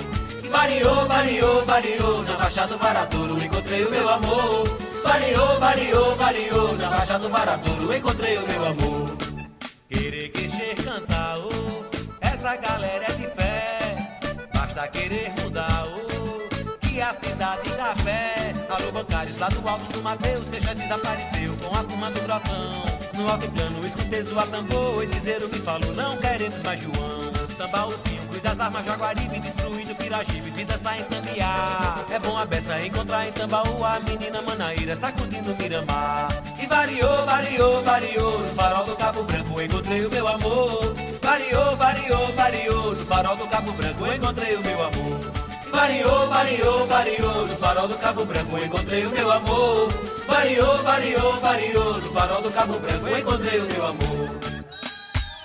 Variou, 0.50 1.06
variou, 1.06 1.64
variou, 1.64 2.22
na 2.24 2.36
Baixada 2.36 2.66
do 2.66 2.78
Varadouro 2.78 3.44
encontrei 3.44 3.84
o 3.84 3.90
meu 3.92 4.08
amor. 4.08 4.68
Variou, 5.04 5.60
variou, 5.60 6.16
variou, 6.16 6.76
na 6.78 6.90
Baixada 6.90 7.18
do 7.20 7.28
Varadouro 7.28 7.94
encontrei 7.94 8.38
o 8.38 8.48
meu 8.48 8.64
amor. 8.66 9.16
Querer 9.88 10.30
queixer 10.30 10.74
cantar, 10.82 11.38
oh, 11.38 11.84
essa 12.20 12.56
galera 12.56 13.04
é 13.04 13.12
de 13.12 13.26
fé. 13.28 14.48
Basta 14.52 14.88
querer 14.88 15.32
mudar, 15.40 15.84
oh, 15.86 16.78
que 16.80 17.00
a 17.00 17.12
cidade 17.12 17.70
dá 17.76 17.94
fé. 17.94 18.52
Alô, 18.68 18.90
bancários 18.90 19.38
lá 19.38 19.48
do 19.48 19.68
alto 19.68 19.92
do 19.92 20.02
Mateus, 20.02 20.44
seja 20.48 20.74
desapareceu 20.74 21.56
com 21.62 21.72
a 21.72 21.84
turma 21.84 22.10
do 22.10 22.20
grotão. 22.22 22.99
No 23.20 23.28
alto 23.28 23.50
plano, 23.50 23.86
escutei 23.86 24.22
zoar 24.22 24.46
tambor 24.46 25.04
e 25.04 25.06
dizer 25.06 25.44
o 25.44 25.48
que 25.50 25.58
falou, 25.58 25.92
não 25.94 26.16
queremos 26.16 26.62
mais 26.62 26.80
João. 26.80 27.30
Tambaúzinho, 27.58 28.22
cruz 28.28 28.40
das 28.40 28.58
armas, 28.58 28.82
Jaguaribe, 28.86 29.38
destruindo 29.38 29.94
Pirajibe, 29.94 30.50
vida 30.50 30.78
sai 30.82 31.00
em 31.00 31.04
Tambiá. 31.04 31.96
É 32.10 32.18
bom 32.18 32.38
a 32.38 32.46
beça 32.46 32.80
encontrar 32.80 33.28
em 33.28 33.32
Tambaú 33.32 33.84
a 33.84 34.00
menina 34.00 34.40
Manaíra, 34.40 34.96
sacudindo 34.96 35.54
Miramar. 35.54 36.30
E 36.62 36.66
variou, 36.66 37.26
variou, 37.26 37.82
variou, 37.82 38.38
no 38.38 38.54
farol 38.54 38.84
do 38.86 38.96
Cabo 38.96 39.22
Branco 39.24 39.60
encontrei 39.60 40.06
o 40.06 40.10
meu 40.10 40.26
amor. 40.26 40.94
Variou, 41.22 41.76
variou, 41.76 42.26
variou, 42.32 42.96
no 42.96 43.04
farol 43.04 43.36
do 43.36 43.46
Cabo 43.48 43.72
Branco 43.72 44.06
encontrei 44.06 44.56
o 44.56 44.62
meu 44.62 44.82
amor. 44.82 45.39
Variou, 45.70 46.28
variou, 46.28 46.86
variou, 46.86 47.46
no 47.46 47.56
farol 47.56 47.88
do 47.88 47.96
Cabo 47.98 48.24
Branco 48.24 48.58
encontrei 48.58 49.06
o 49.06 49.10
meu 49.10 49.30
amor. 49.30 49.88
Variou, 50.26 50.82
variou, 50.82 51.32
variou, 51.40 52.00
no 52.00 52.12
farol 52.12 52.42
do 52.42 52.50
Cabo 52.50 52.78
Branco 52.78 53.08
encontrei 53.08 53.60
o 53.60 53.66
meu 53.66 53.86
amor. 53.86 54.30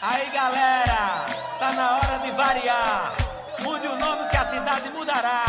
Aí 0.02 0.30
galera, 0.32 1.26
tá 1.60 1.72
na 1.74 1.98
hora 1.98 2.18
de 2.20 2.32
variar. 2.32 3.14
Mude 3.62 3.88
o 3.88 3.96
nome 3.98 4.28
que 4.28 4.38
a 4.38 4.46
cidade 4.46 4.90
mudará. 4.90 5.45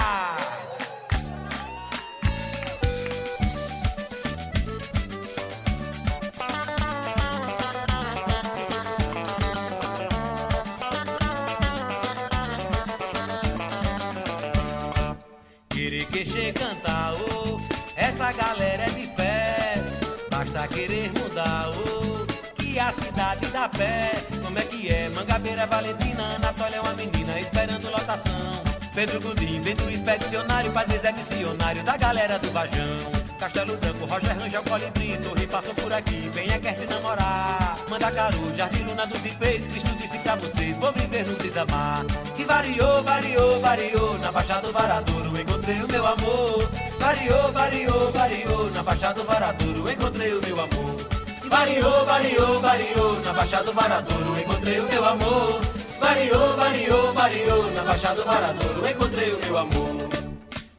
Como 24.45 24.59
é 24.59 24.63
que 24.63 24.89
é? 24.89 25.09
Mangabeira, 25.09 25.67
Valentina, 25.67 26.37
Anatólia 26.37 26.77
é 26.77 26.81
uma 26.81 26.95
menina 26.95 27.37
esperando 27.37 27.91
lotação. 27.91 28.63
Pedro 28.95 29.21
Gudim, 29.21 29.61
vendo 29.61 29.91
expedicionário, 29.91 30.71
Padre 30.71 30.99
Zé 30.99 31.11
missionário 31.11 31.83
da 31.83 31.97
galera 31.97 32.39
do 32.39 32.49
Vajão. 32.53 33.11
Castelo 33.41 33.77
Branco, 33.77 34.07
Roger 34.07 34.39
Rangel, 34.39 34.63
Colibri, 34.63 35.19
Torre 35.19 35.47
passou 35.49 35.75
por 35.75 35.93
aqui, 35.93 36.31
venha 36.33 36.61
quer 36.61 36.75
te 36.75 36.87
namorar. 36.87 37.77
Mandacaru, 37.91 38.55
Jardim 38.57 38.85
Luna 38.85 39.05
dos 39.05 39.25
Ipês, 39.27 39.67
Cristo 39.67 39.91
disse 40.01 40.19
pra 40.21 40.37
vocês, 40.37 40.77
vou 40.77 40.93
viver 40.93 41.27
no 41.27 41.35
Brisamar. 41.37 42.07
E 42.39 42.45
variou, 42.45 43.03
variou, 43.03 43.61
variou, 43.61 44.19
na 44.19 44.31
Baixada 44.31 44.69
do 44.69 44.73
Varadouro 44.73 45.41
encontrei 45.41 45.83
o 45.83 45.89
meu 45.89 46.07
amor. 46.07 46.71
Variou, 47.01 47.53
variou, 47.53 48.13
variou, 48.13 48.71
na 48.71 48.83
Baixada 48.85 49.15
do 49.15 49.25
Varadouro 49.25 49.91
encontrei 49.91 50.33
o 50.33 50.41
meu 50.41 50.61
amor. 50.61 51.17
Variou, 51.49 52.05
variou, 52.05 52.61
variou, 52.61 53.06
Baixada 53.37 53.65
do 53.65 53.73
Varadouro 53.75 54.41
encontrei 54.41 54.81
o 54.81 54.89
meu 54.89 55.05
amor. 55.05 55.61
Variou, 56.01 56.57
variou, 56.57 57.13
variou, 57.13 57.71
na 57.73 57.83
Baixada 57.83 58.15
do 58.15 58.25
Varadouro 58.25 58.89
encontrei 58.89 59.31
o 59.31 59.39
meu 59.45 59.59
amor. 59.59 60.09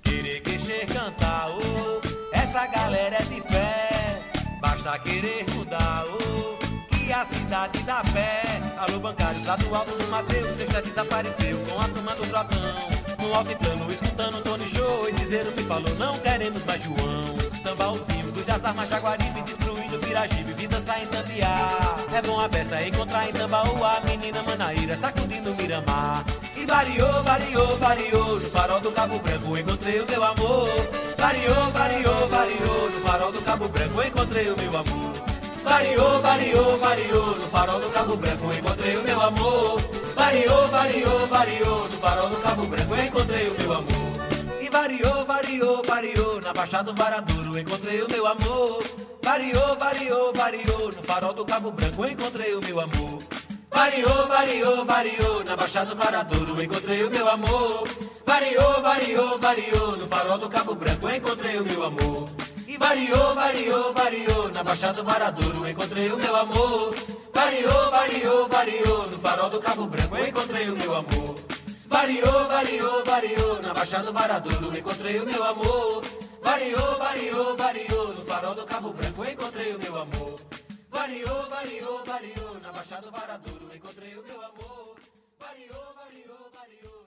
Querer 0.01 0.41
queixer 0.41 0.87
cantar, 0.87 1.49
oh, 1.51 2.01
essa 2.33 2.65
galera 2.65 3.17
é 3.17 3.21
de 3.21 3.41
fé. 3.41 4.23
Basta 4.59 4.97
querer 4.99 5.45
mudar, 5.53 6.03
oh, 6.07 6.95
que 6.95 7.13
a 7.13 7.25
cidade 7.27 7.77
dá 7.83 8.01
pé. 8.11 8.41
Alô, 8.79 8.99
bancários 9.01 9.45
lá 9.45 9.55
do 9.55 9.75
alto 9.75 9.95
do 9.95 10.07
Mateus, 10.07 10.47
você 10.49 10.65
já 10.65 10.81
desapareceu 10.81 11.59
com 11.59 11.79
a 11.79 11.87
turma 11.89 12.15
do 12.15 12.25
Grotão. 12.25 12.87
No 13.19 13.35
altiplano, 13.35 13.91
escutando 13.91 14.41
Tony 14.41 14.67
Show 14.67 15.07
e 15.07 15.11
dizer 15.11 15.45
o 15.45 15.51
que 15.51 15.61
falou, 15.61 15.93
não 15.99 16.17
queremos 16.19 16.63
mais 16.63 16.83
João. 16.83 17.37
Tambaúzinho, 17.63 18.33
cujas 18.33 18.65
armas 18.65 18.89
Jaguaribe, 18.89 19.41
destruindo 19.43 19.66
Pirajibe, 20.17 20.53
vida 20.53 20.81
sai 20.81 21.03
em 21.03 21.07
Tambiá. 21.07 21.77
É 22.11 22.21
bom 22.23 22.39
a 22.39 22.47
beça 22.47 22.81
encontrar 22.81 23.29
em 23.29 23.33
Tambaú 23.33 23.85
a 23.85 23.99
menina 24.03 24.41
Manaíra, 24.41 24.97
sacudindo 24.97 25.53
Miramar. 25.53 26.25
E 26.55 26.65
variou, 26.65 27.21
variou, 27.21 27.77
variou, 27.77 28.39
no 28.39 28.49
farol 28.49 28.79
do 28.79 28.91
Cabo 28.91 29.19
Branco 29.19 29.55
encontrei 29.55 29.99
o 29.99 30.07
meu 30.07 30.23
amor. 30.23 30.69
Variou, 31.19 31.71
variou, 31.71 32.27
variou, 32.29 32.89
no 32.89 33.01
farol 33.01 33.31
do 33.31 33.41
Cabo 33.43 33.67
Branco 33.67 34.01
encontrei 34.01 34.49
o 34.49 34.57
meu 34.57 34.77
amor. 34.77 35.13
Variou, 35.63 36.21
variou, 36.21 36.77
variou, 36.79 37.35
no 37.35 37.47
farol 37.49 37.79
do 37.79 37.89
Cabo 37.89 38.17
Branco 38.17 38.53
encontrei 38.53 38.97
o 38.97 39.03
meu 39.03 39.21
amor. 39.21 39.81
Variou, 40.15 40.67
variou, 40.69 41.27
variou, 41.27 41.89
no 41.89 41.97
farol 41.97 42.29
do 42.29 42.37
Cabo 42.37 42.65
Branco 42.65 42.95
encontrei 42.95 43.47
o 43.49 43.57
meu 43.59 43.71
amor. 43.71 44.16
Variou, 44.77 45.25
variou, 45.25 45.81
variou, 45.83 46.39
na 46.39 46.53
Baixada 46.53 46.91
do 46.91 46.93
Varadouro 46.93 47.57
encontrei 47.57 47.99
o 48.03 48.07
meu 48.07 48.27
amor. 48.27 48.83
Variou, 49.23 49.75
variou, 49.75 50.31
variou, 50.31 50.91
no 50.91 51.01
farol 51.01 51.33
do 51.33 51.43
Cabo 51.43 51.71
Branco 51.71 52.05
encontrei 52.05 52.53
o 52.53 52.61
meu 52.63 52.79
amor. 52.79 53.17
Variou, 53.71 54.27
variou, 54.27 54.85
variou, 54.85 55.43
na 55.43 55.55
Baixada 55.55 55.87
do 55.87 55.95
Varadouro 55.95 56.61
encontrei 56.61 57.03
o 57.03 57.09
meu 57.09 57.27
amor. 57.27 57.87
Variou, 58.23 58.81
variou, 58.83 59.39
variou, 59.39 59.97
no 59.97 60.07
farol 60.07 60.37
do 60.37 60.47
Cabo 60.47 60.75
Branco 60.75 61.09
encontrei 61.09 61.59
o 61.59 61.65
meu 61.65 61.83
amor. 61.83 62.29
E 62.67 62.77
variou, 62.77 63.33
variou, 63.33 63.93
variou, 63.95 64.51
na 64.51 64.63
Baixada 64.63 64.93
do 64.93 65.03
Varadouro 65.03 65.67
encontrei 65.67 66.11
o 66.11 66.17
meu 66.17 66.35
amor. 66.35 66.95
Variou, 67.33 67.89
variou, 67.89 68.47
variou, 68.47 69.07
no 69.07 69.17
farol 69.17 69.49
do 69.49 69.59
Cabo 69.59 69.87
Branco 69.87 70.15
encontrei 70.19 70.69
o 70.69 70.77
meu 70.77 70.95
amor. 70.95 71.56
Variou, 71.97 72.47
variou, 72.47 73.03
variou, 73.03 73.61
na 73.63 73.73
Baixada 73.73 74.05
do 74.05 74.13
Varadouro 74.13 74.77
encontrei 74.77 75.19
o 75.19 75.25
meu 75.25 75.43
amor. 75.43 76.03
Variou, 76.43 76.95
variou, 76.99 77.57
variou, 77.57 78.13
no 78.13 78.23
farol 78.23 78.53
do 78.53 78.67
Cabo 78.67 78.93
Branco 78.93 79.25
encontrei 79.25 79.73
o 79.75 79.79
meu 79.79 79.97
amor. 79.97 80.39
Variou, 80.91 81.49
variou, 81.49 82.05
variou, 82.05 82.59
na 82.61 82.71
Baixada 82.71 83.01
do 83.01 83.11
Varadouro 83.11 83.75
encontrei 83.75 84.15
o 84.15 84.23
meu 84.23 84.39
amor. 84.45 84.95
Variou, 85.39 85.85
variou, 85.95 86.51
variou. 86.53 87.06